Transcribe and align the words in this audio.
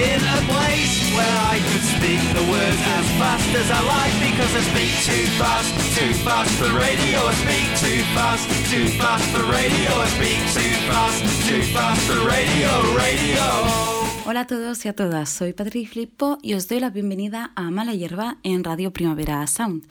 in 0.00 0.20
a 0.24 0.40
place 0.48 0.96
where 1.12 1.36
I 1.52 1.60
could 1.68 1.84
speak 1.84 2.20
the 2.32 2.44
words 2.48 2.80
as 2.96 3.06
fast 3.20 3.50
as 3.52 3.68
I 3.70 3.80
like 3.84 4.14
because 4.24 4.52
I 4.56 4.62
speak 4.72 4.92
too 5.04 5.26
fast, 5.36 5.70
too 5.96 6.12
fast 6.24 6.50
for 6.56 6.70
radio. 6.72 7.18
I 7.28 7.34
speak 7.44 7.66
too 7.84 8.00
fast, 8.16 8.44
too 8.72 8.88
fast 8.96 9.24
for 9.32 9.44
radio. 9.44 9.90
I 10.00 10.08
speak 10.16 10.40
too 10.56 10.74
fast, 10.88 11.20
too 11.48 11.62
fast 11.76 12.00
for 12.08 12.18
radio, 12.24 12.70
radio. 12.96 13.44
Hola 14.26 14.40
a 14.40 14.46
todos 14.46 14.84
y 14.84 14.88
a 14.88 14.94
todas, 14.94 15.28
soy 15.28 15.52
Patrick 15.52 15.88
Flippo 15.88 16.38
y 16.42 16.54
os 16.54 16.68
doy 16.68 16.80
la 16.80 16.90
bienvenida 16.90 17.52
a 17.56 17.70
Mala 17.70 17.94
Hierba 17.94 18.38
en 18.42 18.64
Radio 18.64 18.92
Primavera 18.92 19.46
Sound. 19.46 19.84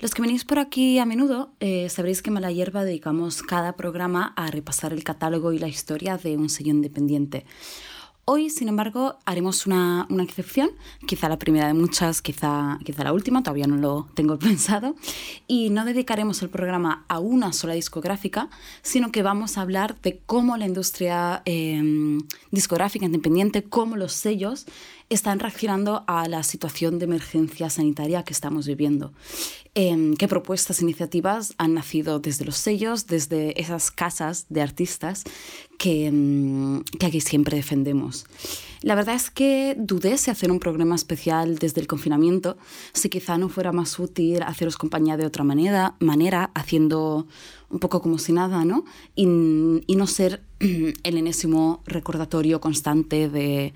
Los 0.00 0.14
que 0.14 0.22
venís 0.22 0.44
por 0.44 0.58
aquí 0.58 0.98
a 0.98 1.06
menudo 1.06 1.52
eh, 1.60 1.88
sabréis 1.88 2.22
que 2.22 2.30
Mala 2.30 2.52
Hierba 2.52 2.84
dedicamos 2.84 3.42
cada 3.42 3.76
programa 3.76 4.32
a 4.36 4.50
repasar 4.50 4.92
el 4.92 5.04
catálogo 5.04 5.52
y 5.52 5.58
la 5.58 5.68
historia 5.68 6.16
de 6.18 6.36
un 6.36 6.48
sello 6.48 6.70
independiente. 6.70 7.46
Hoy, 8.32 8.48
sin 8.48 8.68
embargo, 8.68 9.18
haremos 9.24 9.66
una, 9.66 10.06
una, 10.08 10.22
excepción, 10.22 10.70
quizá 11.04 11.28
la 11.28 11.36
primera 11.36 11.66
de 11.66 11.74
muchas, 11.74 12.22
quizá, 12.22 12.78
quizá 12.84 13.02
la 13.02 13.12
última, 13.12 13.42
todavía 13.42 13.66
no 13.66 13.74
lo 13.74 14.06
tengo 14.14 14.38
pensado, 14.38 14.94
y 15.48 15.70
no 15.70 15.84
dedicaremos 15.84 16.40
el 16.42 16.48
programa 16.48 17.04
a 17.08 17.18
una 17.18 17.52
sola 17.52 17.74
discográfica, 17.74 18.48
sino 18.82 19.10
que 19.10 19.24
vamos 19.24 19.58
a 19.58 19.62
hablar 19.62 20.00
de 20.00 20.20
cómo 20.26 20.56
la 20.56 20.66
industria 20.66 21.42
eh, 21.44 21.82
discográfica 22.52 23.04
independiente, 23.04 23.64
cómo 23.64 23.96
los 23.96 24.12
sellos 24.12 24.66
están 25.08 25.40
reaccionando 25.40 26.04
a 26.06 26.28
la 26.28 26.44
situación 26.44 27.00
de 27.00 27.06
emergencia 27.06 27.68
sanitaria 27.68 28.22
que 28.22 28.32
estamos 28.32 28.68
viviendo. 28.68 29.12
Eh, 29.74 30.14
¿Qué 30.18 30.26
propuestas, 30.26 30.82
iniciativas 30.82 31.54
han 31.58 31.74
nacido 31.74 32.18
desde 32.18 32.44
los 32.44 32.56
sellos, 32.56 33.06
desde 33.06 33.60
esas 33.60 33.90
casas 33.90 34.46
de 34.48 34.62
artistas 34.62 35.24
que, 35.78 36.08
eh, 36.08 36.82
que 36.98 37.06
aquí 37.06 37.20
siempre 37.20 37.56
defendemos? 37.56 38.26
La 38.82 38.94
verdad 38.94 39.14
es 39.14 39.30
que 39.30 39.76
dudé 39.78 40.16
si 40.16 40.30
hacer 40.30 40.50
un 40.50 40.58
programa 40.58 40.94
especial 40.94 41.58
desde 41.58 41.82
el 41.82 41.86
confinamiento, 41.86 42.56
si 42.94 43.10
quizá 43.10 43.36
no 43.36 43.50
fuera 43.50 43.72
más 43.72 43.98
útil 43.98 44.42
haceros 44.42 44.78
compañía 44.78 45.18
de 45.18 45.26
otra 45.26 45.44
manera, 45.44 45.96
manera 46.00 46.50
haciendo 46.54 47.26
un 47.68 47.78
poco 47.78 48.00
como 48.00 48.16
si 48.16 48.32
nada, 48.32 48.64
¿no? 48.64 48.86
Y, 49.14 49.24
y 49.86 49.96
no 49.96 50.06
ser 50.06 50.42
el 50.60 51.16
enésimo 51.18 51.82
recordatorio 51.84 52.62
constante 52.62 53.28
de, 53.28 53.74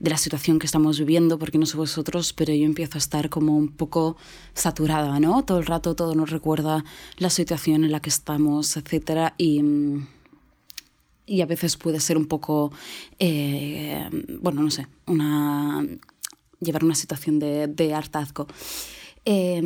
de, 0.00 0.10
la 0.10 0.16
situación 0.16 0.58
que 0.58 0.64
estamos 0.64 0.98
viviendo, 0.98 1.38
porque 1.38 1.58
no 1.58 1.66
sé 1.66 1.76
vosotros, 1.76 2.32
pero 2.32 2.54
yo 2.54 2.64
empiezo 2.64 2.96
a 2.96 2.98
estar 2.98 3.28
como 3.28 3.58
un 3.58 3.68
poco 3.68 4.16
saturada, 4.54 5.20
¿no? 5.20 5.44
Todo 5.44 5.58
el 5.58 5.66
rato 5.66 5.94
todo 5.94 6.14
nos 6.14 6.30
recuerda 6.30 6.82
la 7.18 7.28
situación 7.28 7.84
en 7.84 7.92
la 7.92 8.00
que 8.00 8.08
estamos, 8.08 8.78
etcétera, 8.78 9.34
y 9.36 9.60
y 11.26 11.40
a 11.40 11.46
veces 11.46 11.76
puede 11.76 12.00
ser 12.00 12.16
un 12.16 12.26
poco, 12.26 12.72
eh, 13.18 14.08
bueno, 14.40 14.62
no 14.62 14.70
sé, 14.70 14.86
una, 15.06 15.84
llevar 16.60 16.84
una 16.84 16.94
situación 16.94 17.38
de, 17.38 17.94
hartazgo. 17.94 18.46
Eh, 19.28 19.60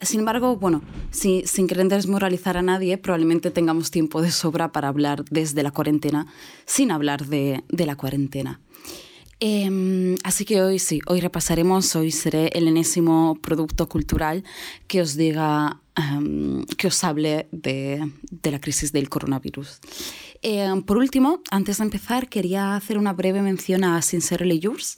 sin 0.00 0.20
embargo, 0.20 0.56
bueno, 0.56 0.80
si, 1.10 1.42
sin 1.44 1.66
querer 1.66 1.88
desmoralizar 1.88 2.56
a 2.56 2.62
nadie, 2.62 2.98
probablemente 2.98 3.50
tengamos 3.50 3.90
tiempo 3.90 4.22
de 4.22 4.30
sobra 4.30 4.70
para 4.70 4.88
hablar 4.88 5.24
desde 5.28 5.64
la 5.64 5.72
cuarentena, 5.72 6.26
sin 6.66 6.92
hablar 6.92 7.26
de, 7.26 7.64
la 7.68 7.96
cuarentena. 7.96 8.60
Eh, 9.40 10.16
así 10.22 10.44
que 10.44 10.62
hoy 10.62 10.78
sí, 10.78 11.00
hoy 11.06 11.20
repasaremos, 11.20 11.96
hoy 11.96 12.12
seré 12.12 12.50
el 12.52 12.68
enésimo 12.68 13.38
producto 13.40 13.88
cultural 13.88 14.44
que 14.86 15.00
os 15.00 15.16
diga, 15.16 15.80
um, 15.98 16.62
que 16.76 16.88
os 16.88 17.02
hable 17.02 17.48
de, 17.50 18.12
de 18.30 18.50
la 18.50 18.60
crisis 18.60 18.92
del 18.92 19.08
coronavirus. 19.08 19.80
Eh, 20.42 20.82
por 20.86 20.96
último, 20.96 21.42
antes 21.50 21.78
de 21.78 21.84
empezar, 21.84 22.28
quería 22.28 22.76
hacer 22.76 22.98
una 22.98 23.12
breve 23.12 23.42
mención 23.42 23.84
a 23.84 24.00
Sincerely 24.00 24.58
Yours. 24.58 24.96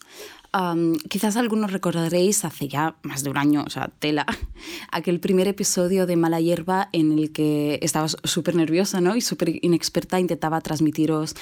Quizás 1.09 1.39
algunos 1.39 1.73
recordaréis 1.73 2.45
hace 2.45 2.69
ya 2.69 2.97
más 3.03 3.25
de 3.25 3.31
un 3.31 3.39
año, 3.39 3.65
o 3.67 3.71
sea, 3.71 3.89
tela, 3.99 4.27
aquel 4.93 5.19
primer 5.19 5.49
episodio 5.49 6.05
de 6.05 6.17
Mala 6.17 6.43
Hierba 6.43 6.91
en 6.93 7.11
el 7.13 7.33
que 7.33 7.79
estaba 7.81 8.07
súper 8.09 8.55
nerviosa 8.55 9.01
¿no? 9.01 9.17
y 9.17 9.23
súper 9.23 9.65
inexperta, 9.65 10.21
intentaba 10.21 10.61
transmitiros 10.61 11.37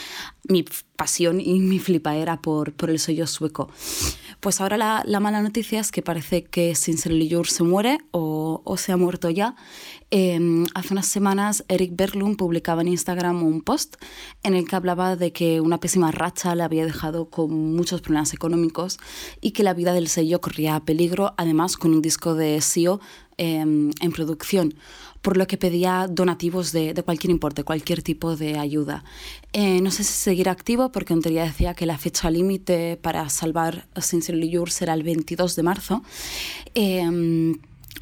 mi 0.49 0.65
pasión 0.95 1.41
y 1.41 1.59
mi 1.59 1.81
flipaera 1.81 2.41
por, 2.41 2.73
por 2.73 2.89
el 2.89 3.01
sello 3.01 3.27
sueco. 3.27 3.69
Pues 4.39 4.61
ahora 4.61 4.77
la, 4.77 5.03
la, 5.05 5.19
mala 5.19 5.43
noticia 5.43 5.81
es 5.81 5.91
que 5.91 6.03
parece 6.03 6.45
que 6.45 6.77
Sincerely 6.77 7.27
Yours 7.27 7.53
se 7.53 7.65
muere 7.65 7.99
o, 8.13 8.63
o 8.65 8.77
se 8.77 8.93
ha 8.93 8.97
muerto 8.97 9.29
ya. 9.29 9.57
Eh, 10.13 10.65
hace 10.75 10.93
unas 10.93 11.07
semanas 11.07 11.65
Eric 11.69 11.93
Berlund 11.95 12.37
publicaba 12.37 12.83
en 12.83 12.89
Instagram 12.89 13.45
un 13.45 13.61
post 13.61 13.95
en 14.43 14.55
el 14.55 14.67
que 14.67 14.75
hablaba 14.75 15.15
de 15.15 15.33
que 15.33 15.61
una 15.61 15.79
pésima 15.79 16.11
racha 16.11 16.55
le 16.57 16.65
había 16.65 16.85
dejado 16.85 17.31
con 17.31 17.75
muchos 17.77 18.01
problemas 18.01 18.35
económicos 18.35 18.99
y 19.41 19.53
que 19.53 19.63
la 19.63 19.73
vida 19.73 19.93
del 19.93 20.09
sello 20.09 20.41
corría 20.41 20.81
peligro, 20.81 21.35
además 21.37 21.77
con 21.77 21.93
un 21.93 22.03
disco 22.03 22.35
de 22.35 22.61
SEO 22.61 23.01
eh, 23.39 23.61
en 23.61 24.13
producción 24.13 24.75
por 25.23 25.37
lo 25.37 25.47
que 25.47 25.59
pedía 25.59 26.07
donativos 26.09 26.73
de, 26.73 26.95
de, 26.95 27.03
cualquier 27.03 27.31
importe, 27.31 27.63
cualquier 27.63 28.03
tipo 28.03 28.37
de 28.37 28.59
ayuda. 28.59 29.05
Eh, 29.53 29.81
no 29.83 29.91
sé 29.91 30.03
si 30.03 30.13
seguir 30.13 30.49
activo, 30.49 30.93
porque 30.93 31.13
en 31.13 31.21
teoría 31.21 31.45
decía 31.45 31.75
que 31.75 31.87
la 31.87 31.99
fecha 31.99 32.31
límite 32.31 32.97
para 32.97 33.29
salvar 33.29 33.87
Sincerely 33.97 34.49
Yours 34.49 34.75
será 34.75 34.95
el 34.95 35.03
22 35.03 35.57
de 35.57 35.63
marzo. 35.63 36.03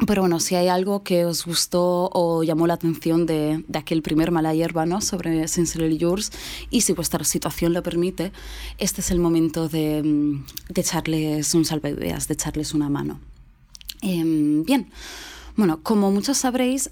Pero 0.06 0.22
bueno, 0.22 0.38
si 0.38 0.54
hay 0.54 0.68
algo 0.68 1.02
que 1.02 1.24
os 1.24 1.44
gustó 1.44 2.08
o 2.12 2.44
llamó 2.44 2.68
la 2.68 2.74
atención 2.74 3.26
de, 3.26 3.64
de 3.66 3.78
aquel 3.78 4.00
primer 4.00 4.30
mala 4.30 4.54
hierba 4.54 4.86
¿no? 4.86 5.00
sobre 5.00 5.48
Sincerely 5.48 5.98
Yours 5.98 6.30
y 6.70 6.82
si 6.82 6.92
vuestra 6.92 7.24
situación 7.24 7.72
lo 7.72 7.82
permite, 7.82 8.32
este 8.78 9.00
es 9.00 9.10
el 9.10 9.18
momento 9.18 9.68
de, 9.68 10.02
de 10.68 10.80
echarles 10.80 11.52
un 11.54 11.64
salvavidas, 11.64 12.28
de 12.28 12.34
echarles 12.34 12.74
una 12.74 12.88
mano. 12.88 13.18
Eh, 14.02 14.22
bien. 14.64 14.88
Bueno, 15.58 15.82
como 15.82 16.12
muchos 16.12 16.38
sabréis, 16.38 16.88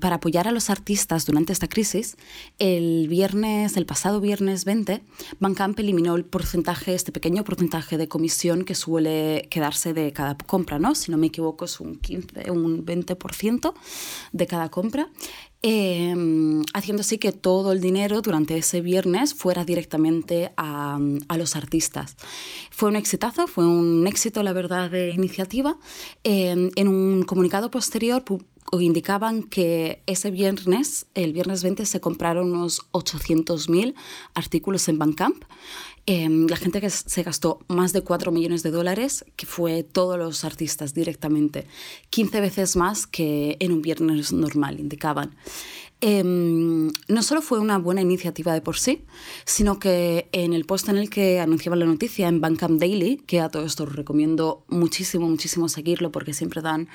para 0.00 0.14
apoyar 0.14 0.48
a 0.48 0.50
los 0.50 0.70
artistas 0.70 1.26
durante 1.26 1.52
esta 1.52 1.68
crisis, 1.68 2.16
el 2.58 3.06
viernes, 3.06 3.76
el 3.76 3.84
pasado 3.84 4.18
viernes 4.18 4.64
20, 4.64 5.02
Bandcamp 5.40 5.78
eliminó 5.78 6.16
el 6.16 6.24
porcentaje, 6.24 6.94
este 6.94 7.12
pequeño 7.12 7.44
porcentaje 7.44 7.98
de 7.98 8.08
comisión 8.08 8.64
que 8.64 8.74
suele 8.74 9.46
quedarse 9.50 9.92
de 9.92 10.10
cada 10.14 10.38
compra, 10.38 10.78
¿no? 10.78 10.94
Si 10.94 11.10
no 11.10 11.18
me 11.18 11.26
equivoco, 11.26 11.66
es 11.66 11.80
un 11.80 11.96
15, 11.96 12.50
un 12.50 12.86
20% 12.86 13.74
de 14.32 14.46
cada 14.46 14.70
compra. 14.70 15.10
Eh, 15.64 16.12
haciendo 16.74 17.02
así 17.02 17.18
que 17.18 17.30
todo 17.30 17.70
el 17.70 17.80
dinero 17.80 18.20
durante 18.20 18.56
ese 18.56 18.80
viernes 18.80 19.32
fuera 19.32 19.64
directamente 19.64 20.52
a, 20.56 20.98
a, 21.28 21.36
los 21.38 21.54
artistas. 21.54 22.16
Fue 22.70 22.88
un 22.88 22.96
exitazo, 22.96 23.46
fue 23.46 23.64
un 23.64 24.04
éxito, 24.08 24.42
la 24.42 24.52
verdad, 24.52 24.90
de 24.90 25.10
iniciativa. 25.10 25.76
Eh, 26.24 26.70
en 26.74 26.88
un 26.88 27.22
comunicado 27.22 27.70
posterior 27.70 28.24
indicaban 28.80 29.42
que 29.42 30.02
ese 30.06 30.30
viernes, 30.30 31.06
el 31.14 31.32
viernes 31.32 31.62
20, 31.62 31.84
se 31.84 32.00
compraron 32.00 32.52
unos 32.52 32.80
800.000 32.92 33.94
artículos 34.34 34.88
en 34.88 34.98
Bandcamp. 34.98 35.44
Eh, 36.06 36.28
la 36.28 36.56
gente 36.56 36.80
que 36.80 36.90
se 36.90 37.22
gastó 37.22 37.60
más 37.68 37.92
de 37.92 38.02
4 38.02 38.32
millones 38.32 38.62
de 38.62 38.70
dólares, 38.70 39.24
que 39.36 39.46
fue 39.46 39.84
todos 39.84 40.18
los 40.18 40.44
artistas 40.44 40.94
directamente, 40.94 41.66
15 42.10 42.40
veces 42.40 42.76
más 42.76 43.06
que 43.06 43.56
en 43.60 43.72
un 43.72 43.82
viernes 43.82 44.32
normal, 44.32 44.80
indicaban. 44.80 45.36
Eh, 46.04 46.24
no 46.24 47.22
solo 47.22 47.42
fue 47.42 47.60
una 47.60 47.78
buena 47.78 48.00
iniciativa 48.00 48.52
de 48.52 48.60
por 48.60 48.76
sí, 48.76 49.04
sino 49.44 49.78
que 49.78 50.28
en 50.32 50.52
el 50.52 50.64
post 50.64 50.88
en 50.88 50.98
el 50.98 51.08
que 51.08 51.38
anunciaban 51.38 51.78
la 51.78 51.86
noticia 51.86 52.26
en 52.26 52.40
Bandcamp 52.40 52.80
Daily, 52.80 53.18
que 53.18 53.40
a 53.40 53.48
todo 53.48 53.64
esto 53.64 53.86
recomiendo 53.86 54.64
muchísimo, 54.66 55.28
muchísimo 55.28 55.68
seguirlo 55.68 56.10
porque 56.10 56.34
siempre 56.34 56.60
dan 56.60 56.88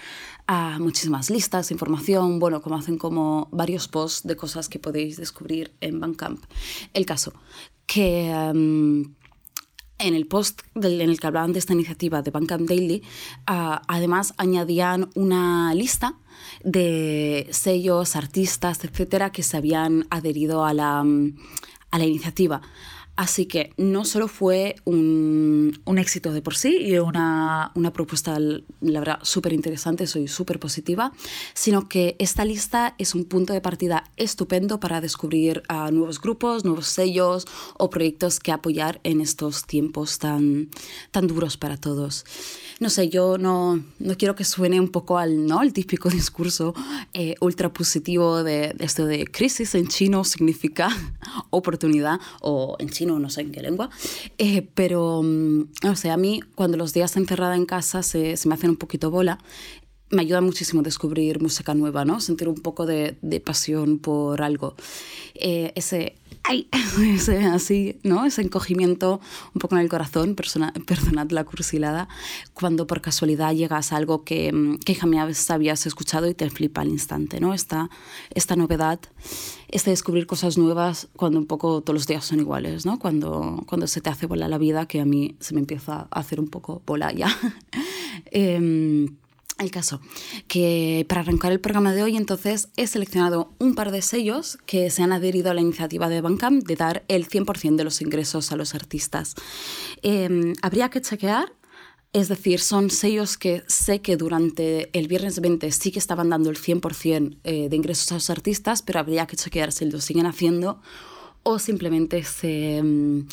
uh, 0.50 0.78
muchísimas 0.82 1.30
listas, 1.30 1.72
información, 1.72 2.40
bueno, 2.40 2.62
como 2.62 2.76
hacen 2.76 2.98
como 2.98 3.48
varios 3.54 3.88
posts 3.88 4.28
de 4.28 4.36
cosas 4.36 4.68
que 4.68 4.78
podéis 4.78 5.16
descubrir 5.16 5.72
en 5.80 6.02
Bandcamp. 6.02 6.44
El 6.94 7.06
caso, 7.06 7.32
que 7.88 8.32
um, 8.32 9.16
en 9.98 10.14
el 10.14 10.28
post 10.28 10.62
del, 10.76 11.02
en 11.02 11.10
el 11.10 11.20
que 11.20 11.26
hablaban 11.26 11.54
de 11.54 11.60
esta 11.60 11.74
iniciativa 11.74 12.22
de 12.22 12.30
Bandcamp 12.30 12.68
Daily, 12.68 13.02
uh, 13.50 13.82
además 13.88 14.36
añadían 14.38 15.10
una 15.16 15.74
lista 15.74 16.20
de 16.64 17.48
sellos, 17.52 18.16
artistas, 18.16 18.84
etcétera, 18.84 19.32
que 19.32 19.42
se 19.42 19.58
habían 19.58 20.06
adherido 20.12 20.66
a 20.66 20.74
la, 20.74 21.00
a 21.00 21.98
la 21.98 22.06
iniciativa. 22.06 22.62
Así 23.18 23.48
que 23.48 23.74
no 23.78 24.06
solo 24.06 24.28
fue 24.28 24.76
un, 24.86 25.82
un 25.86 25.98
éxito 25.98 26.32
de 26.32 26.44
por 26.44 26.56
sí 26.56 26.78
y 26.80 27.00
una, 27.00 27.72
una 27.74 27.92
propuesta, 27.92 28.38
la 28.40 29.00
verdad, 29.00 29.20
súper 29.24 29.54
interesante, 29.54 30.06
soy 30.06 30.28
súper 30.28 30.60
positiva, 30.60 31.12
sino 31.56 31.90
que 31.90 32.16
esta 32.20 32.46
lista 32.46 32.94
es 33.00 33.16
un 33.16 33.26
punto 33.26 33.54
de 33.54 33.62
partida 33.62 34.04
estupendo 34.18 34.80
para 34.80 35.02
descubrir 35.02 35.64
a 35.68 35.90
nuevos 35.90 36.22
grupos, 36.22 36.64
nuevos 36.64 36.88
sellos 36.88 37.46
o 37.76 37.90
proyectos 37.90 38.40
que 38.40 38.52
apoyar 38.52 39.02
en 39.04 39.20
estos 39.20 39.66
tiempos 39.66 40.20
tan, 40.20 40.70
tan 41.12 41.26
duros 41.26 41.58
para 41.58 41.78
todos 41.78 42.24
no 42.80 42.90
sé, 42.90 43.10
yo 43.10 43.38
no, 43.38 43.84
no 44.00 44.18
quiero 44.18 44.36
que 44.36 44.44
suene 44.44 44.80
un 44.80 44.90
poco 44.90 45.18
al, 45.18 45.46
¿no? 45.46 45.62
el 45.62 45.74
típico 45.74 46.10
discurso 46.18 46.74
eh, 47.14 47.36
ultra 47.42 47.72
positivo 47.74 48.44
de, 48.44 48.76
esto 48.80 49.06
de 49.06 49.26
crisis 49.26 49.76
en 49.76 49.88
chino 49.88 50.24
significa 50.24 50.90
oportunidad, 51.50 52.20
o 52.42 52.76
en 52.80 52.90
chino 52.90 53.07
no 53.08 53.30
sé 53.30 53.42
en 53.42 53.52
qué 53.52 53.62
lengua, 53.62 53.90
eh, 54.38 54.68
pero 54.74 55.22
mm, 55.24 55.70
no 55.84 55.96
sé, 55.96 56.10
a 56.10 56.18
mí 56.18 56.42
cuando 56.56 56.78
los 56.78 56.94
días 56.94 57.18
encerrada 57.18 57.56
en 57.56 57.66
casa 57.66 58.04
se, 58.04 58.38
se 58.38 58.48
me 58.48 58.56
hacen 58.56 58.72
un 58.72 58.78
poquito 58.78 59.10
bola, 59.12 59.40
me 60.10 60.22
ayuda 60.22 60.42
muchísimo 60.42 60.82
descubrir 60.82 61.42
música 61.42 61.74
nueva, 61.74 62.06
¿no? 62.06 62.20
Sentir 62.20 62.48
un 62.48 62.56
poco 62.56 62.86
de, 62.86 63.18
de 63.22 63.40
pasión 63.40 64.00
por 64.00 64.42
algo. 64.42 64.76
Eh, 65.36 65.74
ese 65.76 66.16
ay, 66.48 66.68
ese, 67.14 67.46
así, 67.46 68.00
¿no? 68.04 68.26
Ese 68.26 68.42
encogimiento 68.42 69.20
un 69.54 69.60
poco 69.60 69.76
en 69.76 69.82
el 69.82 69.90
corazón, 69.90 70.36
persona, 70.36 70.74
perdonad 70.86 71.30
la 71.32 71.44
cursilada, 71.44 72.08
cuando 72.54 72.88
por 72.88 73.02
casualidad 73.02 73.54
llegas 73.54 73.92
a 73.92 73.98
algo 73.98 74.24
que, 74.24 74.52
mm, 74.52 74.78
que 74.80 74.96
jamás 74.96 75.50
habías 75.52 75.86
escuchado 75.86 76.28
y 76.28 76.34
te 76.34 76.50
flipa 76.50 76.82
al 76.82 76.90
instante, 76.90 77.40
¿no? 77.40 77.54
Esta, 77.54 77.90
esta 78.34 78.56
novedad, 78.56 79.00
este 79.68 79.90
descubrir 79.90 80.26
cosas 80.26 80.58
nuevas 80.58 81.10
cuando 81.16 81.40
un 81.40 81.46
poco 81.46 81.82
todos 81.82 81.96
los 81.96 82.08
días 82.08 82.26
son 82.26 82.40
iguales, 82.40 82.86
¿no? 82.86 82.98
Cuando, 83.00 83.64
cuando 83.68 83.88
se 83.88 84.02
te 84.02 84.10
hace 84.10 84.26
bola 84.26 84.48
la 84.48 84.58
vida, 84.58 84.88
que 84.88 85.02
a 85.02 85.06
mí 85.06 85.36
se 85.40 85.54
me 85.54 85.60
empieza 85.60 86.08
a 86.10 86.20
hacer 86.20 86.40
un 86.40 86.48
poco 86.48 86.82
bola 86.86 87.12
ya. 87.12 87.36
eh, 88.32 89.10
el 89.60 89.72
caso, 89.72 90.02
que 90.48 91.06
para 91.10 91.22
arrancar 91.22 91.52
el 91.52 91.60
programa 91.60 91.94
de 91.94 92.04
hoy 92.04 92.18
entonces 92.18 92.70
he 92.78 92.88
seleccionado 92.88 93.54
un 93.60 93.76
par 93.76 93.92
de 93.92 94.02
sellos 94.02 94.58
que 94.66 94.90
se 94.90 95.04
han 95.04 95.12
adherido 95.12 95.52
a 95.52 95.54
la 95.54 95.62
iniciativa 95.62 96.10
de 96.10 96.22
Bandcamp 96.22 96.66
de 96.66 96.76
dar 96.76 97.04
el 97.08 97.28
100% 97.28 97.76
de 97.76 97.84
los 97.84 98.02
ingresos 98.02 98.52
a 98.52 98.56
los 98.56 98.76
artistas. 98.76 99.36
Em, 100.02 100.54
habría 100.62 100.90
que 100.90 101.02
chequear 101.02 101.54
es 102.14 102.30
decir, 102.30 102.60
son 102.60 102.90
sellos 102.90 103.38
que 103.38 103.64
sé 103.68 104.02
que 104.02 104.18
durante 104.18 104.90
el 104.98 105.08
viernes 105.08 105.40
20 105.40 105.70
sí 105.72 105.92
que 105.92 106.00
estaban 106.00 106.30
dando 106.30 106.50
el 106.50 106.58
100% 106.58 107.38
eh, 107.44 107.70
de 107.70 107.76
ingresos 107.76 108.12
a 108.12 108.16
los 108.16 108.30
artistas, 108.30 108.82
pero 108.82 109.00
habría 109.00 109.28
que 109.28 109.36
chequear 109.36 109.72
si 109.72 109.86
lo 109.86 110.00
siguen 110.00 110.26
haciendo 110.26 110.82
o 111.44 111.60
simplemente 111.60 112.24
se, 112.24 112.78
em, 112.78 113.28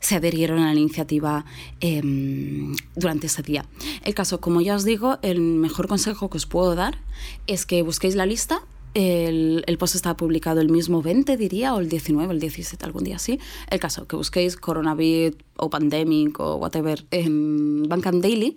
se 0.00 0.16
adherieron 0.16 0.60
a 0.60 0.72
la 0.72 0.80
iniciativa 0.80 1.44
em, 1.80 2.74
durante 2.94 3.26
ese 3.26 3.42
día. 3.42 3.64
El 4.04 4.14
caso, 4.14 4.40
como 4.40 4.60
ya 4.60 4.74
os 4.74 4.84
digo, 4.84 5.18
el 5.22 5.40
mejor 5.40 5.88
consejo 5.88 6.30
que 6.30 6.36
os 6.36 6.46
puedo 6.46 6.74
dar 6.74 6.98
es 7.46 7.66
que 7.66 7.82
busquéis 7.82 8.14
la 8.14 8.26
lista. 8.26 8.60
El, 8.94 9.64
el 9.66 9.78
post 9.78 9.94
está 9.94 10.16
publicado 10.16 10.60
el 10.60 10.70
mismo 10.70 11.02
20, 11.02 11.36
diría, 11.36 11.74
o 11.74 11.80
el 11.80 11.88
19, 11.88 12.32
el 12.32 12.40
17, 12.40 12.84
algún 12.84 13.04
día 13.04 13.16
así. 13.16 13.38
El 13.70 13.80
caso, 13.80 14.06
que 14.06 14.16
busquéis 14.16 14.56
coronavirus 14.56 15.36
o 15.56 15.70
pandemic 15.70 16.38
o 16.40 16.56
whatever 16.56 17.04
en 17.10 17.82
Bandcamp 17.88 18.22
Daily, 18.22 18.56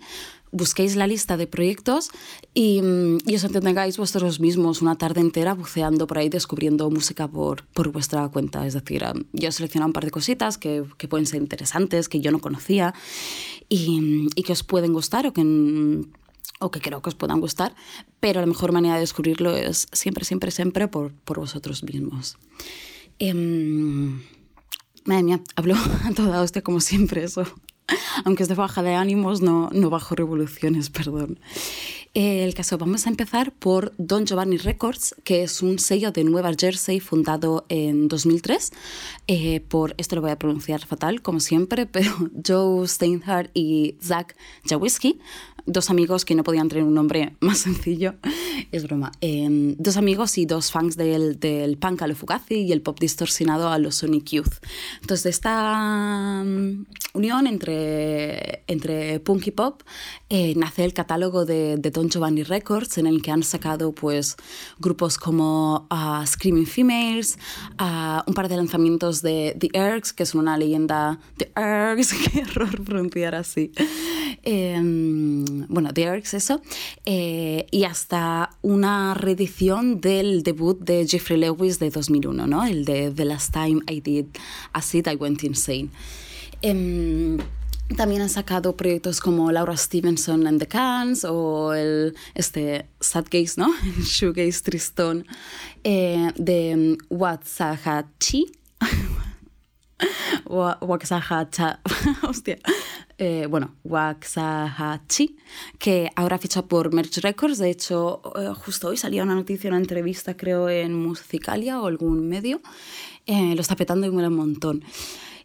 busquéis 0.52 0.96
la 0.96 1.06
lista 1.06 1.36
de 1.36 1.46
proyectos 1.46 2.10
y, 2.54 2.80
mm, 2.82 3.18
y, 3.26 3.34
os 3.34 3.44
entretengáis 3.44 3.96
vosotros 3.96 4.38
mismos 4.38 4.82
una 4.82 4.96
tarde 4.96 5.20
entera 5.20 5.54
buceando 5.54 6.06
por 6.06 6.18
ahí, 6.18 6.28
descubriendo 6.28 6.90
música 6.90 7.26
por, 7.26 7.66
por 7.68 7.90
vuestra 7.90 8.28
cuenta. 8.28 8.66
Es 8.66 8.74
decir, 8.74 9.02
yo 9.32 9.48
he 9.48 9.52
seleccionado 9.52 9.88
un 9.88 9.92
par 9.94 10.04
de 10.04 10.10
cositas 10.10 10.58
que, 10.58 10.84
que 10.98 11.08
pueden 11.08 11.26
ser 11.26 11.40
interesantes, 11.40 12.08
que 12.08 12.20
yo 12.20 12.30
no 12.30 12.38
conocía 12.38 12.94
y, 13.68 14.28
y, 14.34 14.42
que 14.42 14.52
os 14.52 14.62
pueden 14.62 14.92
gustar 14.92 15.26
o 15.26 15.32
que, 15.32 15.42
o 16.60 16.70
que 16.70 16.80
creo 16.80 17.00
que 17.00 17.08
os 17.08 17.14
puedan 17.14 17.40
gustar, 17.40 17.74
pero 18.20 18.40
la 18.40 18.46
mejor 18.46 18.72
manera 18.72 18.94
de 18.94 19.00
descubrirlo 19.00 19.56
es 19.56 19.88
siempre, 19.92 20.24
siempre, 20.24 20.50
siempre 20.50 20.86
por, 20.86 21.12
por 21.12 21.38
vosotros 21.38 21.82
mismos. 21.82 22.36
Eh, 23.18 23.32
madre 25.04 25.22
mía, 25.22 25.40
hablo 25.56 25.74
a 26.04 26.12
toda 26.14 26.42
hostia 26.42 26.62
como 26.62 26.80
siempre 26.80 27.24
eso. 27.24 27.44
aunque 28.24 28.42
es 28.42 28.48
de 28.48 28.54
baja 28.54 28.82
de 28.82 28.94
ánimos, 28.94 29.40
no, 29.40 29.70
no 29.72 29.90
bajo 29.90 30.14
revoluciones, 30.14 30.90
perdón. 30.90 31.38
El 32.14 32.52
caso, 32.52 32.76
vamos 32.76 33.06
a 33.06 33.10
empezar 33.10 33.52
por 33.52 33.94
Don 33.96 34.26
Giovanni 34.26 34.58
Records, 34.58 35.14
que 35.24 35.44
es 35.44 35.62
un 35.62 35.78
sello 35.78 36.12
de 36.12 36.24
Nueva 36.24 36.52
Jersey 36.54 37.00
fundado 37.00 37.64
en 37.70 38.06
2003 38.08 38.70
eh, 39.28 39.60
por, 39.60 39.94
esto 39.98 40.16
lo 40.16 40.22
voy 40.22 40.30
a 40.30 40.38
pronunciar 40.38 40.84
fatal, 40.84 41.22
como 41.22 41.40
siempre, 41.40 41.86
pero 41.90 42.10
Joe 42.46 42.86
Steinhardt 42.86 43.50
y 43.54 43.96
Zach 44.02 44.36
Jawiski, 44.68 45.20
dos 45.66 45.90
amigos 45.90 46.24
que 46.24 46.34
no 46.34 46.42
podían 46.42 46.68
tener 46.68 46.84
un 46.84 46.94
nombre 46.94 47.36
más 47.40 47.58
sencillo, 47.58 48.14
es 48.70 48.84
broma, 48.84 49.12
eh, 49.20 49.74
dos 49.78 49.96
amigos 49.96 50.38
y 50.38 50.46
dos 50.46 50.70
fans 50.70 50.96
del, 50.96 51.38
del 51.38 51.76
punk 51.76 52.02
a 52.02 52.06
lo 52.06 52.14
Fugazi 52.14 52.62
y 52.62 52.72
el 52.72 52.82
pop 52.82 52.98
distorsionado 52.98 53.68
a 53.70 53.78
los 53.78 53.96
Sonic 53.96 54.30
Youth. 54.30 54.54
Entonces, 55.00 55.26
esta 55.26 56.42
um, 56.42 56.84
unión 57.14 57.46
entre, 57.46 58.64
entre 58.66 59.20
punk 59.20 59.48
y 59.48 59.50
pop 59.50 59.82
eh, 60.28 60.54
nace 60.56 60.84
el 60.84 60.94
catálogo 60.94 61.44
de, 61.44 61.76
de, 61.76 61.90
Don 61.90 62.08
Giovanni 62.08 62.42
Records, 62.42 62.98
en 62.98 63.06
el 63.06 63.22
que 63.22 63.30
han 63.30 63.42
sacado 63.42 63.92
pues, 63.92 64.36
grupos 64.78 65.18
como 65.18 65.88
uh, 65.90 66.26
Screaming 66.26 66.66
Females, 66.66 67.38
uh, 67.80 68.22
un 68.26 68.34
par 68.34 68.48
de 68.48 68.56
lanzamientos 68.56 69.22
de 69.22 69.56
The 69.58 69.70
Ergs, 69.72 70.12
que 70.12 70.22
es 70.22 70.34
una 70.34 70.56
leyenda, 70.56 71.18
The 71.36 71.52
Ergs, 71.54 72.14
qué 72.32 72.40
error 72.40 72.82
pronunciar 72.82 73.34
así. 73.34 73.72
Eh, 74.42 74.80
bueno, 75.68 75.90
Ergs, 75.94 76.34
eso, 76.34 76.60
eh, 77.04 77.66
y 77.70 77.84
hasta 77.84 78.50
una 78.62 79.14
reedición 79.14 80.00
del 80.00 80.42
debut 80.42 80.78
de 80.80 81.06
Jeffrey 81.06 81.38
Lewis 81.38 81.78
de 81.78 81.90
2001, 81.90 82.46
¿no? 82.46 82.64
El 82.64 82.84
de 82.84 83.10
The 83.10 83.24
Last 83.24 83.52
Time 83.52 83.80
I 83.88 84.00
Did 84.00 84.26
Acid, 84.72 85.06
I 85.06 85.16
Went 85.16 85.44
Insane. 85.44 85.88
Eh, 86.62 87.38
también 87.96 88.22
han 88.22 88.30
sacado 88.30 88.76
proyectos 88.76 89.20
como 89.20 89.50
Laura 89.52 89.76
Stevenson 89.76 90.46
and 90.46 90.58
the 90.58 90.66
Cans 90.66 91.24
o 91.24 91.74
el 91.74 92.14
este 92.34 92.86
Sad 93.00 93.26
Gaze, 93.30 93.54
¿no? 93.56 93.72
Shoegaze 94.04 94.62
Tristón 94.62 95.26
eh, 95.84 96.30
de 96.36 96.98
Watsahachi. 97.10 98.52
Waxahacha, 100.46 101.80
hostia, 102.28 102.58
eh, 103.18 103.46
bueno, 103.48 103.76
Waxahachi, 103.84 105.36
que 105.78 106.10
ahora 106.16 106.38
ficha 106.38 106.62
por 106.62 106.92
Merch 106.92 107.18
Records. 107.18 107.58
De 107.58 107.70
hecho, 107.70 108.20
eh, 108.36 108.52
justo 108.54 108.88
hoy 108.88 108.96
salía 108.96 109.22
una 109.22 109.34
noticia, 109.34 109.68
una 109.70 109.78
entrevista, 109.78 110.36
creo, 110.36 110.68
en 110.68 110.94
Musicalia 110.94 111.80
o 111.80 111.86
algún 111.86 112.28
medio. 112.28 112.60
Eh, 113.26 113.54
lo 113.54 113.60
está 113.60 113.76
petando 113.76 114.06
y 114.06 114.10
mola 114.10 114.28
un 114.28 114.36
montón. 114.36 114.84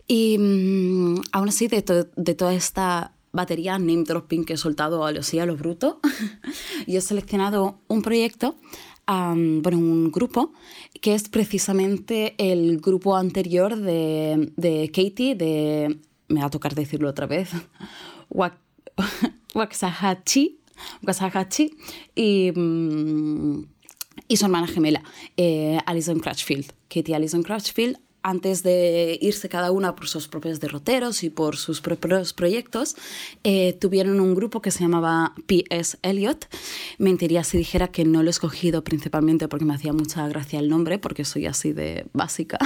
Y 0.07 0.37
mmm, 0.39 1.21
aún 1.31 1.49
así, 1.49 1.67
de, 1.67 1.81
to 1.81 2.05
de 2.15 2.33
toda 2.33 2.53
esta 2.53 3.13
batería 3.31 3.77
name 3.77 4.03
dropping 4.03 4.45
que 4.45 4.53
he 4.53 4.57
soltado 4.57 5.05
a 5.05 5.11
lo 5.11 5.21
sí, 5.21 5.39
a 5.39 5.45
lo 5.45 5.55
bruto, 5.55 5.99
y 6.87 6.95
he 6.95 7.01
seleccionado 7.01 7.79
un 7.87 8.01
proyecto 8.01 8.55
bueno, 9.07 9.77
un 9.77 10.11
grupo 10.11 10.51
que 11.01 11.15
es 11.15 11.29
precisamente 11.29 12.35
el 12.37 12.79
grupo 12.79 13.15
anterior 13.15 13.75
de, 13.75 14.51
de 14.57 14.91
Katie, 14.93 15.35
de, 15.35 15.99
me 16.27 16.41
va 16.41 16.47
a 16.47 16.49
tocar 16.49 16.75
decirlo 16.75 17.09
otra 17.09 17.25
vez, 17.25 17.51
Waxahachie 19.53 20.57
y, 22.15 22.51
um, 22.55 23.65
y 24.27 24.37
su 24.37 24.45
hermana 24.45 24.67
gemela, 24.67 25.03
eh, 25.37 25.79
Alison 25.85 26.19
Crutchfield. 26.19 26.73
Katie 26.89 27.15
Alison 27.15 27.43
Crutchfield 27.43 27.97
antes 28.27 28.61
de 28.61 29.17
irse 29.21 29.47
cada 29.47 29.71
una 29.71 29.95
por 29.95 30.09
sus 30.09 30.27
propios 30.27 30.59
derroteros 30.59 31.23
y 31.23 31.29
por 31.29 31.55
sus 31.55 31.79
propios 31.79 32.33
proyectos, 32.33 32.97
eh, 33.45 33.71
tuvieron 33.79 34.19
un 34.19 34.35
grupo 34.35 34.61
que 34.61 34.69
se 34.69 34.81
llamaba 34.81 35.33
P.S. 35.45 35.97
Eliot. 36.01 36.45
Mentiría 36.97 37.45
si 37.45 37.57
dijera 37.57 37.87
que 37.87 38.03
no 38.03 38.23
lo 38.23 38.29
he 38.29 38.31
escogido 38.31 38.83
principalmente 38.83 39.47
porque 39.47 39.63
me 39.63 39.73
hacía 39.73 39.93
mucha 39.93 40.27
gracia 40.27 40.59
el 40.59 40.67
nombre, 40.67 40.99
porque 40.99 41.23
soy 41.23 41.45
así 41.45 41.71
de 41.71 42.05
básica. 42.11 42.59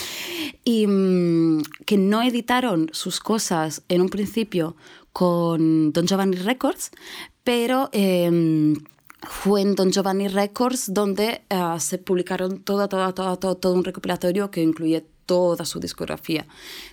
y 0.64 0.86
mmm, 0.86 1.60
que 1.84 1.98
no 1.98 2.22
editaron 2.22 2.88
sus 2.94 3.20
cosas 3.20 3.82
en 3.90 4.00
un 4.00 4.08
principio 4.08 4.76
con 5.12 5.92
Don 5.92 6.06
Giovanni 6.06 6.36
Records, 6.36 6.90
pero... 7.44 7.90
Eh, 7.92 8.72
fue 9.28 9.62
en 9.62 9.74
Don 9.74 9.90
Giovanni 9.90 10.28
Records 10.28 10.92
donde 10.92 11.42
uh, 11.50 11.78
se 11.78 11.98
publicaron 11.98 12.60
todo, 12.60 12.88
todo, 12.88 13.12
todo, 13.14 13.38
todo, 13.38 13.56
todo 13.56 13.74
un 13.74 13.84
recopilatorio 13.84 14.50
que 14.50 14.62
incluye 14.62 15.04
toda 15.26 15.64
su 15.64 15.78
discografía 15.80 16.46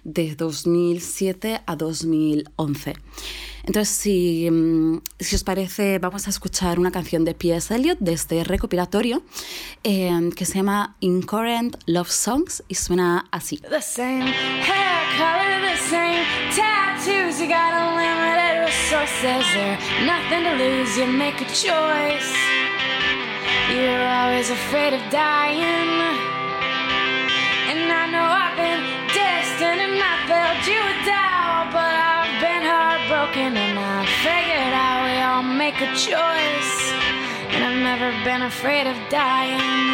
de 0.04 0.36
2007 0.36 1.62
a 1.66 1.76
2011. 1.76 2.94
Entonces, 3.66 3.90
si, 3.90 4.48
si, 5.20 5.36
os 5.36 5.44
parece, 5.44 6.00
vamos 6.00 6.28
a 6.28 6.30
escuchar 6.30 6.80
una 6.80 6.92
canción 6.92 7.26
de 7.26 7.34
P.S. 7.34 7.74
Eliot 7.74 8.00
de 8.00 8.14
este 8.14 8.44
recopilatorio 8.44 9.24
eh, 9.84 10.30
que 10.36 10.46
se 10.46 10.56
llama 10.56 10.96
Incurrent 11.00 11.78
Love 11.86 12.12
Songs 12.12 12.64
y 12.68 12.76
suena 12.76 13.28
así. 13.32 13.58
The 13.58 13.82
same 13.82 14.32
haircut. 14.32 15.00
color, 15.20 15.60
the 15.62 15.78
same 15.90 16.26
tattoos. 16.56 17.40
You 17.42 18.29
resources, 19.00 19.46
there's 19.54 19.80
nothing 20.06 20.44
to 20.44 20.54
lose. 20.56 20.98
You 20.98 21.08
make 21.08 21.40
a 21.42 21.46
choice. 21.46 22.32
You're 23.72 24.08
always 24.08 24.50
afraid 24.50 24.94
of 24.94 25.02
dying. 25.12 25.90
And 27.70 27.92
I 27.92 28.06
know 28.12 28.28
I've 28.44 28.58
been 28.58 28.84
distant 29.08 29.80
and 29.86 29.96
I 29.96 30.16
failed 30.28 30.64
you 30.68 30.82
a 30.82 30.96
doubt, 31.06 31.72
but 31.72 31.96
I've 32.16 32.36
been 32.42 32.64
heartbroken 32.74 33.56
and 33.56 33.80
I 33.80 34.06
figured 34.26 34.74
out 34.74 35.00
we 35.08 35.16
all 35.22 35.44
make 35.44 35.80
a 35.80 35.92
choice. 35.96 36.74
And 37.54 37.64
I've 37.64 37.82
never 37.92 38.12
been 38.24 38.42
afraid 38.44 38.88
of 38.88 38.98
dying, 39.10 39.90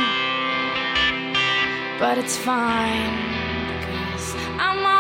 but 2.00 2.18
it's 2.18 2.38
fine 2.38 3.16
because 3.80 4.36
I'm 4.60 4.95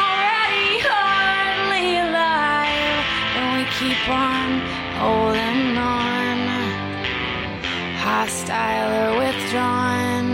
keep 3.79 4.07
on 4.07 4.61
holding 4.99 5.75
on, 5.75 6.37
hostile 7.99 8.89
or 9.01 9.17
withdrawn. 9.19 10.33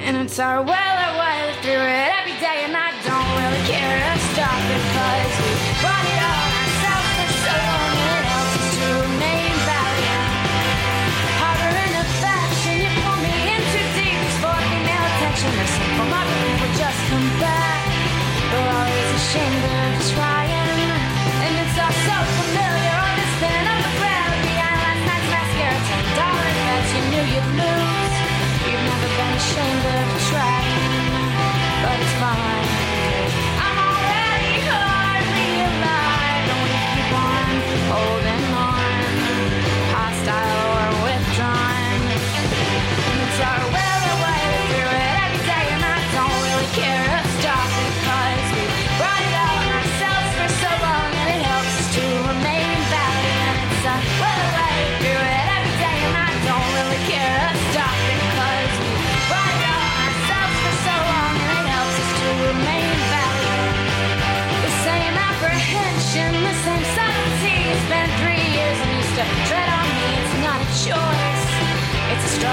And 0.00 0.16
it's 0.16 0.38
our 0.38 0.62
will 0.62 0.96
or 1.06 1.12
way 1.20 1.54
through 1.60 1.84
it 1.84 2.08
every 2.18 2.36
day, 2.40 2.64
and 2.64 2.74
I 2.74 2.90
don't 3.04 3.30
really 3.36 3.62
care 3.68 4.00
to 4.00 4.18
stop 4.32 4.64
it, 4.76 4.84
cause 4.96 5.34
we 5.44 6.13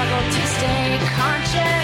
struggle 0.02 0.32
to 0.32 0.48
stay 0.48 0.98
conscious. 1.16 1.81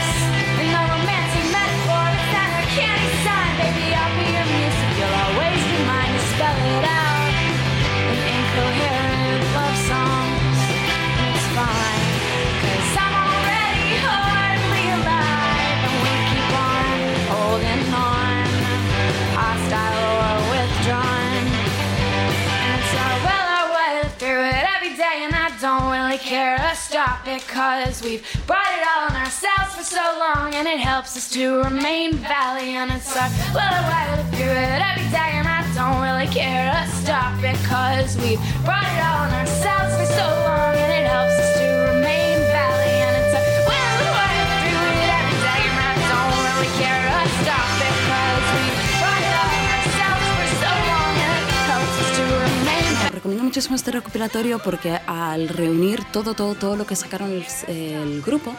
Stop 26.87 27.27
it, 27.27 27.45
cause 27.49 28.01
we've 28.01 28.23
brought 28.47 28.71
it 28.71 28.87
all 28.87 29.09
on 29.09 29.15
ourselves 29.17 29.75
for 29.75 29.83
so 29.83 30.05
long, 30.19 30.55
and 30.55 30.67
it 30.67 30.79
helps 30.79 31.17
us 31.17 31.29
to 31.31 31.61
remain 31.63 32.13
valiant. 32.13 32.93
It's 32.93 33.15
our 33.17 33.29
well 33.53 33.73
our 33.73 33.83
way 33.91 34.23
through 34.31 34.55
it 34.55 34.79
every 34.79 35.09
day, 35.11 35.31
and 35.35 35.47
I 35.47 35.67
don't 35.75 36.01
really 36.01 36.31
care 36.33 36.71
to 36.71 36.89
stop 36.95 37.43
cause 37.67 38.15
we've 38.17 38.39
brought 38.63 38.87
it 38.87 39.03
all 39.03 39.27
on 39.27 39.33
ourselves 39.33 39.97
for 39.99 40.05
so 40.15 40.27
long, 40.47 40.75
and 40.75 40.91
it 40.93 41.07
helps 41.11 41.33
us 41.33 41.56
recomiendo 53.27 53.43
muchísimo 53.43 53.75
este 53.75 53.91
recopilatorio 53.91 54.57
porque 54.59 54.91
al 55.05 55.49
reunir 55.49 56.01
todo, 56.13 56.33
todo, 56.33 56.55
todo 56.55 56.77
lo 56.77 56.85
que 56.85 56.95
sacaron 56.95 57.29
el, 57.29 57.43
el 57.67 58.21
grupo, 58.21 58.53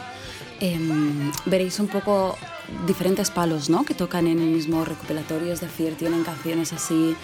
em, 0.59 1.31
veréis 1.47 1.79
un 1.79 1.87
poco 1.87 2.37
diferentes 2.85 3.31
palos 3.31 3.67
¿no? 3.67 3.83
que 3.83 3.95
tocan 3.95 4.27
en 4.27 4.39
el 4.39 4.49
mismo 4.49 4.85
recopilatorio, 4.85 5.51
es 5.51 5.61
decir, 5.61 5.95
tienen 5.95 6.23
canciones 6.23 6.71
así 6.71 7.15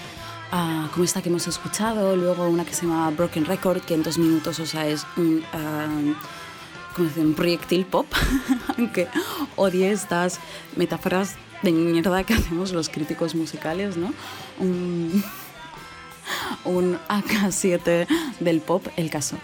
ah, 0.52 0.90
como 0.92 1.06
esta 1.06 1.22
que 1.22 1.30
hemos 1.30 1.46
escuchado, 1.46 2.16
luego 2.16 2.48
una 2.48 2.66
que 2.66 2.74
se 2.74 2.88
llama 2.88 3.12
Broken 3.12 3.46
Record, 3.46 3.82
que 3.82 3.94
en 3.94 4.02
dos 4.02 4.18
minutos, 4.18 4.60
o 4.60 4.66
sea, 4.66 4.88
es 4.88 5.06
un... 5.16 5.44
ah, 5.54 5.86
¿cómo 6.96 7.10
se 7.10 7.14
dice? 7.14 7.28
un 7.28 7.36
proyectil 7.36 7.86
pop, 7.86 8.08
aunque 8.76 9.08
odie 9.56 9.92
estas 9.92 10.40
metáforas 10.76 11.36
de 11.62 11.72
mierda 11.72 12.24
que 12.24 12.34
hacemos 12.34 12.72
los 12.72 12.90
críticos 12.90 13.36
musicales, 13.36 13.98
¿no? 13.98 14.12
Un, 14.58 15.24
un 16.66 16.98
AK7 17.08 18.08
del 18.40 18.62
pop, 18.62 18.86
el 18.98 19.10
caso. 19.10 19.38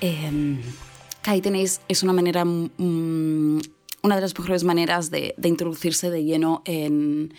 Que 0.00 1.30
ahí 1.30 1.40
tenéis, 1.40 1.80
es 1.88 2.02
una 2.02 2.12
manera, 2.12 2.44
mm, 2.44 3.60
una 4.02 4.16
de 4.16 4.20
las 4.20 4.36
mejores 4.36 4.64
maneras 4.64 5.10
de, 5.10 5.34
de 5.36 5.48
introducirse 5.48 6.10
de 6.10 6.24
lleno 6.24 6.62
en, 6.64 7.34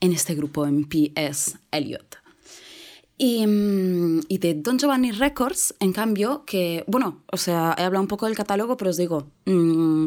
en 0.00 0.12
este 0.12 0.34
grupo, 0.34 0.66
en 0.66 0.84
P.S. 0.84 1.58
Eliot. 1.70 2.17
Y, 3.18 3.44
mm, 3.46 4.20
y 4.28 4.38
de 4.38 4.54
Don 4.54 4.78
Giovanni 4.78 5.10
Records, 5.10 5.74
en 5.80 5.92
cambio, 5.92 6.44
que, 6.46 6.84
bueno, 6.86 7.24
o 7.32 7.36
sea, 7.36 7.74
he 7.76 7.82
hablado 7.82 8.02
un 8.02 8.08
poco 8.08 8.26
del 8.26 8.36
catálogo, 8.36 8.76
pero 8.76 8.90
os 8.90 8.96
digo, 8.96 9.26
mm, 9.44 10.06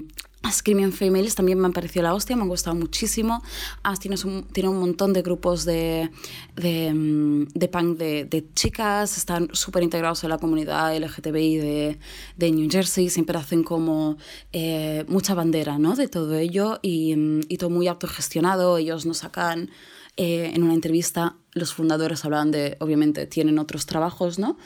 Screaming 0.50 0.92
Females 0.92 1.36
también 1.36 1.60
me 1.60 1.66
han 1.66 1.74
parecido 1.74 2.04
la 2.04 2.14
hostia, 2.14 2.36
me 2.36 2.44
han 2.44 2.48
gustado 2.48 2.76
muchísimo. 2.76 3.44
Ah, 3.84 3.96
tiene, 3.96 4.16
un, 4.24 4.44
tiene 4.44 4.70
un 4.70 4.80
montón 4.80 5.14
de 5.14 5.22
grupos 5.22 5.66
de, 5.66 6.10
de, 6.56 6.94
mm, 6.94 7.48
de 7.54 7.68
punk 7.68 7.98
de, 7.98 8.26
de 8.26 8.46
chicas, 8.54 9.18
están 9.18 9.50
súper 9.54 9.84
integrados 9.84 10.24
en 10.24 10.30
la 10.30 10.38
comunidad 10.38 10.96
LGTBI 10.96 11.58
de, 11.58 12.00
de 12.38 12.52
New 12.52 12.70
Jersey, 12.72 13.10
siempre 13.10 13.38
hacen 13.38 13.64
como 13.64 14.18
eh, 14.52 15.06
mucha 15.08 15.36
bandera 15.36 15.78
¿no? 15.78 15.96
de 15.96 16.08
todo 16.08 16.36
ello 16.36 16.80
y, 16.82 17.16
mm, 17.16 17.42
y 17.50 17.58
todo 17.58 17.70
muy 17.70 17.88
autogestionado. 17.88 18.78
Ellos 18.78 19.06
nos 19.06 19.20
sacan 19.20 19.70
eh, 20.18 20.52
en 20.54 20.64
una 20.64 20.74
entrevista, 20.74 21.36
los 21.54 21.74
fundadores 21.74 22.26
hablaban 22.26 22.52
de, 22.52 22.78
obviamente, 22.80 23.26
tienen 23.26 23.60
otros 23.60 23.86
trabajos, 23.86 24.40
¿no? 24.40 24.58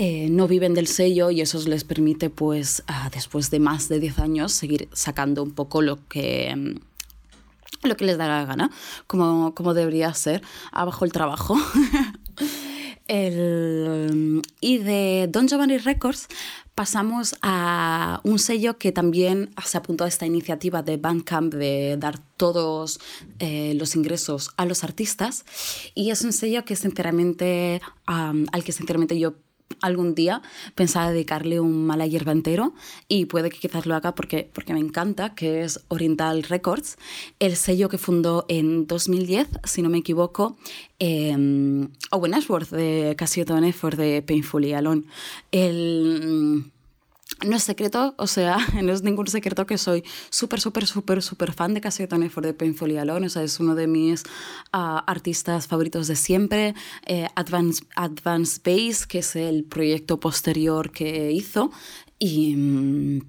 Eh, 0.00 0.28
no 0.30 0.46
viven 0.46 0.74
del 0.74 0.86
sello 0.86 1.30
y 1.30 1.40
eso 1.40 1.58
les 1.68 1.84
permite, 1.84 2.30
pues, 2.30 2.84
ah, 2.86 3.10
después 3.12 3.50
de 3.50 3.58
más 3.58 3.88
de 3.88 3.98
10 3.98 4.18
años, 4.20 4.52
seguir 4.52 4.88
sacando 4.92 5.42
un 5.42 5.50
poco 5.50 5.82
lo 5.82 6.06
que, 6.08 6.54
mm, 6.54 7.86
lo 7.86 7.96
que 7.96 8.04
les 8.04 8.16
da 8.16 8.28
la 8.28 8.44
gana, 8.44 8.70
como, 9.06 9.54
como 9.54 9.74
debería 9.74 10.12
ser, 10.14 10.42
abajo 10.72 11.04
el 11.04 11.12
trabajo. 11.12 11.56
El- 13.08 14.42
y 14.60 14.78
de 14.78 15.28
Don 15.30 15.48
Giovanni 15.48 15.78
Records 15.78 16.28
pasamos 16.74 17.34
a 17.42 18.20
un 18.22 18.38
sello 18.38 18.78
que 18.78 18.92
también 18.92 19.50
se 19.64 19.78
apuntó 19.78 20.04
a 20.04 20.08
esta 20.08 20.26
iniciativa 20.26 20.82
de 20.82 20.96
Bandcamp 20.96 21.52
de 21.54 21.96
dar 21.98 22.20
todos 22.36 23.00
eh, 23.40 23.74
los 23.74 23.96
ingresos 23.96 24.50
a 24.56 24.64
los 24.64 24.84
artistas. 24.84 25.44
Y 25.96 26.10
es 26.10 26.22
un 26.22 26.32
sello 26.32 26.64
que 26.64 26.74
es 26.74 26.84
enteramente 26.84 27.80
am, 28.06 28.46
al 28.52 28.62
que 28.62 28.70
es 28.70 28.78
enteramente 28.80 29.18
yo 29.18 29.34
algún 29.80 30.14
día 30.14 30.42
pensaba 30.74 31.10
dedicarle 31.10 31.60
un 31.60 31.86
mala 31.86 32.06
hierba 32.06 32.32
entero 32.32 32.74
y 33.06 33.26
puede 33.26 33.50
que 33.50 33.58
quizás 33.58 33.86
lo 33.86 33.94
haga 33.94 34.14
porque, 34.14 34.48
porque 34.52 34.74
me 34.74 34.80
encanta, 34.80 35.34
que 35.34 35.62
es 35.62 35.80
Oriental 35.88 36.42
Records, 36.42 36.96
el 37.38 37.56
sello 37.56 37.88
que 37.88 37.98
fundó 37.98 38.44
en 38.48 38.86
2010, 38.86 39.48
si 39.64 39.82
no 39.82 39.90
me 39.90 39.98
equivoco, 39.98 40.56
eh, 40.98 41.36
Owen 42.10 42.34
Ashworth 42.34 42.70
de 42.70 43.14
Cassioto 43.16 43.54
and 43.54 43.66
Effort 43.66 43.96
de 43.96 44.22
Painfully 44.22 44.72
Alone. 44.72 45.04
El, 45.52 46.72
no 47.46 47.56
es 47.56 47.62
secreto, 47.62 48.14
o 48.18 48.26
sea, 48.26 48.58
no 48.82 48.92
es 48.92 49.02
ningún 49.02 49.26
secreto 49.26 49.66
que 49.66 49.78
soy 49.78 50.04
súper, 50.30 50.60
súper, 50.60 50.86
súper, 50.86 51.22
súper 51.22 51.52
fan 51.52 51.74
de 51.74 51.80
Cassiotone 51.80 52.30
for 52.30 52.42
the 52.42 52.54
Painful 52.54 52.96
Alone. 52.98 53.26
O 53.26 53.30
sea, 53.30 53.42
es 53.42 53.60
uno 53.60 53.74
de 53.74 53.86
mis 53.86 54.22
uh, 54.72 55.02
artistas 55.06 55.66
favoritos 55.66 56.08
de 56.08 56.16
siempre. 56.16 56.74
Eh, 57.06 57.28
Advance, 57.34 57.84
Advance 57.94 58.60
Bass, 58.64 59.06
que 59.06 59.18
es 59.18 59.36
el 59.36 59.64
proyecto 59.64 60.20
posterior 60.20 60.90
que 60.90 61.32
hizo. 61.32 61.70
Y. 62.18 62.56
Mm, 62.56 63.20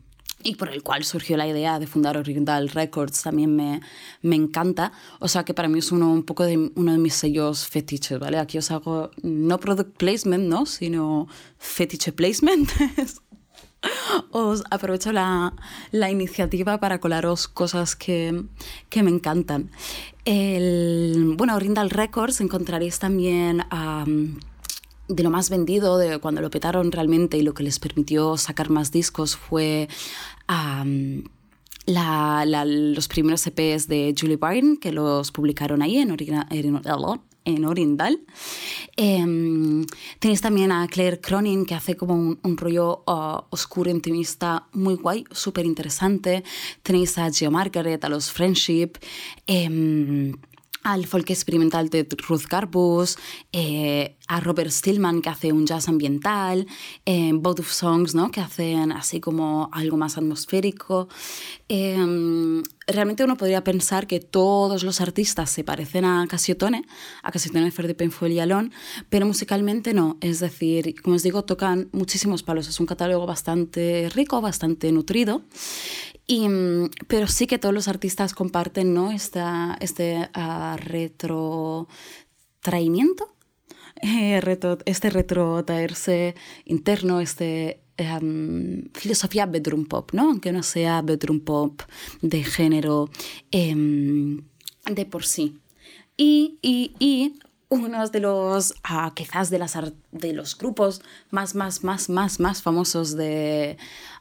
y 0.41 0.56
por 0.56 0.70
el 0.70 0.84
cual 0.84 1.03
surgió 1.03 1.36
la 1.36 1.50
idea 1.50 1.79
de 1.79 1.86
fundar 1.86 2.15
Oriental 2.15 2.70
Records, 2.70 3.24
también 3.24 3.58
me, 3.58 3.82
me 4.22 4.38
encanta. 4.38 4.94
O 5.20 5.27
sea 5.27 5.44
que 5.44 5.53
para 5.53 5.68
mí 5.68 5.79
es 5.79 5.91
uno, 5.91 6.13
un 6.13 6.24
poco 6.24 6.46
de 6.46 6.72
uno 6.75 6.94
de 6.94 6.98
mis 6.98 7.13
sellos 7.13 7.68
fetiches, 7.68 8.20
¿vale? 8.20 8.38
Aquí 8.38 8.58
os 8.58 8.72
hago 8.72 9.12
no 9.22 9.60
product 9.60 9.98
placement, 9.98 10.46
¿no? 10.46 10.65
Sino 10.65 11.27
fetiche 11.58 12.13
placement. 12.13 12.70
os 14.31 14.63
aprovecho 14.69 15.12
la, 15.12 15.53
la, 15.91 16.12
iniciativa 16.12 16.79
para 16.79 17.00
colaros 17.00 17.48
cosas 17.48 17.95
que, 17.95 18.43
que 18.89 19.03
me 19.03 19.12
encantan. 19.12 19.71
El, 20.25 21.36
bueno, 21.38 21.55
Oriental 21.55 21.89
Records 21.89 22.41
encontraréis 22.41 23.00
también... 23.00 23.63
De 25.12 25.24
lo 25.24 25.31
más 25.31 25.50
vendido, 25.50 25.98
de 25.98 26.19
cuando 26.19 26.39
lo 26.39 26.51
petaron 26.51 26.91
realmente 26.91 27.36
y 27.36 27.41
lo 27.41 27.55
que 27.55 27.63
les 27.63 27.79
permitió 27.79 28.38
sacar 28.38 28.69
más 28.69 28.91
discos 28.91 29.36
fue 29.36 29.89
la, 31.88 32.65
los 32.65 33.07
primeros 33.07 33.45
EPs 33.48 33.88
de 33.88 34.13
Julie 34.15 34.38
Byrne, 34.38 34.77
que 34.79 34.91
los 34.91 35.31
publicaron 35.31 35.81
ahí 35.81 35.98
en, 35.98 36.15
en, 36.51 36.81
en 37.56 37.65
Oriental. 37.65 38.22
Eh, 38.96 39.86
tenéis 40.20 40.41
también 40.41 40.72
a 40.72 40.88
Claire 40.88 41.20
Cronin, 41.20 41.65
que 41.65 41.75
hace 41.75 41.96
como 41.96 42.15
un, 42.15 42.58
rollo 42.58 43.03
uh, 43.08 43.41
oscuro, 43.50 43.89
intimista, 43.89 44.68
muy 44.74 44.96
guay, 44.96 45.25
súper 45.32 45.65
interesante. 45.65 46.44
Tenéis 46.84 47.18
a 47.18 47.32
Geo 47.32 47.51
Margaret, 47.51 48.03
a 48.03 48.10
los 48.10 48.32
Friendship. 48.32 48.94
Eh, 49.48 50.34
al 50.84 51.06
folk 51.06 51.29
experimental 51.29 51.89
de 51.89 52.08
Ruth 52.27 52.46
Garbus, 52.50 53.18
eh, 53.51 54.15
a 54.27 54.39
Robert 54.39 54.72
Stillman 54.72 55.22
que 55.22 55.29
hace 55.29 55.51
un 55.51 55.65
jazz 55.65 55.89
ambiental, 55.89 56.68
eh, 57.06 57.32
Both 57.34 57.60
of 57.60 57.72
Songs 57.72 58.15
¿no? 58.15 58.32
que 58.32 58.39
hacen 58.41 58.91
así 58.91 59.20
como 59.20 59.70
algo 59.74 59.98
más 59.98 60.18
atmosférico. 60.18 61.10
Realmente 62.91 63.24
uno 63.24 63.38
podría 63.38 63.63
pensar 63.63 64.08
que 64.08 64.19
todos 64.19 64.84
los 64.84 65.01
artistas 65.01 65.50
se 65.50 65.63
parecen 65.63 66.05
a 66.05 66.25
Casiotone, 66.27 66.86
a 67.24 67.31
Casiotone 67.31 67.72
Fer 67.72 67.88
de 67.88 67.96
Painful 67.96 68.31
y 68.31 68.39
Alon, 68.39 68.72
pero 69.10 69.25
musicalmente 69.25 69.93
no. 69.93 70.17
Es 70.22 70.39
decir, 70.39 71.01
como 71.01 71.15
os 71.15 71.24
digo, 71.24 71.46
tocan 71.46 71.89
muchísimos 71.91 72.43
palos. 72.43 72.67
Es 72.67 72.79
un 72.79 72.86
catálogo 72.86 73.25
bastante 73.25 74.10
rico, 74.13 74.41
bastante 74.41 74.91
nutrido. 74.91 75.41
Y, 76.27 76.48
pero 77.08 77.27
sí 77.27 77.48
que 77.48 77.58
todos 77.58 77.74
los 77.74 77.88
artistas 77.88 78.34
comparten 78.34 78.93
¿no? 78.93 79.12
Esta, 79.12 79.77
este 79.79 80.29
uh, 80.36 80.75
retrotraimiento, 80.77 83.34
eh, 84.01 84.39
retro, 84.39 84.77
este 84.86 85.10
retrotraerse 85.10 86.36
interno, 86.65 87.19
este 87.19 87.81
um, 88.00 88.84
filosofía 88.94 89.46
bedroom 89.46 89.86
pop, 89.86 90.12
¿no? 90.13 90.29
aunque 90.29 90.51
no 90.51 90.63
sea 90.63 91.01
bedroom 91.01 91.39
pop 91.39 91.82
de 92.22 92.44
género 92.44 93.10
um, 93.53 94.41
de 94.86 95.06
por 95.10 95.25
sí. 95.25 95.58
Y, 96.18 96.58
y, 96.62 96.94
y 97.00 97.39
uno 97.70 98.08
de 98.08 98.20
los, 98.20 98.72
uh, 98.89 99.13
quizás 99.13 99.50
de, 99.50 99.60
las, 99.60 99.77
de 100.12 100.34
los 100.34 100.58
grupos 100.58 101.01
más, 101.29 101.56
más, 101.56 101.84
más, 101.84 102.10
más, 102.10 102.39
más 102.39 102.62
famosos 102.62 103.15
de, 103.15 103.77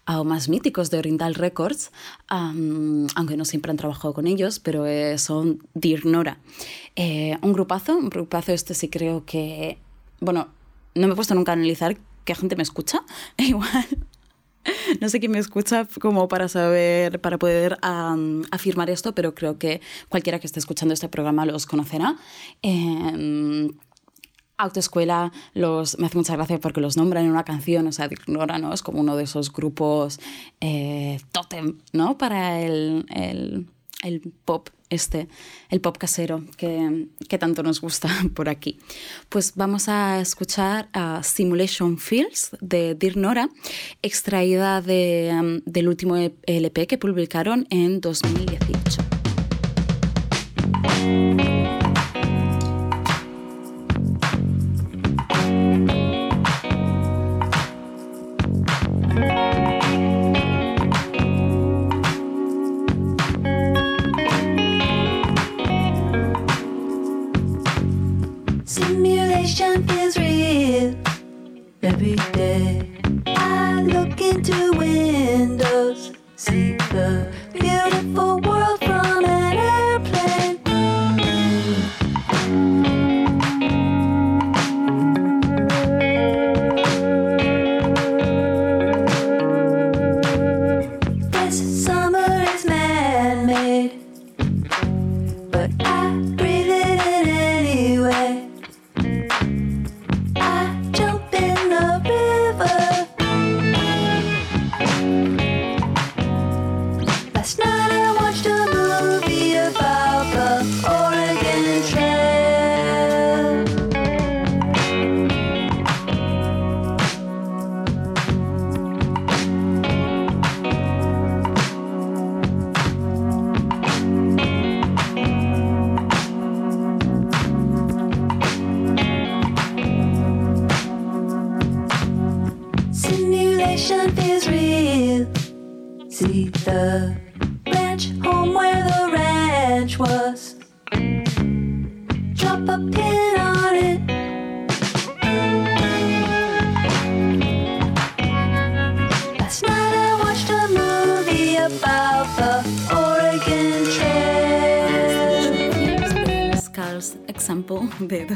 o 0.07 0.23
más 0.23 0.49
míticos 0.49 0.91
de 0.91 0.99
Oriental 0.99 1.35
Records, 1.35 1.91
aunque 2.29 3.37
no 3.37 3.45
siempre 3.45 3.71
han 3.71 3.79
trabajado 3.79 4.13
con 4.13 4.27
ellos, 4.27 4.59
pero 4.59 4.87
eh, 4.87 5.19
son 5.19 5.67
Dear 5.75 6.05
Nora. 6.05 6.39
Eh, 6.95 7.39
un 7.43 7.53
grupazo, 7.53 7.97
un 7.97 8.11
grupazo 8.11 8.53
este 8.53 8.75
sí 8.75 8.89
creo 8.89 9.25
que, 9.25 9.79
bueno, 10.21 10.49
no 10.95 11.07
me 11.07 11.15
he 11.15 11.17
puesto 11.17 11.35
nunca 11.35 11.53
a 11.53 11.55
analizar 11.55 11.99
qué 12.29 12.35
gente 12.35 12.57
me 12.57 12.63
escucha, 12.63 13.03
igual. 13.39 13.87
No 15.01 15.09
sé 15.09 15.19
quién 15.19 15.33
me 15.33 15.39
escucha 15.39 15.89
como 15.99 16.29
para 16.29 16.47
saber, 16.49 17.23
para 17.23 17.39
poder 17.39 17.79
afirmar 18.51 18.91
esto, 18.91 19.15
pero 19.15 19.35
creo 19.35 19.59
que 19.59 19.81
cualquiera 20.11 20.39
que 20.39 20.47
esté 20.47 20.61
escuchando 20.61 20.93
este 20.93 21.09
programa 21.09 21.47
los 21.47 21.65
conocerá. 21.65 22.17
Eh, 22.63 23.71
autoescuela 24.59 25.33
los, 25.55 25.99
me 25.99 26.07
hace 26.07 26.19
mucha 26.19 26.37
gracia 26.37 26.61
porque 26.61 26.83
los 26.83 26.99
nombran 26.99 27.25
en 27.25 27.31
una 27.31 27.45
canción, 27.45 27.87
o 27.87 27.93
sea, 27.93 28.11
Ignora, 28.11 28.59
¿no? 28.59 28.75
Es 28.75 28.83
como 28.83 29.01
uno 29.01 29.17
de 29.17 29.25
esos 29.25 29.51
grupos 29.51 30.21
eh, 30.61 31.19
totem, 31.33 31.79
¿no? 31.95 32.19
Para 32.19 32.61
el, 32.61 33.71
el, 34.03 34.21
pop 34.45 34.69
este, 34.91 35.29
el 35.71 35.81
pop 35.81 35.97
casero 35.99 36.45
que, 36.57 37.07
que, 37.29 37.39
tanto 37.39 37.63
nos 37.63 37.81
gusta 37.81 38.09
por 38.35 38.49
aquí. 38.49 38.79
Pues 39.29 39.53
vamos 39.57 39.89
a 39.89 40.21
escuchar 40.21 40.89
a 40.93 41.23
Simulation 41.23 41.99
Fields 41.99 42.57
de 42.61 42.95
Dear 42.95 43.17
Nora, 43.17 43.49
extraída 44.03 44.81
de, 44.81 45.31
um, 45.39 45.61
del 45.65 45.89
último 45.89 46.17
LP 46.17 46.87
que 46.87 46.99
publicaron 46.99 47.67
en 47.71 48.01
2018. 48.01 49.03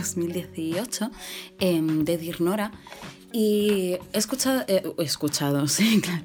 2018 0.03 1.11
em, 1.61 2.03
de 2.05 2.17
Dirnora 2.17 2.71
Y 3.33 3.97
he 4.13 4.19
escuchado, 4.19 4.63
eh, 4.69 4.83
escuchado, 4.99 5.67
sí, 5.69 6.01
claro. 6.03 6.25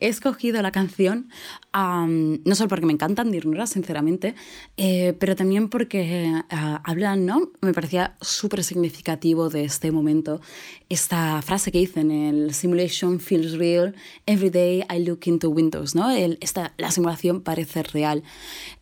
He 0.00 0.08
escogido 0.08 0.62
la 0.62 0.72
canción, 0.72 1.28
am, 1.72 2.40
no 2.44 2.54
solo 2.54 2.68
porque 2.68 2.86
me 2.86 2.92
encantan 2.92 3.30
Dirnura, 3.30 3.66
sinceramente, 3.66 4.34
eh, 4.76 5.14
pero 5.18 5.36
también 5.36 5.68
porque 5.68 6.32
ah, 6.50 6.80
hablan, 6.84 7.26
¿no? 7.26 7.50
Me 7.60 7.74
parecía 7.74 8.16
súper 8.20 8.64
significativo 8.64 9.48
de 9.50 9.64
este 9.64 9.90
momento 9.92 10.40
esta 10.88 11.42
frase 11.42 11.70
que 11.70 11.80
hice 11.80 12.00
en 12.00 12.10
el 12.10 12.54
Simulation 12.54 13.20
feels 13.20 13.52
real, 13.52 13.94
every 14.26 14.48
day 14.50 14.84
I 14.90 15.04
look 15.04 15.20
into 15.26 15.50
windows, 15.50 15.94
¿no? 15.94 16.10
El- 16.10 16.38
esta, 16.40 16.72
la 16.78 16.90
simulación 16.90 17.42
parece 17.42 17.82
real. 17.82 18.22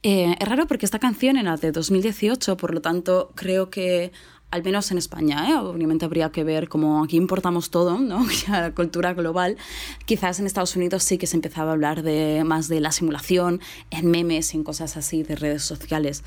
Eh, 0.05 0.37
es 0.39 0.49
raro 0.49 0.67
porque 0.69 0.87
esta 0.87 0.99
canción 1.01 1.37
era 1.37 1.57
de 1.57 1.73
2018, 1.73 2.57
por 2.57 2.73
lo 2.75 2.81
tanto 2.81 3.33
creo 3.35 3.71
que 3.71 4.13
al 4.57 4.65
menos 4.65 4.91
en 4.91 4.97
España, 4.97 5.51
¿eh? 5.51 5.55
obviamente 5.57 6.07
habría 6.07 6.31
que 6.31 6.43
ver 6.43 6.71
cómo 6.71 7.05
aquí 7.05 7.19
importamos 7.19 7.69
todo, 7.69 7.99
¿no? 7.99 8.27
La 8.49 8.73
cultura 8.73 9.13
global. 9.13 9.59
Quizás 10.07 10.41
en 10.41 10.47
Estados 10.47 10.75
Unidos 10.77 11.03
sí 11.03 11.19
que 11.19 11.27
se 11.27 11.37
empezaba 11.37 11.71
a 11.71 11.75
hablar 11.75 12.03
de, 12.03 12.43
más 12.45 12.69
de 12.69 12.81
la 12.81 12.91
simulación 12.91 13.61
en 13.91 14.11
memes 14.11 14.55
en 14.55 14.65
cosas 14.65 14.97
así 14.97 15.23
de 15.23 15.37
redes 15.37 15.63
sociales. 15.63 16.25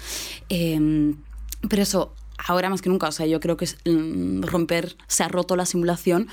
Eh, 0.49 1.15
pero 1.67 1.81
eso, 1.81 2.13
ahora 2.37 2.69
más 2.69 2.83
que 2.83 2.89
nunca, 2.89 3.07
o 3.07 3.11
sea, 3.11 3.25
yo 3.25 3.39
creo 3.39 3.57
que 3.57 3.65
mm, 3.65 4.43
romper, 4.43 4.95
se 5.07 5.23
ha 5.23 5.27
roto 5.27 5.55
la 5.55 5.65
simulación, 5.65 6.27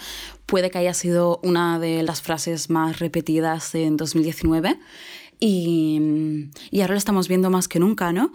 puede 0.45 0.71
que 0.71 0.79
haya 0.79 0.95
sido 0.95 1.41
una 1.43 1.79
de 1.79 2.03
las 2.03 2.21
frases 2.21 2.69
más 2.69 2.99
repetidas 2.99 3.75
en 3.75 3.97
2019. 3.97 4.79
Y, 5.39 6.49
y 6.71 6.81
ahora 6.81 6.95
lo 6.95 6.99
estamos 6.99 7.29
viendo 7.29 7.51
más 7.51 7.69
que 7.69 7.79
nunca, 7.79 8.13
¿no? 8.13 8.33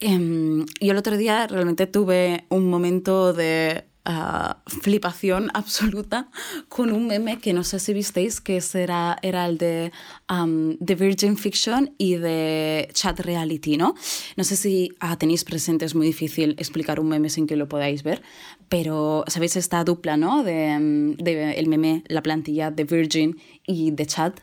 Em, 0.00 0.66
yo 0.80 0.92
el 0.92 0.98
otro 0.98 1.16
día 1.16 1.46
realmente 1.46 1.86
tuve 1.86 2.44
un 2.50 2.68
momento 2.68 3.32
de 3.32 3.84
ah, 4.04 4.58
flipación 4.66 5.50
absoluta 5.54 6.28
con 6.68 6.92
un 6.92 7.06
meme 7.06 7.38
que 7.38 7.54
no 7.54 7.64
sé 7.64 7.78
si 7.78 7.94
visteis, 7.94 8.42
que 8.42 8.62
era, 8.74 9.16
era 9.22 9.46
el 9.46 9.56
de 9.56 9.92
um, 10.30 10.76
The 10.76 10.94
Virgin 10.94 11.38
Fiction 11.38 11.94
y 11.96 12.16
de 12.16 12.90
Chat 12.92 13.20
Reality, 13.20 13.78
¿no? 13.78 13.94
No 14.36 14.44
sé 14.44 14.56
si 14.56 14.90
ah, 15.00 15.16
tenéis 15.16 15.44
presente, 15.44 15.86
es 15.86 15.94
muy 15.94 16.06
difícil 16.06 16.54
explicar 16.58 17.00
un 17.00 17.08
meme 17.08 17.30
sin 17.30 17.46
que 17.46 17.56
lo 17.56 17.66
podáis 17.66 18.02
ver, 18.02 18.20
pero 18.68 19.24
sabéis 19.26 19.56
esta 19.56 19.84
dupla, 19.84 20.18
¿no? 20.18 20.42
De, 20.44 20.78
mm, 20.78 21.14
de 21.14 21.52
el 21.52 21.68
meme, 21.68 22.04
la 22.08 22.22
plantilla 22.22 22.70
de 22.70 22.84
Virgin 22.84 23.40
y 23.66 23.90
de 23.92 24.04
Chat. 24.04 24.40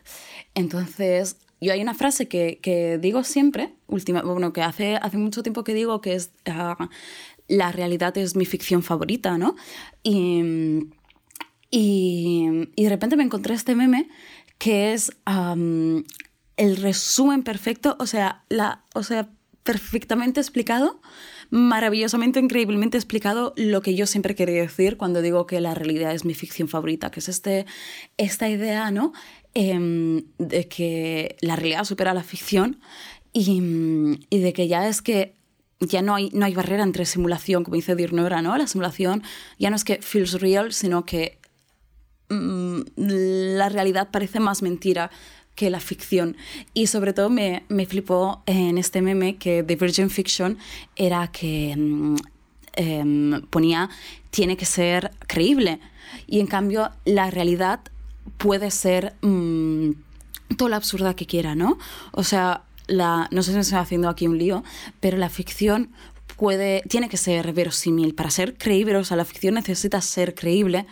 Entonces, 0.54 1.36
yo 1.60 1.72
hay 1.72 1.82
una 1.82 1.94
frase 1.94 2.28
que, 2.28 2.58
que 2.62 2.98
digo 2.98 3.24
siempre, 3.24 3.74
última, 3.86 4.22
bueno, 4.22 4.52
que 4.52 4.62
hace, 4.62 4.96
hace 4.96 5.18
mucho 5.18 5.42
tiempo 5.42 5.64
que 5.64 5.74
digo 5.74 6.00
que 6.00 6.14
es 6.14 6.32
ah, 6.46 6.88
la 7.48 7.72
realidad 7.72 8.16
es 8.16 8.36
mi 8.36 8.46
ficción 8.46 8.82
favorita, 8.82 9.36
¿no? 9.36 9.56
Y, 10.02 10.88
y, 11.70 12.68
y 12.76 12.82
de 12.84 12.88
repente 12.88 13.16
me 13.16 13.24
encontré 13.24 13.54
este 13.54 13.74
meme 13.74 14.08
que 14.58 14.92
es 14.92 15.12
am, 15.24 16.04
el 16.56 16.76
resumen 16.76 17.42
perfecto, 17.42 17.96
o 17.98 18.06
sea, 18.06 18.44
la, 18.48 18.84
o 18.94 19.02
sea, 19.02 19.30
perfectamente 19.62 20.40
explicado, 20.40 21.00
maravillosamente, 21.50 22.40
increíblemente 22.40 22.96
explicado 22.96 23.52
lo 23.56 23.82
que 23.82 23.94
yo 23.94 24.06
siempre 24.06 24.34
quería 24.34 24.62
decir 24.62 24.96
cuando 24.96 25.20
digo 25.20 25.46
que 25.46 25.60
la 25.60 25.74
realidad 25.74 26.14
es 26.14 26.24
mi 26.24 26.34
ficción 26.34 26.68
favorita, 26.68 27.10
que 27.10 27.20
es 27.20 27.28
este, 27.28 27.66
esta 28.16 28.48
idea, 28.48 28.90
¿no? 28.90 29.12
Em, 29.54 30.24
de 30.38 30.68
que 30.68 31.36
la 31.40 31.56
realidad 31.56 31.84
supera 31.84 32.14
la 32.14 32.22
ficción 32.22 32.80
y, 33.32 33.60
y 34.30 34.38
de 34.38 34.52
que 34.52 34.68
ya 34.68 34.88
es 34.88 35.02
que 35.02 35.34
ya 35.80 36.02
no 36.02 36.14
hay, 36.14 36.30
no 36.32 36.44
hay 36.46 36.54
barrera 36.54 36.82
entre 36.82 37.06
simulación, 37.06 37.64
como 37.64 37.74
dice 37.74 37.96
Dirnora, 37.96 38.42
¿no? 38.42 38.56
La 38.56 38.66
simulación 38.66 39.22
ya 39.58 39.70
no 39.70 39.76
es 39.76 39.84
que 39.84 40.00
feels 40.02 40.40
real, 40.40 40.72
sino 40.72 41.04
que 41.04 41.38
mm, 42.28 42.80
la 42.96 43.68
realidad 43.70 44.10
parece 44.12 44.40
más 44.40 44.62
mentira 44.62 45.10
que 45.60 45.68
la 45.68 45.78
ficción. 45.78 46.38
Y 46.72 46.86
sobre 46.86 47.12
todo 47.12 47.28
me, 47.28 47.64
me 47.68 47.84
flipó 47.84 48.42
en 48.46 48.78
este 48.78 49.02
meme 49.02 49.36
que 49.36 49.62
The 49.62 49.76
Virgin 49.76 50.08
Fiction 50.08 50.56
era 50.96 51.28
que 51.28 51.74
mm, 51.76 52.16
em, 52.76 53.42
ponía 53.50 53.90
tiene 54.30 54.56
que 54.56 54.64
ser 54.64 55.10
creíble. 55.26 55.78
Y 56.26 56.40
en 56.40 56.46
cambio 56.46 56.88
la 57.04 57.30
realidad 57.30 57.80
puede 58.38 58.70
ser 58.70 59.12
mm, 59.20 59.90
toda 60.56 60.70
la 60.70 60.76
absurda 60.76 61.14
que 61.14 61.26
quiera, 61.26 61.54
¿no? 61.54 61.76
O 62.12 62.24
sea, 62.24 62.62
la, 62.86 63.28
no 63.30 63.42
sé 63.42 63.50
si 63.50 63.56
me 63.56 63.60
estoy 63.60 63.80
haciendo 63.80 64.08
aquí 64.08 64.26
un 64.26 64.38
lío, 64.38 64.64
pero 65.00 65.18
la 65.18 65.28
ficción 65.28 65.90
puede, 66.38 66.82
tiene 66.88 67.10
que 67.10 67.18
ser 67.18 67.52
verosímil. 67.52 68.14
Para 68.14 68.30
ser 68.30 68.56
creíble, 68.56 68.96
o 68.96 69.04
sea, 69.04 69.18
la 69.18 69.26
ficción 69.26 69.56
necesita 69.56 70.00
ser 70.00 70.34
creíble. 70.34 70.86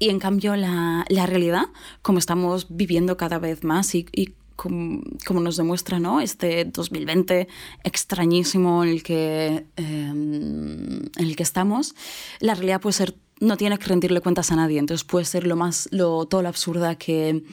Y 0.00 0.08
en 0.08 0.18
cambio 0.18 0.56
la, 0.56 1.04
la 1.08 1.26
realidad, 1.26 1.66
como 2.00 2.18
estamos 2.18 2.66
viviendo 2.70 3.18
cada 3.18 3.38
vez 3.38 3.62
más 3.64 3.94
y, 3.94 4.06
y 4.12 4.32
como, 4.56 5.02
como 5.26 5.40
nos 5.40 5.56
demuestra 5.56 6.00
¿no? 6.00 6.22
este 6.22 6.64
2020 6.64 7.48
extrañísimo 7.84 8.82
en 8.82 8.90
el, 8.90 9.02
que, 9.02 9.66
eh, 9.76 10.08
en 10.08 11.10
el 11.16 11.36
que 11.36 11.42
estamos, 11.42 11.94
la 12.40 12.54
realidad 12.54 12.80
puede 12.80 12.94
ser, 12.94 13.14
no 13.40 13.58
tiene 13.58 13.76
que 13.76 13.86
rendirle 13.86 14.22
cuentas 14.22 14.50
a 14.52 14.56
nadie, 14.56 14.78
entonces 14.78 15.04
puede 15.04 15.26
ser 15.26 15.46
lo 15.46 15.54
más, 15.54 15.88
lo, 15.92 16.24
todo 16.24 16.40
lo 16.40 16.48
absurda 16.48 16.96
que, 16.96 17.44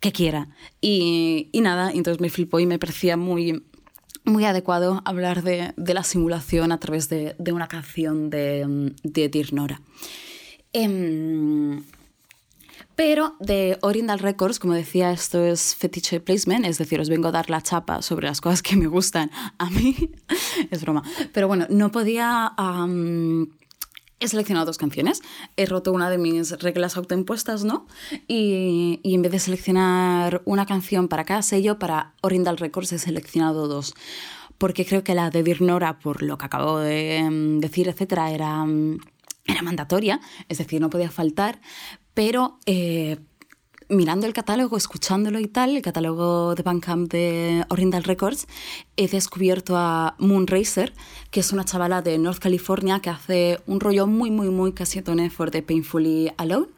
que 0.00 0.12
quiera. 0.12 0.48
Y, 0.80 1.50
y 1.52 1.60
nada, 1.60 1.90
entonces 1.90 2.20
me 2.20 2.30
flipó 2.30 2.60
y 2.60 2.66
me 2.66 2.78
parecía 2.78 3.18
muy, 3.18 3.62
muy 4.24 4.46
adecuado 4.46 5.02
hablar 5.04 5.42
de, 5.42 5.74
de 5.76 5.94
la 5.94 6.02
simulación 6.02 6.72
a 6.72 6.80
través 6.80 7.10
de, 7.10 7.36
de 7.38 7.52
una 7.52 7.68
canción 7.68 8.30
de, 8.30 8.94
de 9.02 9.28
Dirnora. 9.28 9.82
Em, 10.74 11.82
pero 12.96 13.34
de 13.40 13.78
Oriental 13.80 14.18
Records, 14.18 14.58
como 14.58 14.74
decía, 14.74 15.10
esto 15.10 15.42
es 15.44 15.74
fetiche 15.74 16.20
placement, 16.20 16.64
es 16.64 16.78
decir, 16.78 17.00
os 17.00 17.08
vengo 17.08 17.28
a 17.28 17.32
dar 17.32 17.50
la 17.50 17.60
chapa 17.60 18.02
sobre 18.02 18.28
las 18.28 18.40
cosas 18.40 18.62
que 18.62 18.76
me 18.76 18.86
gustan 18.86 19.30
a 19.58 19.68
mí. 19.70 20.10
es 20.70 20.82
broma. 20.82 21.02
Pero 21.32 21.48
bueno, 21.48 21.66
no 21.70 21.90
podía... 21.90 22.52
he 24.20 24.28
seleccionado 24.28 24.66
dos 24.66 24.78
canciones. 24.78 25.22
He 25.56 25.66
roto 25.66 25.92
una 25.92 26.08
de 26.08 26.18
mis 26.18 26.52
reglas 26.60 26.96
autoimpuestas, 26.96 27.64
¿no? 27.64 27.86
Y, 28.28 29.00
en 29.02 29.22
vez 29.22 29.32
de 29.32 29.38
seleccionar 29.40 30.42
una 30.44 30.66
canción 30.66 31.08
para 31.08 31.24
cada 31.24 31.42
sello, 31.42 31.78
para 31.80 32.14
Oriental 32.20 32.58
Records 32.58 32.92
he 32.92 32.98
seleccionado 32.98 33.66
dos. 33.66 33.94
Porque 34.56 34.86
creo 34.86 35.02
que 35.02 35.16
la 35.16 35.30
de 35.30 35.42
Dirnora, 35.42 35.98
por 35.98 36.22
lo 36.22 36.38
que 36.38 36.44
acabo 36.44 36.78
de 36.78 37.28
mm, 37.28 37.58
decir, 37.58 37.88
etcétera, 37.88 38.30
era, 38.30 38.64
mm, 38.64 38.98
era 39.46 39.62
mandatoria, 39.62 40.20
es 40.48 40.58
decir, 40.58 40.80
no 40.80 40.90
podía 40.90 41.10
faltar. 41.10 41.60
Pero 42.14 42.58
eh, 42.66 43.18
mirando 43.88 44.26
el 44.26 44.32
catálogo, 44.32 44.76
escuchándolo 44.76 45.40
y 45.40 45.48
tal, 45.48 45.76
el 45.76 45.82
catálogo 45.82 46.54
de 46.54 46.62
Bandcamp 46.62 47.10
de 47.10 47.64
Oriental 47.68 48.04
Records, 48.04 48.46
he 48.96 49.08
descubierto 49.08 49.76
a 49.76 50.14
Moonracer, 50.18 50.94
que 51.30 51.40
es 51.40 51.52
una 51.52 51.64
chavala 51.64 52.02
de 52.02 52.18
North 52.18 52.38
California 52.38 53.00
que 53.00 53.10
hace 53.10 53.60
un 53.66 53.80
rollo 53.80 54.06
muy, 54.06 54.30
muy, 54.30 54.48
muy 54.48 54.72
casetone 54.72 55.30
for 55.30 55.50
the 55.50 55.62
Painfully 55.62 56.30
Alone. 56.36 56.68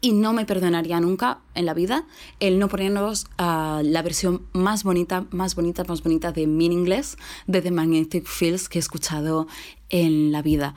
Y 0.00 0.12
no 0.12 0.32
me 0.32 0.44
perdonaría 0.44 1.00
nunca 1.00 1.40
en 1.54 1.66
la 1.66 1.74
vida 1.74 2.04
el 2.38 2.58
no 2.58 2.68
ponernos 2.68 3.26
ah, 3.38 3.80
la 3.84 4.02
versión 4.02 4.42
más 4.52 4.84
bonita, 4.84 5.26
más 5.30 5.54
bonita, 5.54 5.84
más 5.84 6.02
bonita 6.02 6.32
de 6.32 6.46
Meaningless 6.46 7.16
de 7.46 7.62
The 7.62 7.70
Magnetic 7.70 8.26
Fields 8.26 8.68
que 8.68 8.78
he 8.78 8.80
escuchado 8.80 9.46
en 9.88 10.32
la 10.32 10.42
vida. 10.42 10.74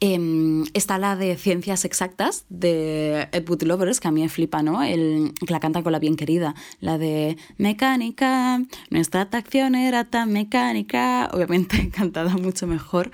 Em, 0.00 0.64
está 0.74 0.98
la 0.98 1.16
de 1.16 1.36
Ciencias 1.36 1.84
Exactas 1.84 2.44
de 2.48 3.28
Ed 3.32 3.48
Wood 3.48 3.62
Lovers, 3.62 4.00
que 4.00 4.08
a 4.08 4.10
mí 4.10 4.20
me 4.20 4.28
flipa, 4.28 4.62
¿no? 4.62 4.82
El, 4.82 5.32
que 5.46 5.52
la 5.52 5.60
canta 5.60 5.82
con 5.82 5.92
la 5.92 5.98
bien 5.98 6.16
querida. 6.16 6.54
La 6.80 6.98
de 6.98 7.36
Mecánica, 7.56 8.62
nuestra 8.90 9.22
atracción 9.22 9.74
era 9.74 10.04
tan 10.04 10.32
mecánica, 10.32 11.30
obviamente 11.32 11.88
cantada 11.94 12.36
mucho 12.36 12.66
mejor. 12.66 13.10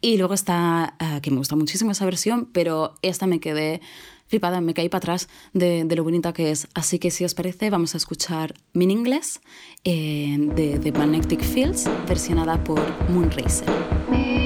Y 0.00 0.16
luego 0.16 0.34
está, 0.34 0.94
ah, 0.98 1.20
que 1.20 1.30
me 1.30 1.38
gusta 1.38 1.56
muchísimo 1.56 1.90
esa 1.90 2.04
versión, 2.04 2.48
pero 2.52 2.94
esta 3.02 3.26
me 3.26 3.40
quedé 3.40 3.80
flipada, 4.26 4.60
me 4.60 4.74
caí 4.74 4.88
para 4.88 4.98
atrás 4.98 5.28
de, 5.52 5.84
de 5.84 5.96
lo 5.96 6.04
bonita 6.04 6.32
que 6.32 6.50
es. 6.50 6.68
Así 6.74 6.98
que 6.98 7.10
si 7.10 7.24
os 7.24 7.34
parece, 7.34 7.70
vamos 7.70 7.94
a 7.94 7.98
escuchar 7.98 8.54
Meaningless 8.72 9.40
eh, 9.84 10.36
de 10.38 10.78
The 10.78 10.92
Magnetic 10.92 11.42
Fields, 11.42 11.84
versionada 12.06 12.62
por 12.62 12.80
Moonracer. 13.10 14.43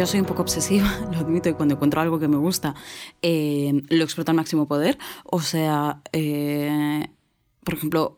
Yo 0.00 0.06
soy 0.06 0.20
un 0.20 0.24
poco 0.24 0.40
obsesiva, 0.40 0.98
lo 1.12 1.18
admito, 1.18 1.50
y 1.50 1.52
cuando 1.52 1.74
encuentro 1.74 2.00
algo 2.00 2.18
que 2.18 2.26
me 2.26 2.38
gusta, 2.38 2.74
eh, 3.20 3.82
lo 3.90 4.02
exploto 4.02 4.30
al 4.30 4.36
máximo 4.36 4.66
poder. 4.66 4.96
O 5.24 5.42
sea, 5.42 6.00
eh, 6.14 7.06
por 7.62 7.74
ejemplo, 7.74 8.16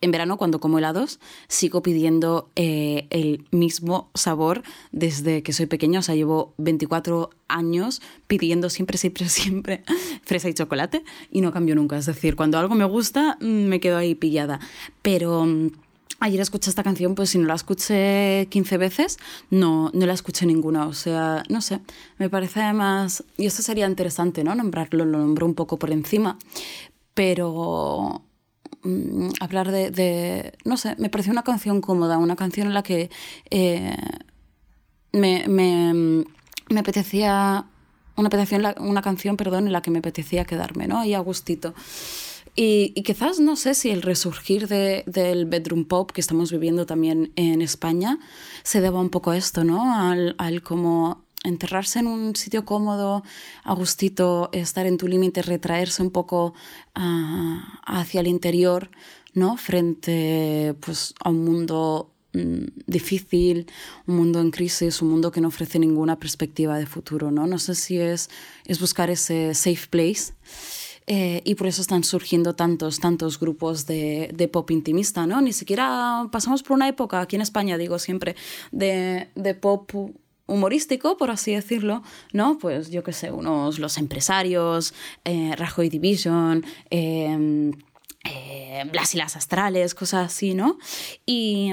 en 0.00 0.12
verano 0.12 0.36
cuando 0.36 0.60
como 0.60 0.78
helados 0.78 1.18
sigo 1.48 1.82
pidiendo 1.82 2.52
eh, 2.54 3.08
el 3.10 3.48
mismo 3.50 4.12
sabor 4.14 4.62
desde 4.92 5.42
que 5.42 5.52
soy 5.52 5.66
pequeña, 5.66 5.98
o 5.98 6.02
sea, 6.02 6.14
llevo 6.14 6.54
24 6.58 7.30
años 7.48 8.00
pidiendo 8.28 8.70
siempre, 8.70 8.96
siempre, 8.96 9.28
siempre 9.28 9.82
fresa 10.22 10.50
y 10.50 10.54
chocolate 10.54 11.02
y 11.32 11.40
no 11.40 11.50
cambio 11.50 11.74
nunca. 11.74 11.98
Es 11.98 12.06
decir, 12.06 12.36
cuando 12.36 12.58
algo 12.58 12.76
me 12.76 12.84
gusta, 12.84 13.38
mm, 13.40 13.44
me 13.44 13.80
quedo 13.80 13.96
ahí 13.96 14.14
pillada. 14.14 14.60
Pero... 15.02 15.48
Ayer 16.22 16.40
escuché 16.40 16.70
esta 16.70 16.84
canción, 16.84 17.16
pues 17.16 17.30
si 17.30 17.38
no 17.38 17.48
la 17.48 17.54
escuché 17.54 18.46
15 18.48 18.78
veces, 18.78 19.18
no, 19.50 19.90
no 19.92 20.06
la 20.06 20.12
escuché 20.12 20.46
ninguna. 20.46 20.86
O 20.86 20.92
sea, 20.92 21.42
no 21.48 21.60
sé, 21.60 21.80
me 22.16 22.30
parece 22.30 22.60
además, 22.60 23.24
y 23.36 23.46
esto 23.46 23.60
sería 23.60 23.88
interesante, 23.88 24.44
¿no? 24.44 24.54
Nombrarlo, 24.54 25.04
lo 25.04 25.18
nombro 25.18 25.46
un 25.46 25.56
poco 25.56 25.80
por 25.80 25.90
encima, 25.90 26.38
pero 27.12 28.22
mm, 28.84 29.30
hablar 29.40 29.72
de, 29.72 30.52
no 30.64 30.76
sé, 30.76 30.94
me 30.96 31.10
pareció 31.10 31.32
una 31.32 31.42
canción 31.42 31.80
cómoda, 31.80 32.18
una 32.18 32.36
canción 32.36 32.68
en 32.68 32.74
la 32.74 32.84
que 32.84 33.10
eh, 33.50 33.96
me, 35.10 35.48
me, 35.48 36.24
me 36.70 36.80
apetecía, 36.80 37.64
una, 38.14 38.30
una 38.78 39.02
canción, 39.02 39.36
perdón, 39.36 39.66
en 39.66 39.72
la 39.72 39.82
que 39.82 39.90
me 39.90 39.98
apetecía 39.98 40.44
quedarme, 40.44 40.86
¿no? 40.86 41.00
Ahí 41.00 41.14
a 41.14 41.18
gustito. 41.18 41.74
Y, 42.54 42.92
y 42.94 43.02
quizás 43.02 43.40
no 43.40 43.56
sé 43.56 43.74
si 43.74 43.90
el 43.90 44.02
resurgir 44.02 44.68
de- 44.68 45.04
del 45.06 45.46
bedroom 45.46 45.86
pop 45.86 46.10
que 46.12 46.20
estamos 46.20 46.52
viviendo 46.52 46.84
también 46.84 47.32
en 47.36 47.62
España 47.62 48.18
se 48.62 48.80
deba 48.82 49.00
un 49.00 49.08
poco 49.08 49.30
a 49.30 49.38
esto, 49.38 49.64
¿no? 49.64 49.94
Al, 49.94 50.34
al 50.38 50.62
como 50.62 51.24
enterrarse 51.44 51.98
en 52.00 52.06
un 52.08 52.36
sitio 52.36 52.64
cómodo, 52.64 53.24
a 53.64 53.74
gustito, 53.74 54.50
estar 54.52 54.86
en 54.86 54.98
tu 54.98 55.08
límite, 55.08 55.42
retraerse 55.42 56.02
un 56.02 56.10
poco 56.10 56.52
ah, 56.94 57.80
hacia 57.86 58.20
el 58.20 58.26
interior, 58.28 58.90
¿no? 59.34 59.56
Frente 59.56 60.74
pues, 60.80 61.14
a 61.24 61.30
un 61.30 61.44
mundo 61.44 62.12
mm, 62.34 62.64
difícil, 62.86 63.66
un 64.06 64.16
mundo 64.16 64.40
en 64.40 64.50
crisis, 64.50 65.00
un 65.02 65.08
mundo 65.08 65.32
que 65.32 65.40
no 65.40 65.48
ofrece 65.48 65.78
ninguna 65.78 66.18
perspectiva 66.20 66.76
de 66.78 66.86
futuro, 66.86 67.30
¿no? 67.30 67.46
No 67.46 67.58
sé 67.58 67.74
si 67.74 67.98
es, 67.98 68.28
es 68.66 68.78
buscar 68.78 69.08
ese 69.10 69.54
safe 69.54 69.86
place. 69.88 70.34
Eh, 71.06 71.42
y 71.44 71.54
por 71.56 71.66
eso 71.66 71.82
están 71.82 72.04
surgiendo 72.04 72.54
tantos, 72.54 73.00
tantos 73.00 73.40
grupos 73.40 73.86
de, 73.86 74.30
de 74.34 74.48
pop 74.48 74.70
intimista, 74.70 75.26
¿no? 75.26 75.40
Ni 75.40 75.52
siquiera 75.52 76.28
pasamos 76.30 76.62
por 76.62 76.76
una 76.76 76.88
época, 76.88 77.20
aquí 77.20 77.36
en 77.36 77.42
España 77.42 77.76
digo 77.76 77.98
siempre, 77.98 78.36
de, 78.70 79.28
de 79.34 79.54
pop 79.54 79.90
humorístico, 80.46 81.16
por 81.16 81.30
así 81.30 81.54
decirlo, 81.54 82.02
¿no? 82.32 82.58
Pues 82.58 82.90
yo 82.90 83.02
qué 83.02 83.12
sé, 83.12 83.30
unos 83.30 83.78
los 83.78 83.98
empresarios, 83.98 84.94
eh, 85.24 85.54
Rajoy 85.56 85.88
Division, 85.88 86.64
eh, 86.90 87.72
eh, 88.24 88.84
Blas 88.90 89.14
y 89.14 89.18
las 89.18 89.36
astrales, 89.36 89.94
cosas 89.94 90.26
así, 90.26 90.54
¿no? 90.54 90.78
Y 91.26 91.70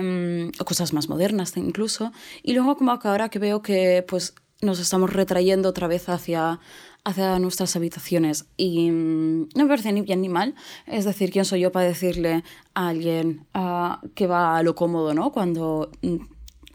o 0.60 0.66
cosas 0.66 0.94
más 0.94 1.10
modernas 1.10 1.56
incluso. 1.58 2.12
Y 2.42 2.54
luego 2.54 2.78
como 2.78 2.98
que 3.00 3.08
ahora 3.08 3.30
que 3.30 3.40
veo 3.40 3.62
que 3.62 4.04
pues 4.08 4.34
nos 4.62 4.80
estamos 4.80 5.12
retrayendo 5.14 5.70
otra 5.70 5.88
vez 5.88 6.10
hacia, 6.10 6.60
hacia 7.04 7.40
nuestras 7.40 7.76
habitaciones 7.76 8.46
y 8.58 8.92
mm, 8.92 9.50
no 9.56 9.64
me 9.64 9.68
parece 9.68 9.92
ni 9.92 10.02
bien 10.02 10.22
ni 10.22 10.30
mal. 10.30 10.56
Es 10.86 11.06
decir, 11.06 11.32
¿quién 11.32 11.46
soy 11.46 11.62
yo 11.62 11.72
para 11.72 11.86
decirle 11.86 12.44
a 12.74 12.88
alguien 12.90 13.46
ah, 13.54 14.02
que 14.16 14.28
va 14.28 14.58
a 14.58 14.64
lo 14.64 14.76
cómodo, 14.76 15.14
¿no? 15.14 15.32
Cuando, 15.32 15.92
mm, 16.02 16.16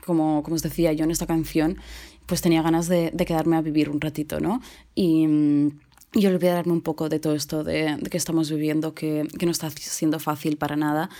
como, 0.04 0.42
como 0.42 0.56
os 0.56 0.62
decía 0.62 0.92
yo 0.92 1.04
en 1.04 1.10
esta 1.10 1.26
canción, 1.26 1.78
pues 2.26 2.40
tenía 2.40 2.62
ganas 2.62 2.88
de, 2.88 3.10
de 3.12 3.24
quedarme 3.26 3.56
a 3.56 3.62
vivir 3.62 3.90
un 3.90 4.00
ratito, 4.00 4.40
¿no? 4.40 4.60
Y... 4.94 5.26
mm, 5.26 5.80
y 6.16 6.26
olvidarme 6.28 6.72
un 6.72 6.80
poco 6.80 7.08
de 7.08 7.18
todo 7.18 7.34
esto 7.34 7.64
de, 7.64 7.96
de 7.96 8.08
que 8.08 8.16
estamos 8.16 8.48
viviendo, 8.48 8.94
que, 8.94 9.26
que 9.36 9.46
no 9.46 9.50
está 9.50 9.68
siendo 9.70 10.20
fácil 10.20 10.56
para 10.56 10.76
nada, 10.76 11.10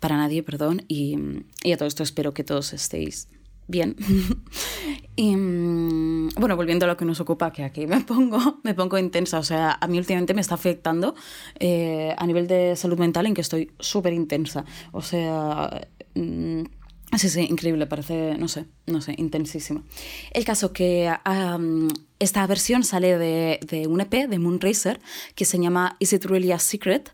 para 0.00 0.16
nadie, 0.16 0.42
perdón. 0.42 0.82
Y, 0.88 1.18
y 1.62 1.72
a 1.72 1.76
todo 1.76 1.86
esto 1.86 2.02
espero 2.02 2.32
que 2.32 2.42
todos 2.42 2.72
estéis 2.72 3.28
bien. 3.70 3.96
y 5.16 5.36
mm, 5.36 6.30
bueno, 6.36 6.56
volviendo 6.56 6.84
a 6.84 6.88
lo 6.88 6.96
que 6.96 7.04
nos 7.04 7.20
ocupa, 7.20 7.52
que 7.52 7.64
aquí 7.64 7.86
me 7.86 8.00
pongo, 8.00 8.60
me 8.64 8.74
pongo 8.74 8.98
intensa. 8.98 9.38
O 9.38 9.42
sea, 9.42 9.78
a 9.80 9.86
mí 9.86 9.98
últimamente 9.98 10.34
me 10.34 10.40
está 10.40 10.54
afectando 10.56 11.14
eh, 11.58 12.14
a 12.16 12.26
nivel 12.26 12.46
de 12.46 12.76
salud 12.76 12.98
mental 12.98 13.26
en 13.26 13.34
que 13.34 13.40
estoy 13.40 13.72
súper 13.78 14.12
intensa. 14.12 14.64
O 14.92 15.02
sea... 15.02 15.88
mm, 16.14 16.62
Sí, 17.18 17.28
sí, 17.28 17.40
increíble, 17.50 17.88
parece, 17.88 18.36
no 18.38 18.46
sé, 18.46 18.66
no 18.86 19.00
sé, 19.00 19.14
intensísima. 19.18 19.82
El 20.30 20.44
caso 20.44 20.72
que 20.72 21.12
esta 22.20 22.46
versión 22.46 22.84
sale 22.84 23.18
de, 23.18 23.58
de 23.66 23.88
un 23.88 24.00
EP 24.00 24.28
de 24.28 24.38
Moonracer 24.38 25.00
que 25.34 25.44
se 25.44 25.58
llama 25.58 25.96
Is 25.98 26.12
It 26.12 26.24
Really 26.24 26.52
a 26.52 26.60
Secret? 26.60 27.12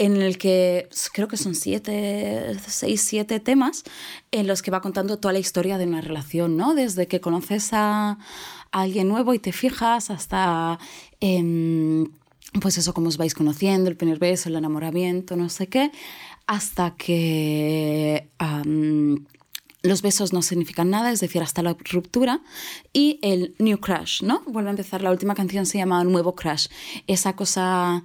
En 0.00 0.16
el 0.16 0.38
que 0.38 0.88
creo 1.12 1.28
que 1.28 1.36
son 1.36 1.54
siete, 1.54 2.56
seis, 2.66 3.02
siete 3.02 3.38
temas 3.38 3.84
en 4.30 4.46
los 4.46 4.62
que 4.62 4.70
va 4.70 4.80
contando 4.80 5.18
toda 5.18 5.34
la 5.34 5.40
historia 5.40 5.76
de 5.76 5.84
una 5.84 6.00
relación, 6.00 6.56
¿no? 6.56 6.74
Desde 6.74 7.06
que 7.06 7.20
conoces 7.20 7.68
a, 7.72 8.16
alguien 8.72 9.08
nuevo 9.08 9.34
y 9.34 9.38
te 9.38 9.52
fijas 9.52 10.10
hasta... 10.10 10.78
em, 11.20 12.06
pues 12.62 12.78
eso, 12.78 12.94
cómo 12.94 13.08
os 13.08 13.16
vais 13.16 13.34
conociendo, 13.34 13.90
el 13.90 13.96
primer 13.96 14.18
beso, 14.18 14.48
el 14.48 14.56
enamoramiento, 14.56 15.36
no 15.36 15.48
sé 15.50 15.68
qué, 15.68 15.92
hasta 16.46 16.96
que 16.96 18.28
los 19.82 20.02
besos 20.02 20.32
no 20.32 20.42
significan 20.42 20.90
nada, 20.90 21.12
es 21.12 21.20
decir, 21.20 21.42
hasta 21.42 21.62
la 21.62 21.76
ruptura, 21.92 22.40
y 22.92 23.20
el 23.22 23.54
new 23.58 23.78
crush, 23.78 24.22
¿no? 24.22 24.42
Vuelve 24.46 24.70
a 24.70 24.72
empezar, 24.72 25.02
la 25.02 25.10
última 25.10 25.34
canción 25.34 25.64
se 25.64 25.78
llama 25.78 26.02
Nuevo 26.02 26.34
Crush, 26.34 26.66
esa 27.06 27.36
cosa 27.36 28.02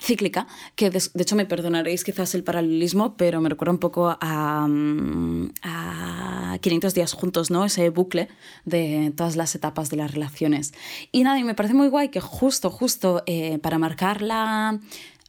cíclica, 0.00 0.46
que 0.74 0.90
de, 0.90 1.02
de 1.12 1.22
hecho 1.22 1.36
me 1.36 1.46
perdonaréis 1.46 2.04
quizás 2.04 2.34
el 2.34 2.44
paralelismo, 2.44 3.16
pero 3.16 3.40
me 3.40 3.48
recuerda 3.48 3.72
un 3.72 3.78
poco 3.78 4.16
a, 4.20 4.66
mm, 4.68 5.50
a 5.62 6.58
500 6.60 6.94
días 6.94 7.12
juntos, 7.12 7.50
¿no? 7.50 7.64
Ese 7.64 7.90
bucle 7.90 8.28
de 8.64 9.12
todas 9.16 9.36
las 9.36 9.54
etapas 9.54 9.90
de 9.90 9.96
las 9.96 10.12
relaciones. 10.12 10.72
Y 11.12 11.22
nada, 11.22 11.38
y 11.38 11.44
me 11.44 11.54
parece 11.54 11.74
muy 11.74 11.88
guay 11.88 12.08
que 12.08 12.20
justo, 12.20 12.70
justo 12.70 13.22
eh, 13.26 13.58
para 13.58 13.78
marcar 13.78 14.22
la, 14.22 14.80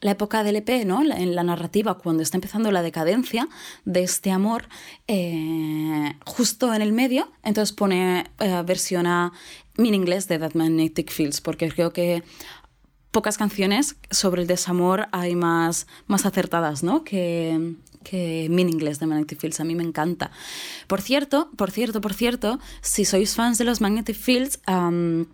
la 0.01 0.11
época 0.11 0.43
del 0.43 0.57
EP, 0.57 0.85
¿no? 0.85 1.01
En 1.01 1.35
la 1.35 1.43
narrativa, 1.43 1.97
cuando 1.97 2.23
está 2.23 2.37
empezando 2.37 2.71
la 2.71 2.81
decadencia 2.81 3.47
de 3.85 4.03
este 4.03 4.31
amor, 4.31 4.69
eh, 5.07 6.15
justo 6.25 6.73
en 6.73 6.81
el 6.81 6.93
medio, 6.93 7.31
entonces 7.43 7.75
pone 7.75 8.25
eh, 8.39 8.63
versión 8.65 9.07
a 9.07 9.33
Meaningless 9.77 10.27
de 10.27 10.39
That 10.39 10.53
Magnetic 10.53 11.11
Fields, 11.11 11.41
porque 11.41 11.69
creo 11.69 11.91
que 11.93 12.23
pocas 13.11 13.37
canciones 13.37 13.95
sobre 14.11 14.41
el 14.41 14.47
desamor 14.47 15.07
hay 15.11 15.35
más, 15.35 15.87
más 16.07 16.25
acertadas, 16.25 16.83
¿no? 16.83 17.03
Que, 17.03 17.75
que 18.03 18.47
Meaningless 18.49 18.99
de 18.99 19.07
Magnetic 19.07 19.39
Fields. 19.39 19.59
A 19.59 19.63
mí 19.63 19.75
me 19.75 19.83
encanta. 19.83 20.31
Por 20.87 21.01
cierto, 21.01 21.49
por 21.55 21.71
cierto, 21.71 22.01
por 22.01 22.13
cierto, 22.13 22.59
si 22.81 23.05
sois 23.05 23.35
fans 23.35 23.57
de 23.57 23.65
los 23.65 23.81
Magnetic 23.81 24.15
Fields, 24.15 24.59
am, 24.65 25.27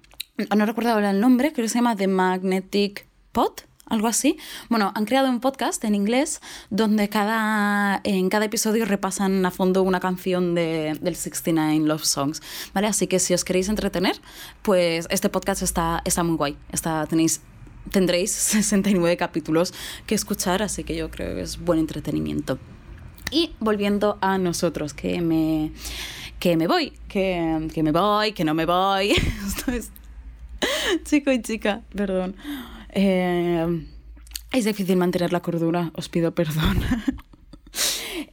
no 0.55 0.65
recuerdo 0.65 0.91
ahora 0.91 1.11
el 1.11 1.19
nombre, 1.19 1.53
creo 1.53 1.65
que 1.65 1.69
se 1.69 1.75
llama 1.75 1.95
The 1.95 2.07
Magnetic 2.07 3.07
Pot. 3.31 3.67
Algo 3.87 4.07
así. 4.07 4.37
Bueno, 4.67 4.91
han 4.95 5.05
creado 5.05 5.29
un 5.29 5.39
podcast 5.39 5.83
en 5.83 5.93
inglés 5.93 6.41
donde 6.71 7.07
cada, 7.07 8.01
en 8.03 8.29
cada 8.29 8.45
episodio 8.45 8.83
repasan 8.83 9.45
a 9.45 9.51
fondo 9.51 9.83
una 9.83 9.99
canción 9.99 10.55
de, 10.55 10.97
del 10.99 11.15
69 11.15 11.85
Love 11.85 12.03
Songs. 12.03 12.41
¿Vale? 12.73 12.87
Así 12.87 13.05
que 13.05 13.19
si 13.19 13.35
os 13.35 13.43
queréis 13.43 13.69
entretener, 13.69 14.19
pues 14.63 15.05
este 15.11 15.29
podcast 15.29 15.61
está, 15.61 16.01
está 16.03 16.23
muy 16.23 16.35
guay. 16.35 16.57
Está, 16.71 17.05
tenéis 17.05 17.41
tendréis 17.91 18.31
69 18.33 19.17
capítulos 19.17 19.73
que 20.05 20.15
escuchar, 20.15 20.61
así 20.61 20.83
que 20.83 20.95
yo 20.95 21.09
creo 21.09 21.35
que 21.35 21.41
es 21.41 21.59
buen 21.59 21.79
entretenimiento. 21.79 22.59
Y 23.31 23.53
volviendo 23.59 24.17
a 24.21 24.37
nosotros, 24.37 24.93
que 24.93 25.19
me, 25.21 25.71
que 26.39 26.57
me 26.57 26.67
voy, 26.67 26.93
que, 27.07 27.67
que 27.73 27.83
me 27.83 27.91
voy, 27.91 28.33
que 28.33 28.43
no 28.43 28.53
me 28.53 28.65
voy. 28.65 29.11
Esto 29.47 29.71
es 29.71 29.91
chico 31.03 31.31
y 31.31 31.41
chica, 31.41 31.81
perdón. 31.93 32.35
Eh, 32.89 33.85
es 34.51 34.65
difícil 34.65 34.97
mantener 34.97 35.33
la 35.33 35.41
cordura, 35.41 35.91
os 35.95 36.09
pido 36.09 36.33
perdón. 36.33 36.81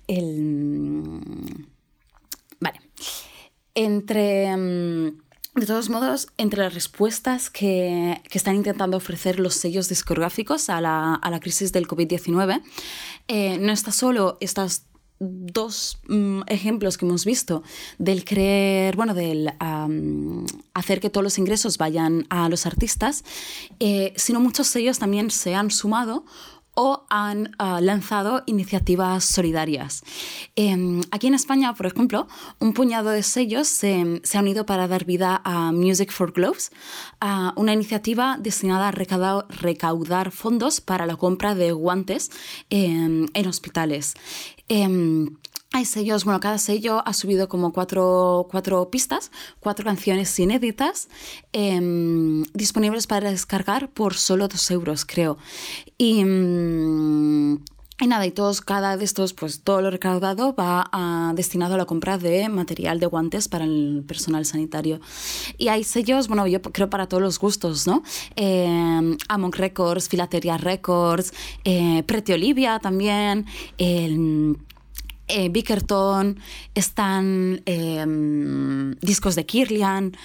El, 0.07 1.67
vale. 2.61 2.81
Entre... 3.75 4.55
de 5.55 5.67
todos 5.67 5.91
modos, 5.91 6.29
entre 6.39 6.63
las 6.63 6.73
respuestas 6.73 7.51
que, 7.51 8.23
que 8.31 8.39
están 8.39 8.57
intentando 8.57 8.97
ofrecer 8.97 9.39
los 9.39 9.55
sellos 9.55 9.89
discográficos 9.89 10.71
a 10.71 10.81
la, 10.81 11.15
a 11.15 11.31
la 11.31 11.41
crisis 11.41 11.73
del 11.73 11.87
COVID-19, 11.87 12.63
eh, 13.29 13.59
no 13.59 13.73
está 13.73 13.93
solo 13.93 14.39
estas 14.41 14.87
dos 15.23 16.01
mm, 16.09 16.43
ejemplos 16.49 16.99
que 16.99 17.07
hemos 17.07 17.25
visto 17.25 17.63
del 17.99 18.25
creer, 18.25 18.97
bueno, 18.97 19.15
del 19.15 19.53
hacer 20.75 21.01
que 21.01 21.11
todos 21.11 21.23
los 21.23 21.39
ingresos 21.39 21.79
vayan 21.79 22.27
a 22.29 22.49
los 22.49 22.67
artistas, 22.67 23.25
eh, 23.79 24.13
sino 24.17 24.41
muchos 24.41 24.67
sellos 24.67 24.99
también 24.99 25.31
se 25.31 25.55
han 25.55 25.71
sumado 25.71 26.25
o 26.75 27.05
han 27.11 27.55
ah, 27.59 27.81
lanzado 27.81 28.43
iniciativas 28.47 29.25
solidarias. 29.25 30.03
Em, 30.57 31.03
aquí 31.11 31.27
en 31.27 31.35
España, 31.35 31.75
por 31.75 31.87
ejemplo, 31.87 32.27
un 32.59 32.73
puñado 32.73 33.11
de 33.11 33.23
sellos 33.23 33.69
se, 33.69 34.21
se 34.23 34.39
ha 34.39 34.41
unido 34.41 34.65
para 34.67 34.89
dar 34.89 35.05
vida 35.05 35.41
a 35.45 35.73
Music 35.73 36.11
for 36.11 36.33
Gloves, 36.33 36.71
a 37.21 37.53
una 37.57 37.73
iniciativa 37.73 38.39
destinada 38.41 38.89
a 38.89 38.91
recaudar, 38.91 39.47
recaudar 39.49 40.31
fondos 40.31 40.81
para 40.81 41.07
la 41.07 41.17
compra 41.17 41.55
de 41.55 41.73
guantes 41.73 42.31
em, 42.71 43.27
en 43.35 43.47
hospitales. 43.47 44.15
Em, 44.69 45.37
hay 45.73 45.85
sellos, 45.87 46.25
bueno, 46.25 46.39
cada 46.41 46.59
sello 46.59 47.03
ha 47.07 47.13
subido 47.15 47.49
como 47.49 47.73
cuatro, 47.73 48.47
cuatro 48.51 48.91
pistas, 48.91 49.31
cuatro 49.59 49.85
canciones 49.85 50.39
inéditas, 50.39 51.09
em, 51.53 52.45
disponibles 52.53 53.07
para 53.07 53.31
descargar 53.31 53.89
por 53.91 54.15
solo 54.15 54.49
dos 54.49 54.71
euros, 54.71 55.05
creo. 55.07 55.39
Y, 55.97 56.25
mm, 56.25 57.65
y 58.01 58.07
nada, 58.07 58.27
y 58.27 58.33
todos, 58.33 58.61
cada 58.61 58.97
de 58.97 59.05
estos, 59.05 59.33
pues 59.33 59.61
todo 59.63 59.81
lo 59.81 59.91
recaudado 59.91 60.55
va 60.55 60.89
a- 60.93 61.33
destinado 61.37 61.75
a 61.75 61.79
la 61.79 61.85
compra 61.87 62.19
de 62.19 62.49
material 62.49 62.99
de 63.01 63.07
guantes 63.07 63.49
para 63.49 63.65
el 63.65 64.03
personal 64.07 64.45
sanitario. 64.45 65.01
Y 65.57 65.69
hay 65.69 65.85
sellos, 65.85 66.27
bueno, 66.27 66.47
yo 66.49 66.61
creo 66.61 66.91
para 66.91 67.07
todos 67.07 67.23
los 67.23 67.39
gustos, 67.39 67.87
¿no? 67.87 68.03
Eh, 68.37 69.17
Amon 69.29 69.53
Records, 69.53 70.09
Filatería 70.09 70.59
Records, 70.59 71.33
eh, 71.65 72.03
Pretty 72.05 72.33
Olivia 72.33 72.79
también, 72.81 73.47
eh, 75.29 75.49
Bickerton, 75.49 76.39
están 76.75 77.63
eh, 77.67 78.05
discos 79.01 79.35
de 79.35 79.47
Kirlian, 79.47 80.17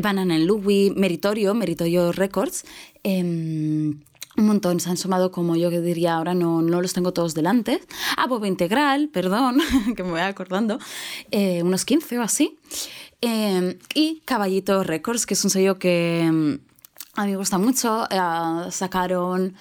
Banana 0.00 0.38
Louis, 0.38 0.94
Meritorio, 0.94 1.54
Meritorio 1.54 2.12
Records. 2.12 2.64
eh, 3.04 3.94
un 4.38 4.46
montón, 4.46 4.80
se 4.80 4.90
han 4.90 4.96
sumado 4.98 5.30
como 5.32 5.56
yo 5.56 5.70
diría 5.70 6.14
ahora, 6.14 6.34
no, 6.34 6.60
no 6.60 6.82
los 6.82 6.92
tengo 6.92 7.12
todos 7.12 7.34
delante. 7.34 7.80
Ah, 8.16 8.26
Bobo 8.26 8.44
Integral, 8.46 9.08
perdón, 9.08 9.60
que 9.96 10.02
me 10.02 10.10
voy 10.10 10.20
acordando, 10.20 10.78
eh, 11.30 11.62
unos 11.62 11.84
15 11.84 12.18
o 12.18 12.22
así. 12.22 12.58
Eh, 13.22 13.78
y 13.94 14.20
Caballito 14.26 14.82
Records, 14.82 15.24
que 15.24 15.34
es 15.34 15.42
un 15.44 15.50
sello 15.50 15.78
que 15.78 16.58
a 17.14 17.24
mí 17.24 17.30
me 17.30 17.36
gusta 17.36 17.56
mucho. 17.56 18.06
eh, 18.10 18.70
sacaron 18.70 19.54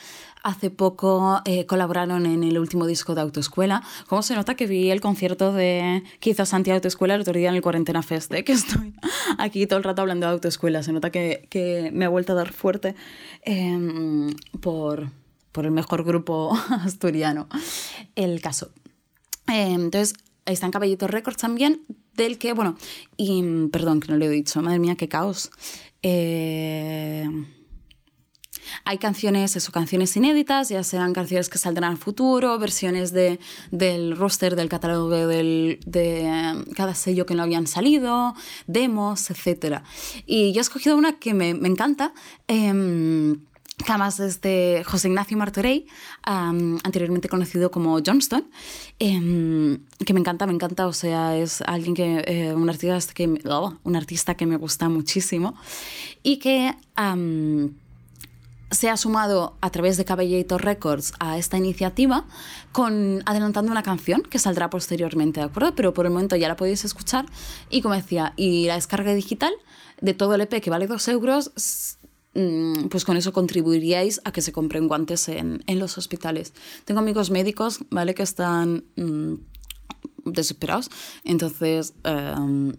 hace 0.46 0.70
poco, 0.70 1.42
eh, 1.46 1.66
colaboraron 1.66 2.28
en 2.28 2.44
el 2.44 2.60
último 2.60 2.86
disco 2.86 3.16
de 3.16 3.22
Autoescuela. 3.22 3.82
¿Cómo 4.08 4.22
se 4.22 4.36
nota 4.36 4.54
que 4.54 4.68
vi 4.68 4.92
el 4.92 5.02
concierto 5.02 5.52
de 5.52 6.04
hizo 6.22 6.46
Santi 6.46 6.70
Autoescuela 6.70 7.16
el 7.16 7.22
otro 7.22 7.34
día 7.34 7.50
en 7.50 7.56
el 7.56 7.64
Cuarentena 7.64 8.04
Fest? 8.04 8.32
eh? 8.32 8.44
Que 8.46 8.52
estoy 8.52 8.94
aquí 9.40 9.66
todo 9.66 9.78
el 9.78 9.84
rato 9.84 10.04
hablando 10.04 10.28
de 10.28 10.34
Autoescuela. 10.34 10.84
Se 10.84 10.94
nota 10.94 11.10
que, 11.10 11.48
que 11.50 11.90
me 11.92 12.06
ha 12.06 12.10
vuelto 12.10 12.34
a 12.34 12.36
dar 12.36 12.54
fuerte 12.54 12.94
eh, 13.44 14.30
por, 14.62 15.10
por 15.52 15.66
el 15.66 15.72
mejor 15.72 16.04
grupo 16.04 16.56
asturiano. 16.70 17.48
El 18.16 18.40
caso. 18.40 18.70
Eh, 19.48 19.72
entonces, 19.72 20.14
ahí 20.46 20.54
están 20.54 20.70
Caballito 20.70 21.08
Records 21.08 21.38
también, 21.38 21.82
del 22.14 22.38
que, 22.38 22.54
bueno, 22.54 22.78
y 23.18 23.68
perdón 23.72 24.00
que 24.00 24.12
no 24.12 24.18
lo 24.20 24.26
he 24.26 24.30
dicho, 24.30 24.62
madre 24.62 24.78
mía, 24.78 24.96
qué 24.96 25.10
caos. 25.10 25.50
Eh, 26.04 27.28
hay 28.84 28.98
canciones, 28.98 29.56
eso, 29.56 29.72
canciones 29.72 30.16
inéditas, 30.16 30.70
ya 30.70 30.84
sean 30.84 31.14
canciones 31.14 31.50
que 31.50 31.58
saldrán 31.58 31.92
al 31.92 31.98
futuro, 31.98 32.58
versiones 32.60 33.12
de, 33.12 33.40
del 33.72 34.16
roster, 34.18 34.56
del 34.56 34.70
catálogo 34.70 35.10
del, 35.10 35.80
de 35.86 36.28
eh, 36.28 36.54
cada 36.76 36.96
sello 36.96 37.26
que 37.26 37.36
no 37.36 37.44
habían 37.44 37.68
salido, 37.68 38.36
demos, 38.68 39.30
etc. 39.30 39.82
Y 40.26 40.54
yo 40.54 40.60
he 40.60 40.62
escogido 40.62 40.98
una 40.98 41.20
que 41.20 41.34
me, 41.34 41.54
me 41.54 41.68
encanta. 41.68 42.14
em, 42.48 43.38
que 43.78 43.92
además 43.92 44.20
es 44.20 44.42
de 44.42 44.84
José 44.86 45.10
Ignacio 45.10 45.38
Martorell, 45.38 45.86
am, 46.24 46.78
anteriormente 46.84 47.28
conocido 47.28 47.72
como 47.72 48.00
Johnston, 48.06 48.48
em, 49.00 49.80
que 50.06 50.14
me 50.14 50.20
encanta, 50.22 50.48
me 50.48 50.54
encanta, 50.54 50.88
o 50.88 50.94
sea, 50.94 51.38
es 51.38 51.62
alguien 51.62 51.94
que, 51.94 52.24
eh, 52.26 52.54
un, 52.54 52.70
artista 52.70 53.14
que, 53.14 53.42
oh, 53.50 53.74
un 53.84 53.96
artista 53.96 54.36
que 54.36 54.46
me 54.46 54.56
gusta 54.56 54.88
muchísimo 54.88 55.56
y 56.24 56.38
que 56.38 56.74
se 58.72 58.90
ha 58.90 58.98
sumado 58.98 59.56
a 59.62 59.70
través 59.70 59.98
de 59.98 60.06
Caballito 60.06 60.58
Records 60.58 61.14
a 61.20 61.38
esta 61.38 61.58
iniciativa 61.58 62.26
con 62.72 63.22
adelantando 63.26 63.72
una 63.72 63.84
canción 63.84 64.22
que 64.22 64.40
saldrá 64.40 64.70
posteriormente, 64.70 65.40
¿de 65.40 65.46
acuerdo? 65.46 65.76
Pero 65.76 65.94
por 65.94 66.06
el 66.06 66.12
momento 66.12 66.36
ya 66.36 66.48
la 66.48 66.56
podéis 66.56 66.84
escuchar 66.84 67.26
y 67.70 67.82
como 67.82 67.96
decía, 67.96 68.34
y 68.36 68.66
la 68.66 68.76
descarga 68.76 69.14
digital 69.14 69.54
de 70.02 70.14
todo 70.14 70.36
el 70.36 70.42
EP 70.42 70.62
que 70.62 70.70
vale 70.70 70.88
2 70.88 71.08
euros, 71.10 71.98
mm, 72.34 72.88
pues 72.90 73.06
con 73.06 73.18
eso 73.18 73.32
contribuiríais 73.34 74.20
a 74.26 74.32
que 74.32 74.42
se 74.42 74.52
compren 74.52 74.88
guantes 74.88 75.30
en, 75.30 75.64
en 75.68 75.80
los 75.80 75.98
hospitales. 75.98 76.54
Tengo 76.86 77.00
amigos 77.00 77.32
médicos, 77.32 77.80
¿vale? 77.90 78.14
Que 78.14 78.24
están... 78.24 78.86
mm, 78.96 79.36
desesperados. 80.26 80.90
Entonces, 81.24 81.94
eh, 82.04 82.34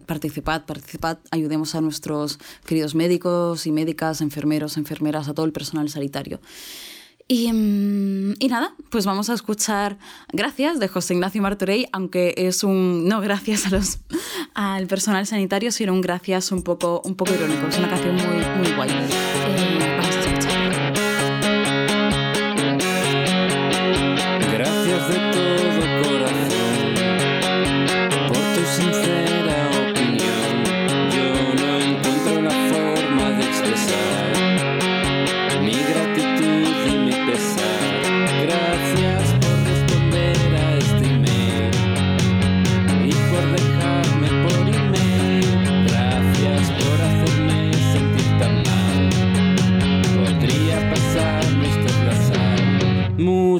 participad, 0.05 0.65
participad, 0.65 1.17
ayudemos 1.31 1.75
a 1.75 1.81
nuestros 1.81 2.39
queridos 2.65 2.95
médicos 2.95 3.65
y 3.65 3.71
médicas, 3.71 4.21
enfermeros, 4.21 4.77
enfermeras, 4.77 5.27
a 5.27 5.33
todo 5.33 5.45
el 5.45 5.53
personal 5.53 5.89
sanitario. 5.89 6.39
Y, 7.29 7.51
mm, 7.51 8.35
y 8.39 8.47
nada, 8.47 8.73
pues 8.89 9.05
vamos 9.05 9.29
a 9.29 9.33
escuchar 9.33 9.97
Gracias 10.31 10.79
de 10.79 10.87
José 10.87 11.13
Ignacio 11.13 11.41
Martorell, 11.41 11.87
aunque 11.91 12.33
es 12.37 12.63
un 12.63 13.07
no 13.07 13.19
gracias 13.19 13.65
a 13.65 13.69
los, 13.69 13.99
al 14.53 14.87
personal 14.87 15.25
sanitario, 15.27 15.71
sino 15.71 15.93
un 15.93 16.01
gracias 16.01 16.51
un 16.51 16.63
poco, 16.63 17.01
un 17.03 17.15
poco 17.15 17.33
irónico. 17.33 17.67
Es 17.67 17.77
una 17.77 17.89
canción 17.89 18.15
muy, 18.15 18.45
muy 18.59 18.75
guay. 18.75 18.89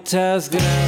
Muchas 0.07 0.49
gracias. 0.49 0.77
A 0.83 0.86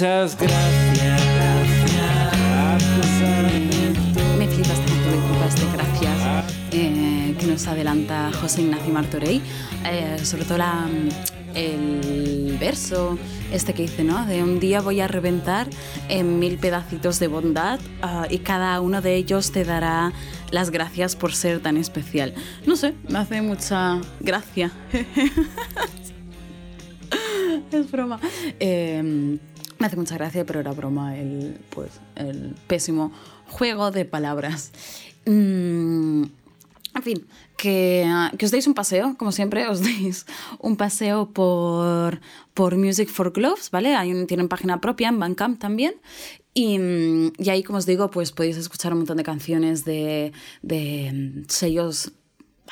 muchas 0.00 0.34
gracias. 0.38 1.20
Me 4.38 4.48
flipa 4.48 4.72
esta 4.72 4.86
canción, 4.86 5.10
me 5.10 5.18
flipa 5.28 5.46
este 5.46 5.66
gracias 5.74 6.16
eh, 6.72 7.36
que 7.38 7.46
nos 7.46 7.66
adelanta 7.66 8.30
José 8.40 8.62
Ignacio 8.62 8.94
Martorell. 8.94 9.42
Eh, 9.84 10.16
sobre 10.22 10.44
todo 10.44 10.56
la, 10.56 10.88
el 11.54 12.56
verso 12.58 13.18
este 13.52 13.74
que 13.74 13.82
dice, 13.82 14.02
¿no? 14.02 14.24
De 14.24 14.42
un 14.42 14.58
día 14.58 14.80
voy 14.80 15.02
a 15.02 15.06
reventar 15.06 15.68
en 16.08 16.38
mil 16.38 16.56
pedacitos 16.56 17.18
de 17.18 17.26
bondad 17.26 17.78
ah, 18.00 18.26
y 18.30 18.38
cada 18.38 18.80
uno 18.80 19.02
de 19.02 19.16
ellos 19.16 19.52
te 19.52 19.64
dará 19.64 20.14
las 20.50 20.70
gracias 20.70 21.14
por 21.14 21.34
ser 21.34 21.60
tan 21.60 21.76
especial. 21.76 22.32
No 22.64 22.76
sé, 22.76 22.94
me 23.06 23.18
hace 23.18 23.42
mucha 23.42 24.00
gracia. 24.20 24.72
es 27.70 27.90
broma. 27.90 28.18
Eh, 28.58 29.38
me 29.80 29.86
hace 29.86 29.96
mucha 29.96 30.14
gracia, 30.14 30.44
pero 30.44 30.60
era 30.60 30.72
broma 30.72 31.18
el, 31.18 31.58
pues, 31.70 31.90
el 32.14 32.54
pésimo 32.66 33.12
juego 33.48 33.90
de 33.90 34.04
palabras. 34.04 34.72
Mm, 35.26 36.24
en 36.94 37.02
fin, 37.02 37.26
que, 37.56 38.06
que, 38.36 38.44
os 38.44 38.50
deis 38.52 38.66
un 38.66 38.74
paseo, 38.74 39.16
como 39.16 39.32
siempre, 39.32 39.66
os 39.68 39.80
deis 39.80 40.26
un 40.58 40.76
paseo 40.76 41.30
por, 41.30 42.20
por 42.52 42.76
Music 42.76 43.08
for 43.08 43.32
Gloves, 43.32 43.70
¿vale? 43.70 43.96
Tienen 44.26 44.48
página 44.48 44.80
propia 44.80 45.08
en 45.08 45.18
Bandcamp 45.18 45.58
también. 45.58 45.94
Y, 46.52 46.78
y, 47.38 47.48
ahí, 47.48 47.62
como 47.62 47.78
os 47.78 47.86
digo, 47.86 48.10
pues 48.10 48.32
podéis 48.32 48.56
escuchar 48.56 48.92
un 48.92 48.98
montón 48.98 49.16
de 49.16 49.22
canciones 49.22 49.84
de, 49.84 50.32
de 50.62 51.44
sellos 51.48 52.12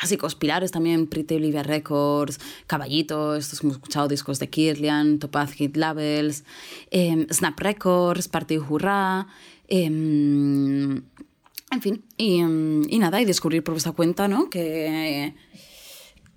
básicos 0.01 0.35
pilares 0.35 0.71
también, 0.71 1.07
Pretty 1.07 1.37
Olivia 1.37 1.63
Records, 1.63 2.39
Caballito, 2.67 3.37
estos 3.37 3.63
hemos 3.63 3.77
escuchado, 3.77 4.09
discos 4.09 4.39
de 4.39 4.49
Kirlian, 4.49 5.19
Topaz 5.19 5.53
Hit 5.53 5.77
Labels, 5.77 6.45
eh, 6.91 7.27
Snap 7.33 7.59
Records, 7.59 8.29
Partido 8.29 8.65
Hurra, 8.69 9.27
eh, 9.69 9.85
en 11.71 11.83
fin, 11.83 12.03
y, 12.17 12.41
y, 12.41 12.99
nada, 12.99 13.21
y 13.21 13.25
descubrir 13.25 13.63
por 13.63 13.75
vuestra 13.75 13.93
cuenta, 13.93 14.27
¿no? 14.27 14.49
Que, 14.49 15.35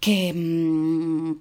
que, 0.02 1.36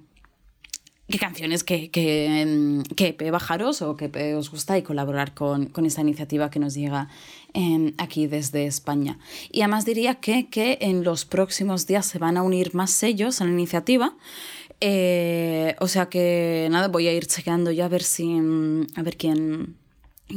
qué 1.09 1.19
canciones 1.19 1.63
que, 1.63 1.91
que, 1.91 2.83
que 2.95 3.31
bajaros 3.31 3.81
o 3.81 3.97
que 3.97 4.35
os 4.35 4.49
gusta 4.49 4.77
y 4.77 4.81
colaborar 4.81 5.33
con, 5.33 5.65
con 5.65 5.85
esta 5.85 6.01
iniciativa 6.01 6.49
que 6.49 6.59
nos 6.59 6.73
llega 6.73 7.09
aquí 7.97 8.27
desde 8.27 8.65
España. 8.65 9.19
Y 9.51 9.61
además 9.61 9.85
diría 9.85 10.15
que, 10.15 10.47
que 10.47 10.77
en 10.81 11.03
los 11.03 11.25
próximos 11.25 11.87
días 11.87 12.05
se 12.05 12.19
van 12.19 12.37
a 12.37 12.43
unir 12.43 12.73
más 12.73 12.91
sellos 12.91 13.41
a 13.41 13.45
la 13.45 13.51
iniciativa. 13.51 14.15
Eh, 14.79 15.75
o 15.79 15.87
sea 15.87 16.07
que 16.07 16.67
nada, 16.71 16.87
voy 16.87 17.07
a 17.07 17.13
ir 17.13 17.27
chequeando 17.27 17.71
ya 17.71 17.85
a 17.85 17.89
ver 17.89 18.01
si 18.01 18.35
a 18.95 19.01
ver 19.03 19.17
quién 19.17 19.75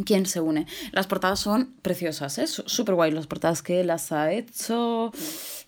quién 0.05 0.27
se 0.27 0.41
une. 0.41 0.67
Las 0.93 1.07
portadas 1.07 1.41
son 1.41 1.75
preciosas, 1.83 2.39
¿eh? 2.39 2.47
súper 2.47 2.95
guay. 2.95 3.12
Las 3.12 3.27
portadas 3.27 3.62
que 3.62 3.85
las 3.85 4.12
ha 4.12 4.33
hecho 4.33 5.12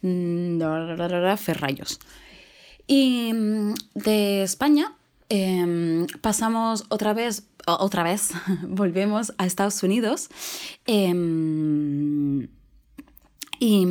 mm, 0.03 0.59
Ferrayos. 1.37 2.01
Y 2.87 3.33
mm, 3.33 3.75
de 3.95 4.43
España 4.43 4.95
eh, 5.29 6.07
pasamos 6.21 6.85
otra 6.89 7.13
vez, 7.15 7.45
otra 7.67 8.03
vez, 8.03 8.31
volvemos 8.67 9.33
a 9.39 9.47
Estados 9.47 9.83
Unidos. 9.83 10.29
Eh, 10.87 12.49
y, 13.59 13.87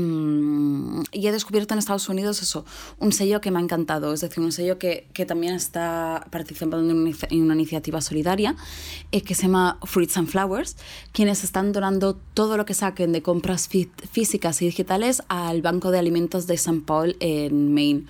he 1.12 1.32
descubierto 1.32 1.74
en 1.74 1.80
Estados 1.80 2.08
Unidos 2.08 2.42
eso, 2.42 2.66
un 3.00 3.12
sello 3.12 3.42
que 3.42 3.52
me 3.52 3.60
ha 3.60 3.62
encantado, 3.62 4.14
es 4.14 4.22
decir, 4.22 4.44
un 4.44 4.52
sello 4.52 4.78
que, 4.78 5.08
que 5.14 5.26
también 5.26 5.56
está 5.56 6.28
participando 6.32 6.80
en 6.80 7.42
una, 7.42 7.56
iniciativa 7.56 8.02
solidaria 8.02 8.56
eh, 9.12 9.22
que 9.22 9.34
se 9.34 9.44
llama 9.44 9.80
Fruits 9.84 10.18
and 10.18 10.28
Flowers, 10.28 10.78
quienes 11.14 11.44
están 11.44 11.72
donando 11.72 12.16
todo 12.34 12.58
lo 12.58 12.66
que 12.66 12.74
saquen 12.74 13.12
de 13.12 13.22
compras 13.22 13.68
fí 13.68 13.90
físicas 14.12 14.62
y 14.62 14.66
digitales 14.66 15.24
al 15.30 15.62
Banco 15.62 15.92
de 15.92 16.00
Alimentos 16.00 16.48
de 16.48 16.56
St. 16.56 16.84
Paul 16.86 17.16
en 17.20 17.74
Maine. 17.74 18.06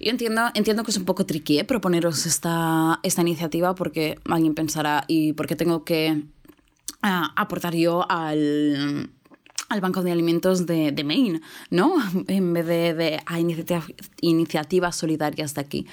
Yo 0.00 0.10
entiendo, 0.10 0.42
entiendo 0.54 0.84
que 0.84 0.92
es 0.92 0.96
un 0.96 1.04
poco 1.04 1.26
tricky 1.26 1.58
¿eh? 1.58 1.64
proponeros 1.64 2.24
esta, 2.26 3.00
esta 3.02 3.22
iniciativa 3.22 3.74
porque 3.74 4.18
alguien 4.26 4.54
pensará, 4.54 5.04
¿y 5.08 5.32
por 5.32 5.46
qué 5.46 5.56
tengo 5.56 5.84
que 5.84 6.22
uh, 7.02 7.26
aportar 7.34 7.74
yo 7.74 8.08
al, 8.08 9.10
al 9.68 9.80
Banco 9.80 10.02
de 10.02 10.12
Alimentos 10.12 10.66
de, 10.66 10.92
de, 10.92 11.04
Maine, 11.04 11.40
¿no? 11.70 11.94
En 12.28 12.52
vez 12.52 12.66
de, 12.66 12.94
de 12.94 13.20
a 13.26 13.38
iniciativa, 13.40 13.84
iniciativas 14.20 14.96
solidarias 14.96 15.54
de 15.54 15.60
aquí. 15.60 15.86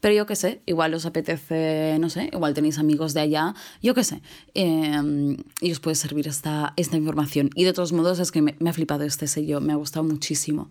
Pero 0.00 0.14
yo 0.14 0.26
qué 0.26 0.36
sé, 0.36 0.62
igual 0.66 0.94
os 0.94 1.06
apetece, 1.06 1.96
no 2.00 2.10
sé, 2.10 2.30
igual 2.32 2.54
tenéis 2.54 2.78
amigos 2.78 3.14
de 3.14 3.20
allá, 3.20 3.54
yo 3.82 3.94
qué 3.94 4.04
sé, 4.04 4.22
eh, 4.54 5.36
y 5.60 5.72
os 5.72 5.80
puede 5.80 5.96
servir 5.96 6.28
esta, 6.28 6.74
esta 6.76 6.96
información. 6.96 7.50
Y 7.54 7.64
de 7.64 7.72
todos 7.72 7.92
modos 7.92 8.18
es 8.18 8.30
que 8.32 8.42
me, 8.42 8.54
me 8.58 8.70
ha 8.70 8.72
flipado 8.72 9.04
este 9.04 9.26
sello, 9.26 9.60
me 9.60 9.72
ha 9.72 9.76
gustado 9.76 10.04
muchísimo. 10.04 10.70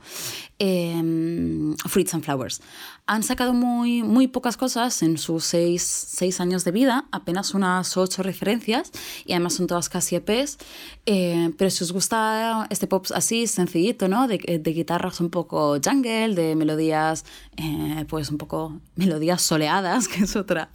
Eh, 0.60 1.76
Fruits 1.88 2.14
and 2.14 2.24
Flowers. 2.24 2.62
Han 3.08 3.24
sacado 3.24 3.54
muy, 3.54 4.04
muy 4.04 4.28
pocas 4.28 4.58
cosas 4.58 5.02
en 5.02 5.18
sus 5.18 5.44
seis, 5.44 5.82
seis 5.82 6.40
años 6.40 6.64
de 6.64 6.72
vida, 6.72 7.06
apenas 7.12 7.54
unas 7.54 7.98
ocho 7.98 8.24
referencias, 8.24 8.92
y 9.26 9.34
además 9.34 9.56
son 9.56 9.68
todas 9.68 9.90
casi 9.90 10.16
EPs, 10.16 10.58
eh, 11.06 11.52
pero 11.58 11.70
si 11.70 11.84
os 11.84 11.92
gusta 11.92 12.51
este 12.70 12.88
pop 12.88 13.06
así, 13.14 13.48
sencillito, 13.48 14.08
¿no? 14.08 14.28
De, 14.28 14.38
de 14.38 14.74
guitarras 14.74 15.20
un 15.20 15.30
poco 15.30 15.78
jungle, 15.84 16.36
de 16.36 16.56
melodías, 16.56 17.26
eh, 17.58 18.06
pues 18.08 18.30
un 18.30 18.38
poco 18.38 18.80
melodías 18.96 19.42
soleadas, 19.42 20.08
que 20.10 20.24
es 20.24 20.36
otra. 20.36 20.70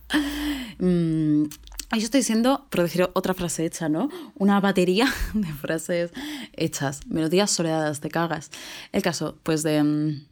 Mm, 0.78 1.44
yo 1.92 2.04
estoy 2.04 2.20
diciendo, 2.20 2.66
por 2.70 2.82
decir 2.82 3.08
otra 3.14 3.32
frase 3.32 3.64
hecha, 3.64 3.88
¿no? 3.88 4.10
Una 4.34 4.60
batería 4.60 5.06
de 5.34 5.46
frases 5.52 6.10
hechas, 6.52 7.06
melodías 7.06 7.50
soleadas, 7.50 8.00
te 8.00 8.08
cagas. 8.08 8.50
El 8.92 9.02
caso, 9.02 9.38
pues 9.42 9.62
de 9.62 10.22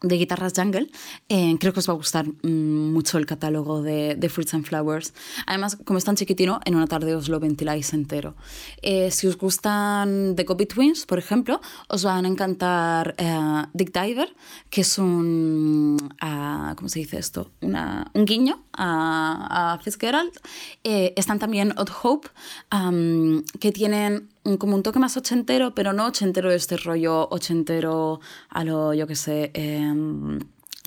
de 0.00 0.16
guitarras 0.16 0.52
jungle, 0.54 0.88
eh, 1.28 1.56
creo 1.58 1.72
que 1.72 1.80
os 1.80 1.88
va 1.88 1.92
a 1.92 1.96
gustar 1.96 2.26
mmm, 2.26 2.92
mucho 2.92 3.18
el 3.18 3.26
catálogo 3.26 3.82
de, 3.82 4.28
Fruits 4.28 4.54
and 4.54 4.64
Flowers. 4.64 5.12
Además, 5.46 5.76
como 5.84 5.98
es 5.98 6.04
tan 6.04 6.14
chiquitino, 6.14 6.60
en 6.64 6.76
una 6.76 6.86
tarde 6.86 7.14
os 7.14 7.28
lo 7.28 7.40
ventiláis 7.40 7.92
entero. 7.92 8.36
Eh, 8.82 9.10
si 9.10 9.26
os 9.26 9.36
gustan 9.36 10.36
The 10.36 10.44
Copy 10.44 10.66
Twins, 10.66 11.06
por 11.06 11.18
ejemplo, 11.18 11.60
os 11.88 12.04
van 12.04 12.26
a 12.26 12.28
encantar 12.28 13.14
eh, 13.18 13.64
Dick 13.72 13.92
Diver, 13.92 14.34
que 14.70 14.82
es 14.82 14.98
un, 14.98 15.96
uh, 16.22 16.74
¿cómo 16.76 16.88
se 16.88 17.00
dice 17.00 17.18
esto? 17.18 17.50
Una, 17.60 18.10
un 18.14 18.24
guiño 18.24 18.62
a, 18.72 19.74
a 19.74 19.78
Fitzgerald. 19.78 20.32
están 20.84 21.38
también 21.38 21.74
Odd 21.76 21.90
Hope, 22.02 22.28
que 23.58 23.72
tienen 23.72 24.28
como 24.56 24.74
un 24.74 24.82
toque 24.82 24.98
más 24.98 25.16
ochentero, 25.16 25.74
pero 25.74 25.92
no 25.92 26.06
ochentero 26.06 26.50
de 26.50 26.56
este 26.56 26.76
rollo 26.76 27.28
ochentero 27.30 28.20
a 28.48 28.64
lo, 28.64 28.94
yo 28.94 29.06
que 29.06 29.16
sé, 29.16 29.50
eh, 29.54 29.92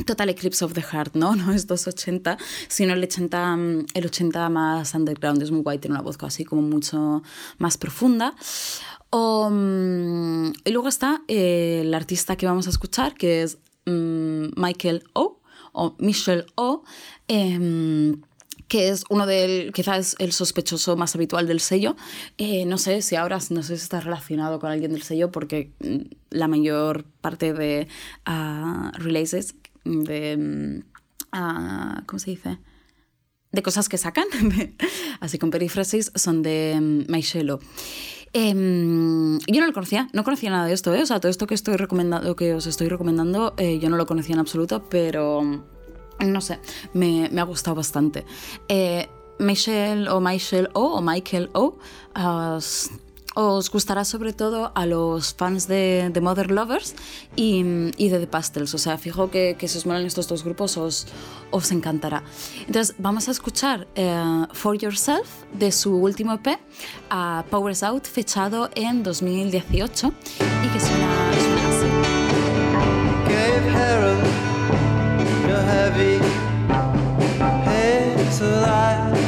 Total 0.05 0.29
Eclipse 0.29 0.63
of 0.63 0.73
the 0.73 0.81
Heart, 0.81 1.15
¿no? 1.15 1.35
No 1.35 1.53
es 1.53 1.67
280, 1.67 2.37
sino 2.67 2.93
el 2.93 3.03
80, 3.03 3.57
el 3.93 4.05
80 4.05 4.49
más 4.49 4.93
underground, 4.93 5.41
es 5.41 5.51
muy 5.51 5.61
guay, 5.61 5.79
tiene 5.79 5.95
una 5.95 6.03
voz 6.03 6.17
así 6.21 6.45
como 6.45 6.61
mucho 6.61 7.23
más 7.57 7.77
profunda. 7.77 8.35
Um, 9.11 10.53
y 10.63 10.71
luego 10.71 10.87
está 10.87 11.21
eh, 11.27 11.81
el 11.81 11.93
artista 11.93 12.35
que 12.37 12.45
vamos 12.45 12.67
a 12.67 12.69
escuchar, 12.69 13.13
que 13.13 13.43
es 13.43 13.57
um, 13.85 14.51
Michael 14.55 15.03
O, 15.13 15.39
o 15.73 15.95
Michelle 15.99 16.45
O. 16.55 16.83
Eh, 17.27 18.15
que 18.71 18.87
es 18.87 19.03
uno 19.09 19.25
del, 19.25 19.73
quizás 19.73 20.15
el 20.17 20.31
sospechoso 20.31 20.95
más 20.95 21.13
habitual 21.13 21.45
del 21.45 21.59
sello. 21.59 21.97
Eh, 22.37 22.65
no 22.65 22.77
sé 22.77 23.01
si 23.01 23.17
ahora, 23.17 23.37
no 23.49 23.63
sé 23.63 23.75
si 23.75 23.83
está 23.83 23.99
relacionado 23.99 24.61
con 24.61 24.71
alguien 24.71 24.93
del 24.93 25.01
sello, 25.01 25.29
porque 25.29 25.73
mm, 25.81 25.97
la 26.29 26.47
mayor 26.47 27.03
parte 27.19 27.51
de 27.51 27.89
uh, 28.25 28.91
releases, 28.93 29.55
de, 29.83 30.83
uh, 31.33 32.05
¿cómo 32.05 32.19
se 32.19 32.31
dice? 32.31 32.59
De 33.51 33.61
cosas 33.61 33.89
que 33.89 33.97
sacan, 33.97 34.27
así 35.19 35.37
con 35.37 35.49
perífrasis, 35.49 36.13
son 36.15 36.41
de 36.41 36.77
um, 36.79 37.03
Maishelo. 37.09 37.59
Eh, 38.31 38.53
yo 38.53 39.59
no 39.59 39.67
lo 39.67 39.73
conocía, 39.73 40.07
no 40.13 40.23
conocía 40.23 40.49
nada 40.49 40.65
de 40.65 40.71
esto, 40.71 40.95
¿eh? 40.95 41.01
o 41.01 41.05
sea, 41.05 41.19
todo 41.19 41.29
esto 41.29 41.45
que, 41.45 41.55
estoy 41.55 41.75
recomendando, 41.75 42.37
que 42.37 42.53
os 42.53 42.67
estoy 42.67 42.87
recomendando, 42.87 43.53
eh, 43.57 43.79
yo 43.79 43.89
no 43.89 43.97
lo 43.97 44.05
conocía 44.05 44.35
en 44.35 44.39
absoluto, 44.39 44.87
pero 44.89 45.65
no 46.21 46.41
sé, 46.41 46.59
me, 46.93 47.29
me 47.31 47.41
ha 47.41 47.45
gustado 47.45 47.75
bastante. 47.75 48.25
Eh, 48.67 49.07
Michelle 49.39 50.07
o 50.09 50.19
Michelle 50.19 50.69
O 50.73 50.97
o 50.97 51.01
Michael 51.01 51.49
O 51.53 51.77
os 53.33 53.71
gustará 53.71 54.03
sobre 54.03 54.33
todo 54.33 54.73
a 54.75 54.85
los 54.85 55.33
fans 55.33 55.67
de, 55.67 56.11
Mother 56.21 56.51
Lovers 56.51 56.95
y, 57.35 57.63
de 57.63 58.19
The 58.19 58.27
Pastels. 58.27 58.73
O 58.73 58.77
sea, 58.77 58.97
fijo 58.97 59.31
que, 59.31 59.55
que 59.57 59.67
si 59.67 59.77
os 59.77 59.85
molan 59.85 60.05
estos 60.05 60.27
dos 60.27 60.43
grupos 60.43 60.77
os, 60.77 61.07
os 61.49 61.71
encantará. 61.71 62.23
Entonces, 62.67 62.95
vamos 62.97 63.29
a 63.29 63.31
escuchar 63.31 63.87
uh, 63.97 64.53
For 64.53 64.77
Yourself 64.77 65.29
de 65.53 65.71
su 65.71 65.95
último 65.95 66.33
EP, 66.33 66.59
Powers 67.49 67.83
Out, 67.83 68.05
fechado 68.05 68.69
en 68.75 69.03
2018 69.03 70.13
y 70.65 70.67
que 70.67 70.79
suena, 70.79 71.33
suena 71.33 71.69
así. 71.69 71.87
heavy. 75.63 76.19
It's 78.21 78.41
alive. 78.41 79.20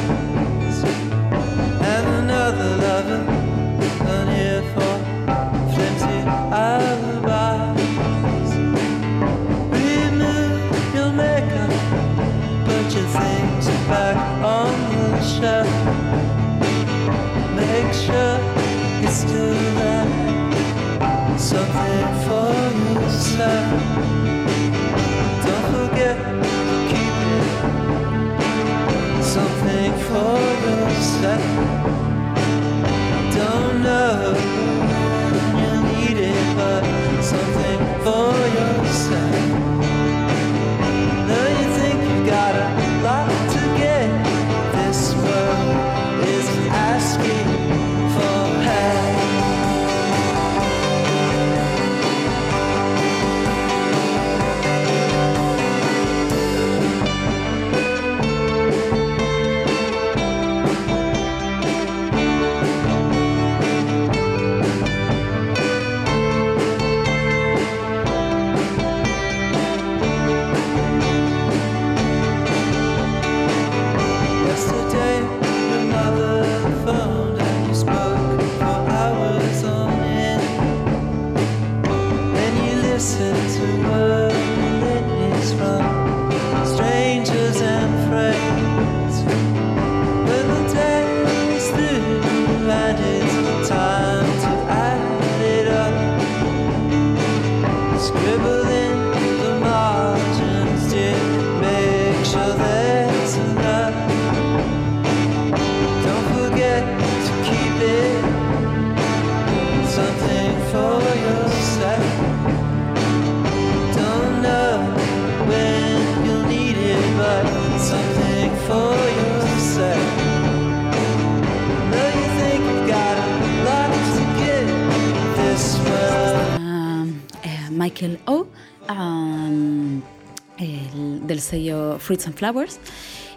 Del 131.26 131.40
sello 131.40 131.98
Fruits 131.98 132.26
and 132.26 132.36
Flowers. 132.36 132.78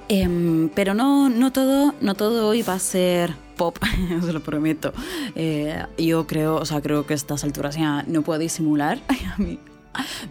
Em, 0.09 0.69
pero 0.69 0.93
no, 0.93 1.29
no, 1.29 1.51
todo, 1.51 1.93
no 1.99 2.15
todo 2.15 2.47
hoy 2.47 2.61
va 2.61 2.75
a 2.75 2.79
ser 2.79 3.33
pop, 3.57 3.77
os 4.21 4.33
lo 4.33 4.41
prometo. 4.41 4.93
Eh, 5.35 5.83
yo 5.97 6.25
creo, 6.27 6.55
o 6.55 6.65
sea, 6.65 6.81
creo 6.81 7.05
que 7.05 7.13
a 7.13 7.15
estas 7.15 7.43
alturas 7.43 7.75
ya 7.75 8.03
no 8.07 8.21
puedo 8.21 8.39
disimular. 8.39 8.99
A 9.35 9.37
mí 9.37 9.59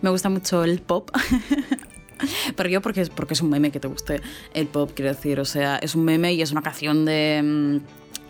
me 0.00 0.10
gusta 0.10 0.28
mucho 0.28 0.64
el 0.64 0.80
pop. 0.80 1.10
Pero 2.56 2.68
yo 2.70 2.80
porque 2.80 3.02
es, 3.02 3.10
porque 3.10 3.34
es 3.34 3.42
un 3.42 3.50
meme 3.50 3.70
que 3.70 3.78
te 3.78 3.88
guste 3.88 4.22
el 4.54 4.66
pop, 4.68 4.92
quiero 4.94 5.12
decir, 5.12 5.38
o 5.38 5.44
sea, 5.44 5.76
es 5.76 5.94
un 5.94 6.04
meme 6.04 6.32
y 6.32 6.40
es 6.40 6.50
una 6.50 6.62
canción 6.62 7.04
de, 7.04 7.42
mm, 7.44 7.76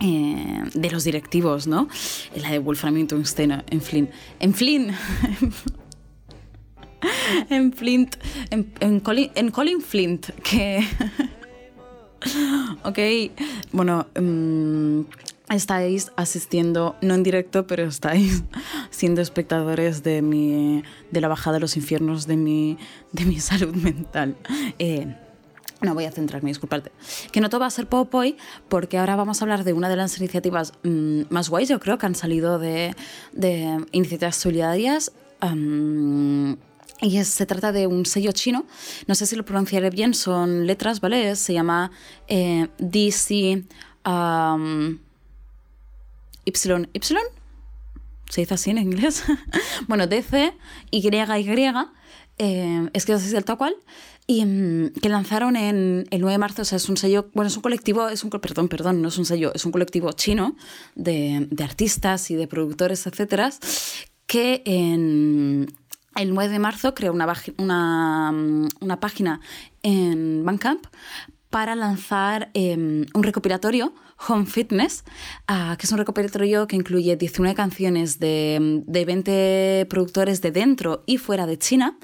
eh, 0.01 0.63
de 0.73 0.91
los 0.91 1.05
directivos, 1.05 1.67
¿no? 1.67 1.87
La 2.35 2.51
de 2.51 2.59
Wolfram 2.59 3.07
Tungsten 3.07 3.63
en 3.69 3.81
Flynn. 3.81 4.09
En 4.41 4.53
Flynn. 4.53 4.93
en 7.49 7.73
Flint. 7.73 8.15
En, 8.49 8.99
Colin, 8.99 9.31
en 9.35 9.51
Colin 9.51 9.81
Flint, 9.81 10.29
que... 10.43 10.83
ok, 12.83 12.99
bueno, 13.71 14.07
mm, 14.19 15.01
estáis 15.49 16.11
asistiendo, 16.15 16.95
no 17.01 17.13
en 17.13 17.23
directo, 17.23 17.67
pero 17.67 17.85
estáis 17.85 18.43
siendo 18.89 19.21
espectadores 19.21 20.03
de, 20.03 20.21
mi, 20.21 20.83
de 21.11 21.21
la 21.21 21.27
bajada 21.27 21.57
a 21.57 21.59
los 21.59 21.77
infiernos 21.77 22.27
de 22.27 22.37
mi, 22.37 22.77
de 23.11 23.25
mi 23.25 23.39
salud 23.39 23.75
mental. 23.75 24.35
Eh, 24.79 25.15
no 25.79 25.93
voy 25.93 26.05
a 26.05 26.11
centrarme, 26.11 26.49
disculparte. 26.49 26.91
Que 27.31 27.39
no 27.39 27.49
todo 27.49 27.61
va 27.61 27.67
a 27.67 27.71
ser 27.71 27.85
pop 27.85 28.13
hoy, 28.15 28.35
porque 28.67 28.97
ahora 28.97 29.15
vamos 29.15 29.41
a 29.41 29.45
hablar 29.45 29.63
de 29.63 29.73
una 29.73 29.89
de 29.89 29.95
las 29.95 30.17
iniciativas 30.17 30.73
mm, 30.83 31.23
más 31.29 31.49
guays, 31.49 31.69
yo 31.69 31.79
creo, 31.79 31.99
que 31.99 32.07
han 32.07 32.15
salido 32.15 32.57
de, 32.57 32.95
de 33.31 33.85
iniciativas 33.91 34.35
solidarias. 34.35 35.11
Y 37.01 37.17
es- 37.17 37.27
se 37.27 37.45
trata 37.45 37.71
de 37.71 37.87
un 37.87 38.05
sello 38.05 38.31
chino, 38.31 38.65
no 39.07 39.15
sé 39.15 39.25
si 39.25 39.35
lo 39.35 39.45
pronunciaré 39.45 39.89
bien, 39.89 40.13
son 40.13 40.65
letras, 40.67 40.99
¿vale? 41.01 41.35
Se 41.35 41.53
llama 41.53 41.91
eh, 42.27 42.67
DC 42.79 43.63
am, 44.03 44.99
Y, 46.45 46.51
¿Y? 46.51 46.53
¿Se 48.29 48.41
dice 48.41 48.53
así 48.53 48.71
en 48.71 48.77
inglés? 48.79 49.23
bueno, 49.87 50.07
DC, 50.07 50.53
Y, 50.91 50.99
Y, 51.07 51.11
eh, 52.39 52.89
es 52.93 53.05
que 53.05 53.11
no 53.13 53.17
sé 53.17 53.23
si 53.25 53.31
es 53.31 53.37
el 53.37 53.45
tal 53.45 53.57
cual, 53.57 53.75
y 54.27 54.45
mm, 54.45 54.91
que 55.01 55.09
lanzaron 55.09 55.55
en 55.55 56.07
el 56.11 56.21
9 56.21 56.33
de 56.33 56.37
marzo, 56.37 56.61
o 56.61 56.65
sea, 56.65 56.75
es 56.75 56.87
un 56.89 56.97
sello, 56.97 57.29
bueno, 57.33 57.47
es 57.47 57.55
un 57.55 57.61
colectivo, 57.63 58.09
es 58.09 58.23
un, 58.23 58.29
perdón, 58.29 58.67
perdón, 58.67 59.01
no 59.01 59.07
es 59.07 59.17
un 59.17 59.25
sello, 59.25 59.51
es 59.55 59.65
un 59.65 59.71
colectivo 59.71 60.11
chino 60.11 60.55
de, 60.95 61.47
de 61.49 61.63
artistas 61.63 62.29
y 62.29 62.35
de 62.35 62.47
productores, 62.47 63.07
etcétera, 63.07 63.51
que 64.27 64.61
en 64.65 65.73
el 66.17 66.33
9 66.33 66.51
de 66.51 66.59
marzo 66.59 66.93
creó 66.93 67.13
una, 67.13 67.31
una, 67.57 68.31
mm, 68.31 68.67
una 68.81 68.99
página 68.99 69.39
en 69.83 70.43
Bandcamp 70.43 70.85
para 71.49 71.75
lanzar 71.75 72.49
eh, 72.53 72.75
un 72.75 73.23
recopilatorio, 73.23 73.93
Home 74.27 74.45
Fitness, 74.45 75.03
ah, 75.47 75.75
que 75.79 75.85
es 75.85 75.91
un 75.91 75.97
recopilatorio 75.97 76.67
que 76.67 76.75
incluye 76.75 77.15
19 77.15 77.55
canciones 77.55 78.19
de, 78.19 78.83
de 78.85 79.05
20 79.05 79.87
productores 79.89 80.41
de 80.41 80.51
dentro 80.51 81.03
y 81.05 81.17
fuera 81.17 81.45
de 81.45 81.57
China, 81.57 81.97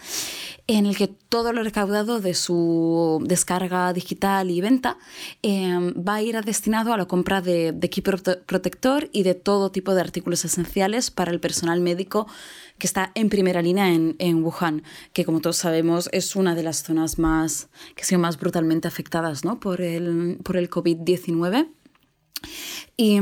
en 0.66 0.86
el 0.86 0.96
que 0.96 1.08
todo 1.08 1.52
lo 1.52 1.62
recaudado 1.62 2.22
de 2.22 2.34
su 2.34 3.22
descarga 3.26 3.92
digital 3.92 4.50
y 4.50 4.62
venta 4.62 4.98
eh, 5.42 5.92
va 5.96 6.16
a 6.16 6.22
ir 6.22 6.42
destinado 6.46 6.94
a 6.94 6.98
la 6.98 7.06
compra 7.06 7.42
de, 7.42 7.74
de 7.74 7.88
equipo 7.88 8.12
prote- 8.12 8.40
protector 8.46 9.10
y 9.12 9.24
de 9.24 9.36
todo 9.36 9.72
tipo 9.72 9.94
de 9.94 10.00
artículos 10.02 10.46
esenciales 10.46 11.12
para 11.12 11.32
el 11.32 11.42
personal 11.42 11.82
médico 11.82 12.28
que 12.78 12.88
está 12.88 13.12
en 13.14 13.28
primera 13.30 13.62
línea 13.62 13.90
en, 13.90 14.16
en 14.20 14.42
Wuhan, 14.44 14.84
que 15.12 15.26
como 15.26 15.42
todos 15.42 15.58
sabemos 15.58 16.10
es 16.14 16.36
una 16.36 16.56
de 16.56 16.64
las 16.64 16.82
zonas 16.84 17.20
más 17.20 17.68
que 17.96 18.06
sido 18.06 18.20
más 18.20 18.40
brutalmente 18.40 18.88
afectadas 18.88 19.44
¿no? 19.44 19.60
por 19.60 19.82
el, 19.82 20.40
por 20.44 20.56
el 20.56 20.70
COVID-19. 20.70 21.68
Y 22.96 23.20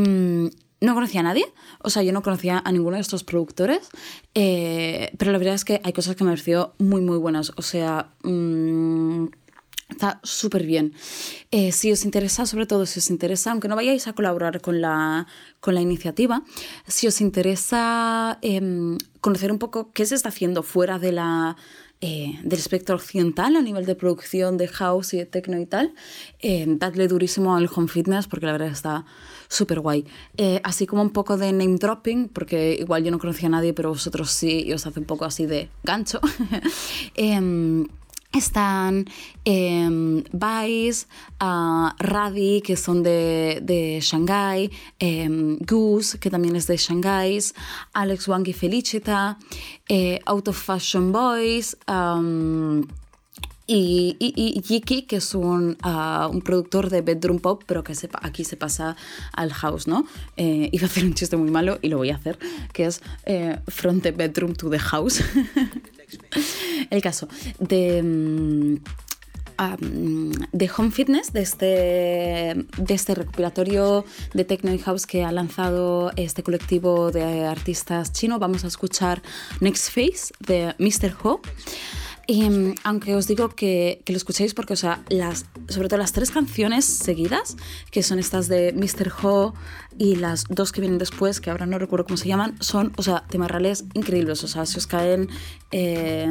no 0.82 0.96
conocía 0.96 1.20
a 1.20 1.24
nadie, 1.24 1.46
o 1.80 1.90
sea, 1.92 2.02
yo 2.02 2.12
no 2.12 2.24
conocía 2.24 2.62
a 2.66 2.72
ninguno 2.72 2.96
de 2.96 3.02
estos 3.02 3.24
productores, 3.24 3.90
eh, 4.34 5.14
pero 5.18 5.32
la 5.32 5.38
verdad 5.38 5.54
es 5.54 5.64
que 5.64 5.80
hay 5.84 5.94
cosas 5.94 6.16
que 6.16 6.24
me 6.24 6.32
pareció 6.32 6.74
muy, 6.80 7.02
muy 7.02 7.20
buenas. 7.20 7.54
O 7.56 7.62
sea, 7.62 8.10
mm, 8.24 9.28
está 9.90 10.20
súper 10.24 10.66
bien. 10.66 10.94
Eh, 11.52 11.72
si 11.72 11.92
os 11.92 12.04
interesa, 12.04 12.48
sobre 12.48 12.66
todo 12.66 12.88
si 12.88 12.98
os 12.98 13.12
interesa, 13.12 13.52
aunque 13.52 13.68
no 13.68 13.76
vayáis 13.76 14.08
a 14.08 14.14
colaborar 14.14 14.60
con 14.60 14.82
la, 14.82 15.28
con 15.60 15.76
la 15.76 15.82
iniciativa, 15.82 16.44
si 16.88 17.06
os 17.06 17.22
interesa 17.22 18.40
em, 18.42 18.98
conocer 19.22 19.52
un 19.52 19.60
poco 19.60 19.92
qué 19.92 20.08
se 20.08 20.16
está 20.16 20.30
haciendo 20.30 20.64
fuera 20.64 20.98
de 20.98 21.12
la, 21.12 21.58
eh, 22.02 22.40
del 22.44 22.58
espectro 22.58 22.96
occidental 22.96 23.56
a 23.56 23.62
nivel 23.62 23.86
de 23.86 23.94
producción 23.94 24.58
de 24.58 24.68
house 24.68 25.14
y 25.14 25.18
de 25.18 25.28
techno 25.28 25.60
y 25.60 25.68
tal, 25.68 25.94
dadle 26.42 27.08
durísimo 27.08 27.56
al 27.56 27.70
home 27.72 27.88
fitness 27.88 28.26
porque 28.26 28.48
la 28.48 28.54
verdad 28.54 28.70
está 28.70 29.06
súper 29.52 29.82
guay. 29.82 30.06
Eh, 30.38 30.62
así 30.64 30.88
como 30.88 31.02
un 31.02 31.10
poco 31.10 31.38
de 31.38 31.52
name 31.52 31.76
dropping, 31.78 32.30
porque 32.30 32.78
igual 32.80 33.04
yo 33.04 33.12
no 33.12 33.20
conocía 33.20 33.48
a 33.48 33.52
nadie, 33.52 33.74
pero 33.74 33.90
vosotros 33.90 34.32
sí, 34.32 34.64
y 34.66 34.72
os 34.74 34.88
hace 34.88 35.00
un 35.00 35.06
poco 35.06 35.26
así 35.26 35.46
de 35.46 35.70
gancho. 35.84 36.20
Em, 37.16 37.86
están 38.32 39.06
eh, 39.44 40.24
Vice, 40.32 41.08
ah, 41.42 41.94
Radi, 42.00 42.62
que 42.62 42.78
son 42.78 43.04
de, 43.04 43.60
de 43.62 44.00
Shanghai, 44.02 44.72
em, 45.00 45.58
Goose, 45.60 46.18
que 46.18 46.30
también 46.30 46.56
es 46.56 46.68
de 46.68 46.78
Shanghai, 46.78 47.38
Alex 47.92 48.30
Wang 48.30 48.48
y 48.48 48.54
Felicita, 48.54 49.38
eh, 49.90 50.20
Out 50.26 50.48
of 50.48 50.58
Fashion 50.58 51.12
Boys, 51.12 51.76
y, 53.74 54.62
Yiki, 54.62 55.04
que 55.04 55.18
es 55.18 55.34
un, 55.34 55.78
ah, 55.82 56.30
un 56.32 56.42
productor 56.42 56.90
de 56.90 57.02
bedroom 57.02 57.40
pop, 57.40 57.64
pero 57.66 57.84
que 57.84 57.96
se 57.96 58.10
aquí 58.22 58.44
se 58.44 58.58
pasa 58.58 58.96
al 59.34 59.54
house, 59.54 59.88
¿no? 59.88 60.06
Eh, 60.38 60.70
iba 60.72 60.84
a 60.84 60.90
hacer 60.90 61.06
un 61.06 61.14
chiste 61.14 61.38
muy 61.38 61.52
malo 61.52 61.80
y 61.82 61.88
lo 61.90 61.98
voy 61.98 62.10
a 62.10 62.16
hacer, 62.16 62.38
que 62.74 62.86
es 62.86 63.02
eh, 63.26 63.58
from 63.68 64.02
the 64.02 64.12
bedroom 64.12 64.54
to 64.54 64.70
the 64.70 64.80
house. 64.80 65.24
El 66.90 67.02
caso 67.02 67.28
de... 67.60 68.80
am, 69.58 70.32
de 70.52 70.72
Home 70.76 70.92
Fitness, 70.92 71.32
de 71.32 71.42
este, 71.42 71.66
de 71.66 72.94
este 72.94 73.16
recopilatorio 73.16 74.04
de 74.34 74.44
Techno 74.44 74.74
y 74.74 74.80
House 74.80 75.06
que 75.06 75.24
ha 75.24 75.32
lanzado 75.32 76.12
este 76.18 76.44
colectivo 76.44 77.12
de 77.12 77.46
artistas 77.46 78.12
chino, 78.12 78.40
vamos 78.40 78.66
a 78.66 78.68
escuchar 78.68 79.22
Next 79.62 79.92
Phase 79.94 80.34
de 80.40 80.76
Mr. 80.78 81.16
Ho. 81.24 81.42
Y 82.28 82.50
mm, 82.50 82.76
aunque 82.84 83.16
os 83.16 83.28
digo 83.28 83.50
que, 83.50 84.02
que 84.06 84.14
lo 84.14 84.18
escuchéis 84.18 84.54
porque, 84.54 84.74
o 84.74 84.78
sea, 84.78 85.04
las, 85.10 85.46
sobre 85.68 85.90
todo 85.90 86.00
las 86.00 86.12
tres 86.12 86.32
canciones 86.32 86.86
seguidas, 86.86 87.58
que 87.92 88.04
son 88.04 88.20
estas 88.20 88.48
de 88.48 88.74
Mr. 88.74 89.12
Ho 89.24 89.54
y 89.98 90.16
las 90.16 90.46
dos 90.50 90.72
que 90.72 90.82
vienen 90.82 90.98
después, 90.98 91.42
que 91.42 91.50
ahora 91.50 91.66
no 91.66 91.78
recuerdo 91.80 92.06
cómo 92.06 92.18
se 92.18 92.28
llaman, 92.28 92.56
son, 92.60 92.94
o 92.98 93.04
sea, 93.04 93.24
temas 93.30 93.52
reales 93.52 93.86
increíbles. 93.94 94.44
O 94.44 94.48
sea, 94.48 94.66
se 94.66 94.78
os 94.78 94.88
caen 94.88 95.30
eh, 95.72 96.28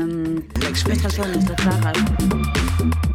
calzones, 1.03 1.49
las 1.49 3.10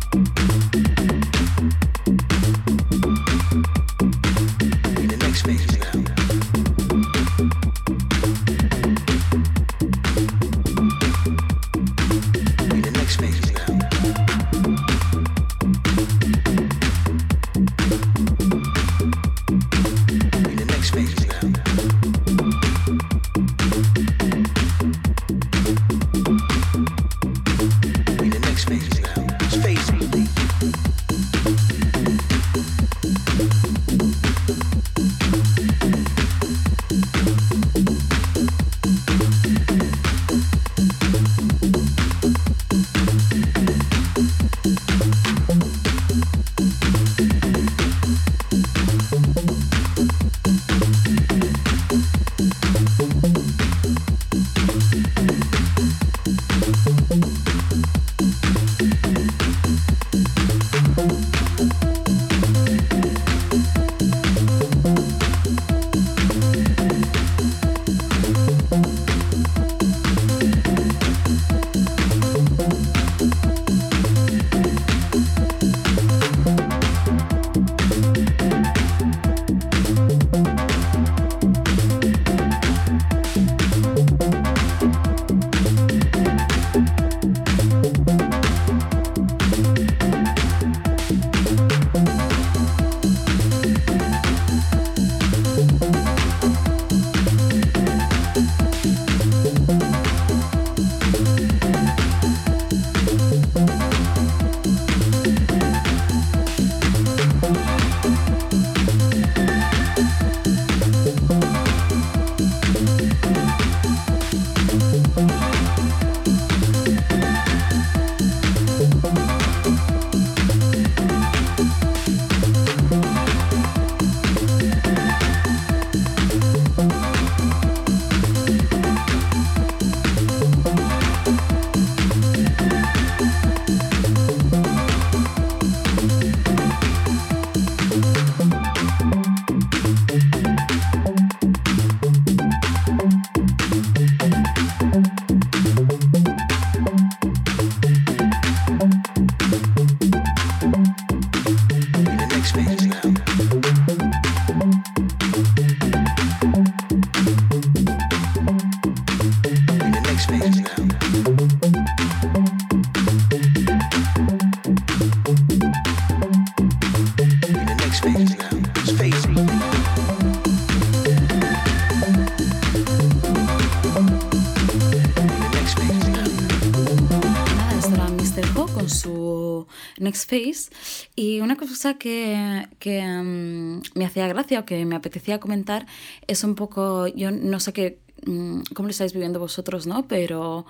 Phase. 180.25 180.69
Y 181.15 181.39
una 181.41 181.55
cosa 181.55 181.95
que, 181.95 182.67
que 182.79 183.01
mm, 183.01 183.81
me 183.95 184.05
hacía 184.05 184.27
gracia 184.27 184.59
o 184.59 184.65
que 184.65 184.85
me 184.85 184.95
apetecía 184.95 185.39
comentar 185.39 185.85
es 186.27 186.43
un 186.43 186.55
poco, 186.55 187.07
yo 187.07 187.31
no 187.31 187.59
sé 187.59 187.73
qué, 187.73 187.99
mm, 188.25 188.61
cómo 188.73 188.87
lo 188.87 188.91
estáis 188.91 189.13
viviendo 189.13 189.39
vosotros, 189.39 189.87
¿no? 189.87 190.07
Pero 190.07 190.65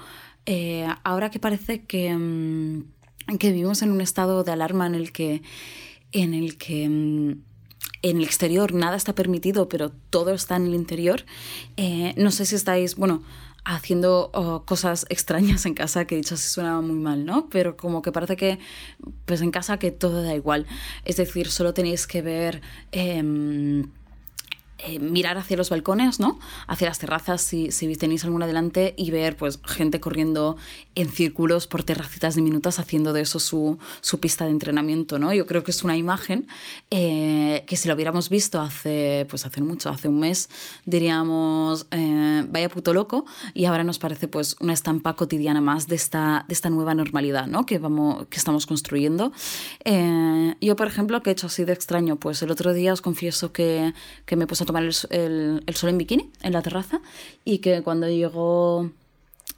eh, 0.45 0.87
ahora 1.03 1.29
que 1.31 1.39
parece 1.39 1.83
que, 1.83 2.15
mm, 2.15 2.83
que 3.39 3.51
vivimos 3.51 3.81
en 3.81 3.91
un 3.91 4.01
estado 4.01 4.43
de 4.43 4.51
alarma 4.51 4.87
en 4.87 4.95
el 4.95 5.11
que, 5.11 5.41
en 6.11 6.33
el 6.33 6.57
que 6.57 6.83
en 6.85 8.17
el 8.17 8.23
exterior 8.23 8.73
nada 8.73 8.95
está 8.97 9.15
permitido, 9.15 9.67
pero 9.67 9.91
todo 10.09 10.33
está 10.33 10.55
en 10.57 10.67
el 10.67 10.75
interior. 10.75 11.25
eh, 11.77 12.13
no 12.17 12.31
sé 12.31 12.45
si 12.45 12.55
estáis, 12.55 12.95
bueno, 12.95 13.23
haciendo 13.65 14.29
oh, 14.33 14.63
cosas 14.65 15.05
extrañas 15.09 15.65
en 15.65 15.73
casa, 15.73 16.05
que 16.05 16.15
dicho 16.15 16.35
así 16.35 16.47
suena 16.49 16.79
muy 16.81 16.95
mal, 16.95 17.25
¿no? 17.25 17.49
Pero 17.49 17.75
como 17.77 18.01
que 18.01 18.11
parece 18.11 18.37
que, 18.37 18.59
pues 19.25 19.41
en 19.41 19.51
casa 19.51 19.77
que 19.79 19.91
todo 19.91 20.23
da 20.23 20.35
igual. 20.35 20.67
Es 21.03 21.17
decir, 21.17 21.49
solo 21.51 21.73
tenéis 21.73 22.07
que 22.07 22.21
ver... 22.21 22.61
em, 22.91 23.89
eh, 24.77 24.99
mirar 24.99 25.37
hacia 25.37 25.55
los 25.55 25.69
balcones, 25.69 26.19
¿no? 26.19 26.37
Hacia 26.67 26.87
las 26.87 26.99
terrazas, 26.99 27.41
si, 27.41 27.71
si 27.71 27.95
tenéis 27.95 28.25
alguna 28.25 28.45
delante, 28.45 28.93
y 28.97 29.09
ver 29.09 29.37
pues 29.37 29.61
gente 29.63 30.01
corriendo 30.01 30.57
en 30.95 31.09
círculos 31.09 31.65
por 31.65 31.83
terracitas 31.83 32.35
diminutas, 32.35 32.77
haciendo 32.77 33.13
de 33.13 33.21
eso 33.21 33.39
su, 33.39 33.77
su 34.01 34.19
pista 34.19 34.43
de 34.45 34.51
entrenamiento, 34.51 35.17
¿no? 35.17 35.33
Yo 35.33 35.45
creo 35.45 35.63
que 35.63 35.71
es 35.71 35.83
una 35.85 35.95
imagen 35.95 36.47
eh, 36.91 37.63
que 37.67 37.77
si 37.77 37.87
lo 37.87 37.95
hubiéramos 37.95 38.27
visto 38.29 38.59
hace, 38.59 39.25
pues 39.29 39.45
hace 39.45 39.61
mucho, 39.61 39.89
hace 39.89 40.09
un 40.09 40.19
mes, 40.19 40.49
diríamos, 40.85 41.87
eh, 41.91 42.45
vaya 42.49 42.67
puto 42.67 42.93
loco, 42.93 43.25
y 43.53 43.65
ahora 43.65 43.85
nos 43.85 43.97
parece 43.97 44.27
pues 44.27 44.57
una 44.59 44.73
estampa 44.73 45.15
cotidiana 45.15 45.61
más 45.61 45.87
de 45.87 45.95
esta, 45.95 46.43
de 46.49 46.53
esta 46.53 46.69
nueva 46.69 46.93
normalidad, 46.93 47.47
¿no? 47.47 47.65
Que, 47.65 47.79
vamos, 47.79 48.27
que 48.27 48.37
estamos 48.37 48.65
construyendo. 48.65 49.31
Yo, 50.61 50.75
por 50.75 50.87
ejemplo, 50.87 51.21
que 51.23 51.29
he 51.29 51.33
hecho 51.33 51.47
así 51.47 51.63
de 51.63 51.73
extraño, 51.73 52.17
pues 52.17 52.41
el 52.41 52.51
otro 52.51 52.73
día 52.73 52.91
os 52.91 53.01
confieso 53.01 53.53
que, 53.53 53.93
que 54.25 54.35
me 54.35 54.47
puse 54.47 54.64
tomar 54.65 54.83
el, 54.83 54.93
el- 55.09 55.63
el 55.65 55.75
sol 55.75 55.89
en 55.89 55.97
bikini 55.97 56.29
en 56.41 56.53
la 56.53 56.61
terraza 56.61 57.01
y 57.43 57.59
que 57.59 57.81
cuando 57.83 58.07
llegó 58.09 58.91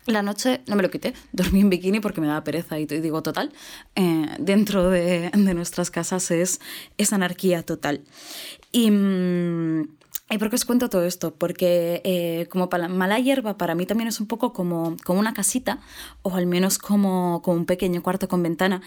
la 0.06 0.22
noche 0.22 0.62
no 0.68 0.76
me 0.76 0.84
lo 0.84 0.90
quité, 0.90 1.14
dormí 1.34 1.62
en 1.62 1.70
bikini 1.70 2.00
porque 2.00 2.22
me 2.22 2.28
daba 2.28 2.44
pereza 2.44 2.80
y 2.80 2.86
te 2.86 3.02
digo 3.02 3.22
total, 3.24 3.52
eh, 3.96 4.26
dentro 4.40 4.90
de, 4.90 5.30
de 5.34 5.54
nuestras 5.54 5.92
casas 5.92 6.32
es, 6.32 6.60
es 6.98 7.14
anarquía 7.14 7.64
total. 7.64 8.02
Y... 8.72 8.92
mm, 8.92 9.97
¿Y 10.30 10.38
por 10.40 10.50
qué 10.50 10.56
os 10.58 10.66
cuento 10.66 10.90
todo 10.90 11.06
esto? 11.06 11.34
Porque 11.34 12.02
eh, 12.04 12.48
como 12.50 12.68
para 12.70 12.90
mala 12.90 13.18
hierba 13.18 13.58
para 13.58 13.76
mí 13.76 13.86
también 13.86 14.10
es 14.10 14.20
un 14.20 14.28
poco 14.28 14.52
como, 14.52 14.98
como 15.06 15.22
una 15.22 15.34
casita, 15.34 15.80
o 16.22 16.36
al 16.36 16.48
menos 16.48 16.80
como, 16.80 17.42
como 17.46 17.56
un 17.56 17.66
pequeño 17.66 18.04
cuarto 18.04 18.28
con 18.28 18.44
ventana. 18.44 18.82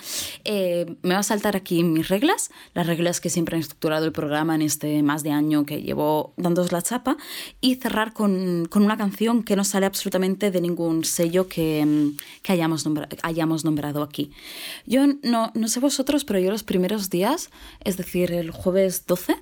Eh, 0.45 0.97
me 1.01 1.14
va 1.14 1.20
a 1.20 1.22
saltar 1.22 1.57
aquí 1.57 1.82
mis 1.82 2.09
reglas, 2.09 2.51
las 2.74 2.86
reglas 2.86 3.22
que 3.22 3.30
siempre 3.30 3.57
han 3.57 3.62
estructurado 3.62 4.05
el 4.05 4.12
programa 4.12 4.55
en 4.55 4.61
este 4.61 5.03
más 5.03 5.22
de 5.22 5.30
año 5.30 5.64
que 5.64 5.80
llevo 5.80 6.34
dándos 6.36 6.72
la 6.72 6.82
chapa, 6.82 7.16
y 7.62 7.76
cerrar 7.76 8.12
con, 8.12 8.66
con 8.68 8.82
una 8.82 8.99
canción 8.99 9.43
que 9.43 9.57
no 9.57 9.64
sale 9.64 9.86
absolutamente 9.86 10.51
de 10.51 10.61
ningún 10.61 11.05
sello 11.05 11.49
que, 11.49 12.11
que 12.43 12.53
hayamos, 12.53 12.84
nombra- 12.86 13.09
hayamos 13.22 13.64
nombrado 13.64 14.03
aquí. 14.03 14.30
Yo 14.84 15.07
no, 15.22 15.53
no 15.55 15.68
sé 15.68 15.80
vosotros, 15.80 16.26
pero 16.26 16.38
yo 16.38 16.51
los 16.51 16.64
primeros 16.64 17.09
días, 17.09 17.49
es 17.82 17.97
decir, 17.97 18.30
el 18.32 18.51
jueves 18.51 19.07
12, 19.07 19.36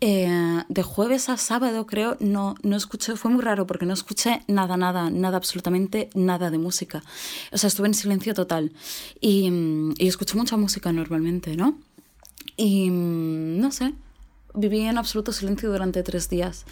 eh, 0.00 0.62
de 0.68 0.82
jueves 0.84 1.28
a 1.28 1.39
sábado 1.40 1.86
creo, 1.86 2.16
no, 2.20 2.54
no 2.62 2.76
escuché, 2.76 3.16
fue 3.16 3.30
muy 3.30 3.42
raro 3.42 3.66
porque 3.66 3.86
no 3.86 3.94
escuché 3.94 4.42
nada, 4.46 4.76
nada, 4.76 5.10
nada, 5.10 5.36
absolutamente 5.36 6.10
nada 6.14 6.50
de 6.50 6.58
música. 6.58 7.02
O 7.52 7.58
sea, 7.58 7.68
estuve 7.68 7.88
en 7.88 7.94
silencio 7.94 8.34
total 8.34 8.72
y, 9.20 9.50
mm, 9.50 9.94
y 9.98 10.06
escucho 10.06 10.36
mucha 10.36 10.56
música 10.56 10.92
normalmente, 10.92 11.56
¿no? 11.56 11.78
Y 12.56 12.90
mm, 12.90 13.60
no 13.60 13.72
sé, 13.72 13.94
viví 14.54 14.80
en 14.80 14.98
absoluto 14.98 15.32
silencio 15.32 15.70
durante 15.70 16.02
tres 16.02 16.28
días. 16.28 16.64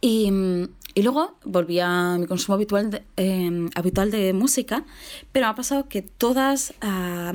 Y, 0.00 0.30
mm, 0.30 0.68
y 0.94 1.02
luego 1.02 1.36
volví 1.44 1.80
a 1.80 2.16
mi 2.18 2.26
consumo 2.26 2.54
habitual 2.54 2.90
de, 2.90 3.02
eh, 3.16 3.68
habitual 3.74 4.10
de 4.10 4.32
música, 4.32 4.84
pero 5.32 5.46
ha 5.46 5.54
pasado 5.54 5.88
que 5.88 6.02
todas, 6.02 6.74
ah, 6.80 7.34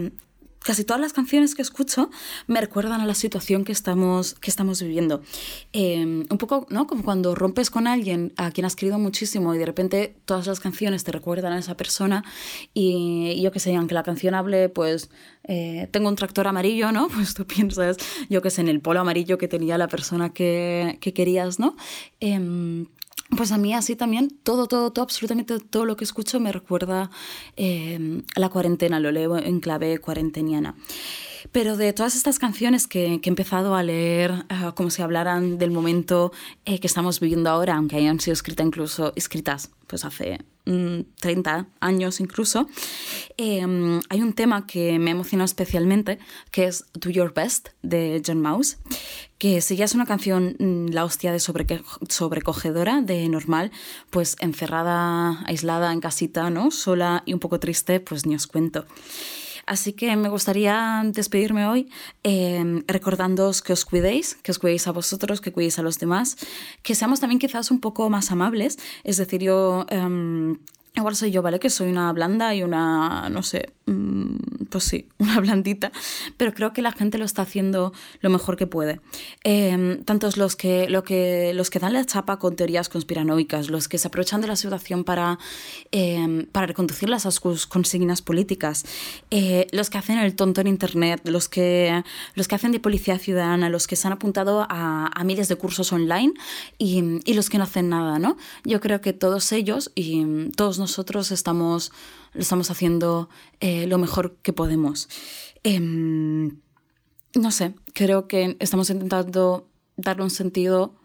casi 0.63 0.83
todas 0.83 1.01
las 1.01 1.13
canciones 1.13 1.55
que 1.55 1.61
escucho 1.61 2.09
me 2.47 2.59
recuerdan 2.61 3.01
a 3.01 3.05
la 3.05 3.15
situación 3.15 3.63
que 3.63 3.71
estamos, 3.71 4.33
que 4.35 4.49
estamos 4.49 4.81
viviendo. 4.81 5.21
Eh, 5.73 6.03
un 6.03 6.37
poco, 6.37 6.65
¿no? 6.69 6.87
Como 6.87 7.03
cuando 7.03 7.35
rompes 7.35 7.69
con 7.69 7.87
alguien 7.87 8.33
a 8.37 8.51
quien 8.51 8.65
has 8.65 8.75
querido 8.75 8.99
muchísimo 8.99 9.53
y 9.53 9.57
de 9.57 9.65
repente 9.65 10.15
todas 10.25 10.47
las 10.47 10.59
canciones 10.59 11.03
te 11.03 11.11
recuerdan 11.11 11.53
a 11.53 11.59
esa 11.59 11.75
persona 11.75 12.23
y, 12.73 13.33
y 13.35 13.41
yo 13.41 13.51
qué 13.51 13.59
sé, 13.59 13.75
aunque 13.75 13.93
la 13.93 14.03
canción 14.03 14.35
hable, 14.35 14.69
pues 14.69 15.09
eh, 15.43 15.87
tengo 15.91 16.07
un 16.07 16.15
tractor 16.15 16.47
amarillo, 16.47 16.91
¿no? 16.91 17.07
Pues 17.13 17.33
tú 17.33 17.45
piensas, 17.45 17.97
yo 18.29 18.41
qué 18.41 18.49
sé, 18.49 18.61
en 18.61 18.69
el 18.69 18.79
polo 18.79 18.99
amarillo 18.99 19.37
que 19.37 19.47
tenía 19.47 19.77
la 19.77 19.87
persona 19.87 20.33
que, 20.33 20.97
que 21.01 21.13
querías, 21.13 21.59
¿no? 21.59 21.75
Em, 22.19 22.87
pues 23.35 23.51
a 23.51 23.57
mí 23.57 23.73
así 23.73 23.95
también, 23.95 24.29
todo, 24.43 24.67
todo, 24.67 24.91
todo, 24.91 25.03
absolutamente 25.03 25.59
todo 25.59 25.85
lo 25.85 25.95
que 25.95 26.03
escucho 26.03 26.39
me 26.39 26.51
recuerda 26.51 27.09
eh, 27.57 28.21
la 28.35 28.49
cuarentena, 28.49 28.99
lo 28.99 29.11
leo 29.11 29.37
en 29.37 29.59
clave 29.59 29.97
cuarenteniana. 29.99 30.75
Pero 31.51 31.77
de 31.77 31.93
todas 31.93 32.15
estas 32.15 32.39
canciones 32.39 32.87
que, 32.87 33.19
que 33.21 33.29
he 33.29 33.31
empezado 33.31 33.75
a 33.75 33.83
leer 33.83 34.45
ah, 34.49 34.73
como 34.75 34.89
si 34.89 35.01
hablaran 35.01 35.57
del 35.57 35.71
momento 35.71 36.31
eh, 36.65 36.79
que 36.79 36.87
estamos 36.87 37.19
viviendo 37.19 37.49
ahora, 37.49 37.75
aunque 37.75 37.97
hayan 37.97 38.19
sido 38.19 38.33
escritas 38.33 38.65
incluso, 38.65 39.13
escritas 39.15 39.71
pues 39.87 40.05
hace 40.05 40.39
mm, 40.65 41.01
30 41.19 41.67
años 41.79 42.19
incluso, 42.19 42.67
eh, 43.37 43.65
hay 44.09 44.21
un 44.21 44.33
tema 44.33 44.65
que 44.65 44.97
me 44.97 45.11
emociona 45.11 45.43
especialmente, 45.43 46.17
que 46.51 46.65
es 46.65 46.85
Do 46.93 47.09
Your 47.09 47.33
Best 47.33 47.69
de 47.83 48.21
John 48.25 48.41
Mouse, 48.41 48.77
que 49.37 49.61
si 49.61 49.75
ya 49.75 49.85
es 49.85 49.93
una 49.93 50.05
canción 50.05 50.55
mm, 50.57 50.87
la 50.93 51.03
hostia 51.05 51.31
de 51.31 51.39
sobreque- 51.39 51.83
sobrecogedora, 52.09 53.01
de 53.01 53.27
normal, 53.29 53.71
pues 54.09 54.35
encerrada, 54.39 55.43
aislada 55.45 55.91
en 55.91 55.99
casita, 55.99 56.49
¿no? 56.49 56.71
Sola 56.71 57.21
y 57.25 57.33
un 57.33 57.39
poco 57.39 57.59
triste, 57.59 57.99
pues 57.99 58.25
ni 58.25 58.33
os 58.35 58.47
cuento. 58.47 58.85
Así 59.65 59.93
que 59.93 60.15
me 60.15 60.29
gustaría 60.29 61.01
despedirme 61.05 61.65
hoy 61.67 61.89
eh, 62.23 62.83
recordándoos 62.87 63.61
que 63.61 63.73
os 63.73 63.85
cuidéis, 63.85 64.35
que 64.35 64.51
os 64.51 64.59
cuidéis 64.59 64.87
a 64.87 64.91
vosotros, 64.91 65.41
que 65.41 65.51
cuidéis 65.51 65.79
a 65.79 65.83
los 65.83 65.99
demás, 65.99 66.37
que 66.81 66.95
seamos 66.95 67.19
también 67.19 67.39
quizás 67.39 67.71
un 67.71 67.79
poco 67.79 68.09
más 68.09 68.31
amables. 68.31 68.77
Es 69.03 69.17
decir, 69.17 69.41
yo... 69.41 69.85
em, 69.89 70.57
Igual 70.95 71.15
soy 71.15 71.31
yo, 71.31 71.41
¿vale? 71.41 71.59
Que 71.59 71.71
soy 71.71 71.89
una 71.89 72.13
blanda 72.13 72.53
y 72.53 72.61
una, 72.61 73.27
no 73.31 73.41
sé, 73.41 73.71
pues 73.85 74.83
sí, 74.83 75.07
una 75.17 75.39
blandita, 75.39 75.91
pero 76.37 76.53
creo 76.53 76.73
que 76.73 76.81
la 76.81 76.91
gente 76.91 77.17
lo 77.17 77.25
está 77.25 77.41
haciendo 77.41 77.93
lo 78.21 78.29
mejor 78.29 78.57
que 78.57 78.67
puede. 78.67 79.01
Eh, 79.43 80.01
tantos 80.05 80.37
los 80.37 80.55
que, 80.55 80.89
lo 80.89 81.03
que, 81.03 81.53
los 81.53 81.69
que 81.69 81.79
dan 81.79 81.93
la 81.93 82.05
chapa 82.05 82.39
con 82.39 82.55
teorías 82.55 82.89
conspiranoicas, 82.89 83.69
los 83.69 83.87
que 83.87 83.97
se 83.97 84.07
aprovechan 84.07 84.41
de 84.41 84.47
la 84.47 84.55
situación 84.55 85.03
para, 85.03 85.39
eh, 85.91 86.47
para 86.51 86.67
reconducirlas 86.67 87.25
a 87.25 87.31
sus 87.31 87.67
consignas 87.67 88.21
políticas, 88.21 88.85
eh, 89.31 89.67
los 89.71 89.89
que 89.89 89.97
hacen 89.97 90.17
el 90.17 90.35
tonto 90.35 90.61
en 90.61 90.67
Internet, 90.67 91.21
los 91.25 91.49
que, 91.49 92.03
los 92.35 92.47
que 92.47 92.55
hacen 92.55 92.71
de 92.71 92.79
policía 92.79 93.19
ciudadana, 93.19 93.69
los 93.69 93.87
que 93.87 93.95
se 93.95 94.07
han 94.07 94.13
apuntado 94.13 94.65
a, 94.69 95.07
a 95.07 95.23
miles 95.23 95.47
de 95.47 95.55
cursos 95.55 95.91
online 95.91 96.33
y, 96.77 97.19
y 97.25 97.33
los 97.33 97.49
que 97.49 97.57
no 97.57 97.63
hacen 97.63 97.89
nada, 97.89 98.19
¿no? 98.19 98.37
Yo 98.63 98.79
creo 98.79 99.01
que 99.01 99.13
todos 99.13 99.51
ellos 99.51 99.91
y 99.95 100.23
mm, 100.23 100.51
todos 100.51 100.79
nosotros 100.79 101.31
estamos, 101.31 101.91
lo 102.33 102.41
estamos 102.41 102.71
haciendo 102.71 103.29
eh, 103.59 103.87
lo 103.87 103.97
mejor 103.97 104.37
que 104.41 104.53
podemos. 104.53 105.09
Em, 105.63 106.59
no 107.35 107.51
sé, 107.51 107.75
creo 107.93 108.27
que 108.27 108.57
estamos 108.59 108.89
intentando 108.89 109.69
darle 109.97 110.23
un 110.23 110.29
sentido 110.29 110.95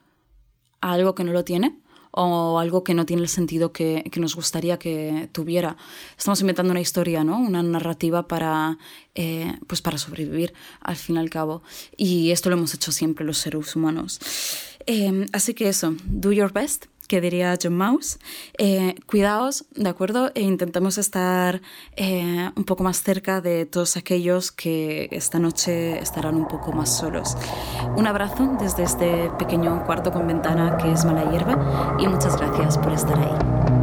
a 0.81 0.93
algo 0.93 1.15
que 1.15 1.25
no 1.25 1.33
lo 1.33 1.45
tiene 1.45 1.79
o 2.11 2.59
algo 2.59 2.85
que 2.85 2.95
no 2.95 3.07
tiene 3.07 3.23
el 3.23 3.29
sentido 3.29 3.73
que, 3.73 4.05
que 4.11 4.21
nos 4.21 4.35
gustaría 4.35 4.79
que 4.79 5.29
tuviera. 5.33 5.77
Estamos 6.17 6.41
inventando 6.41 6.71
una 6.71 6.81
historia, 6.81 7.23
¿no? 7.23 7.39
Una 7.39 7.63
narrativa 7.63 8.27
para, 8.27 8.79
eh, 9.15 9.55
pues 9.67 9.83
para 9.83 9.99
sobrevivir, 9.99 10.53
al 10.81 10.97
fin 10.97 11.17
y 11.17 11.19
al 11.19 11.31
cabo. 11.31 11.63
Y 11.97 12.31
esto 12.31 12.51
lo 12.51 12.57
hemos 12.57 12.75
hecho 12.75 12.93
siempre 12.93 13.25
los 13.25 13.39
seres 13.39 13.77
humanos. 13.77 14.21
Eh, 14.87 15.27
así 15.33 15.55
que 15.55 15.69
eso, 15.69 15.95
do 16.07 16.33
your 16.33 16.53
best, 16.53 16.87
que 17.09 17.21
diría 17.21 17.57
John 17.61 17.77
Mouse. 17.77 18.19
Eh, 18.59 18.95
cuidaos, 19.07 19.65
¿de 19.75 19.89
acuerdo? 19.89 20.31
E 20.35 20.43
intentemos 20.43 20.99
estar 20.99 21.61
eh, 21.97 22.51
un 22.55 22.65
poco 22.65 22.85
más 22.85 23.03
cerca 23.03 23.41
de 23.41 23.67
todos 23.67 23.97
aquellos 23.97 24.53
que 24.53 25.09
esta 25.11 25.39
noche 25.39 25.99
estarán 25.99 26.37
un 26.37 26.47
poco 26.47 26.73
más 26.73 26.97
solos. 26.97 27.37
Un 27.97 28.07
abrazo 28.07 28.57
desde 28.61 28.85
este 28.85 29.31
pequeño 29.39 29.85
cuarto 29.87 30.13
con 30.13 30.27
ventana 30.27 30.77
que 30.77 30.93
es 30.93 31.05
Mala 31.05 31.31
Hierba 31.31 31.97
y 31.99 32.07
muchas 32.07 32.37
gracias 32.37 32.79
por 32.79 32.93
estar 32.93 33.19
ahí. 33.19 33.78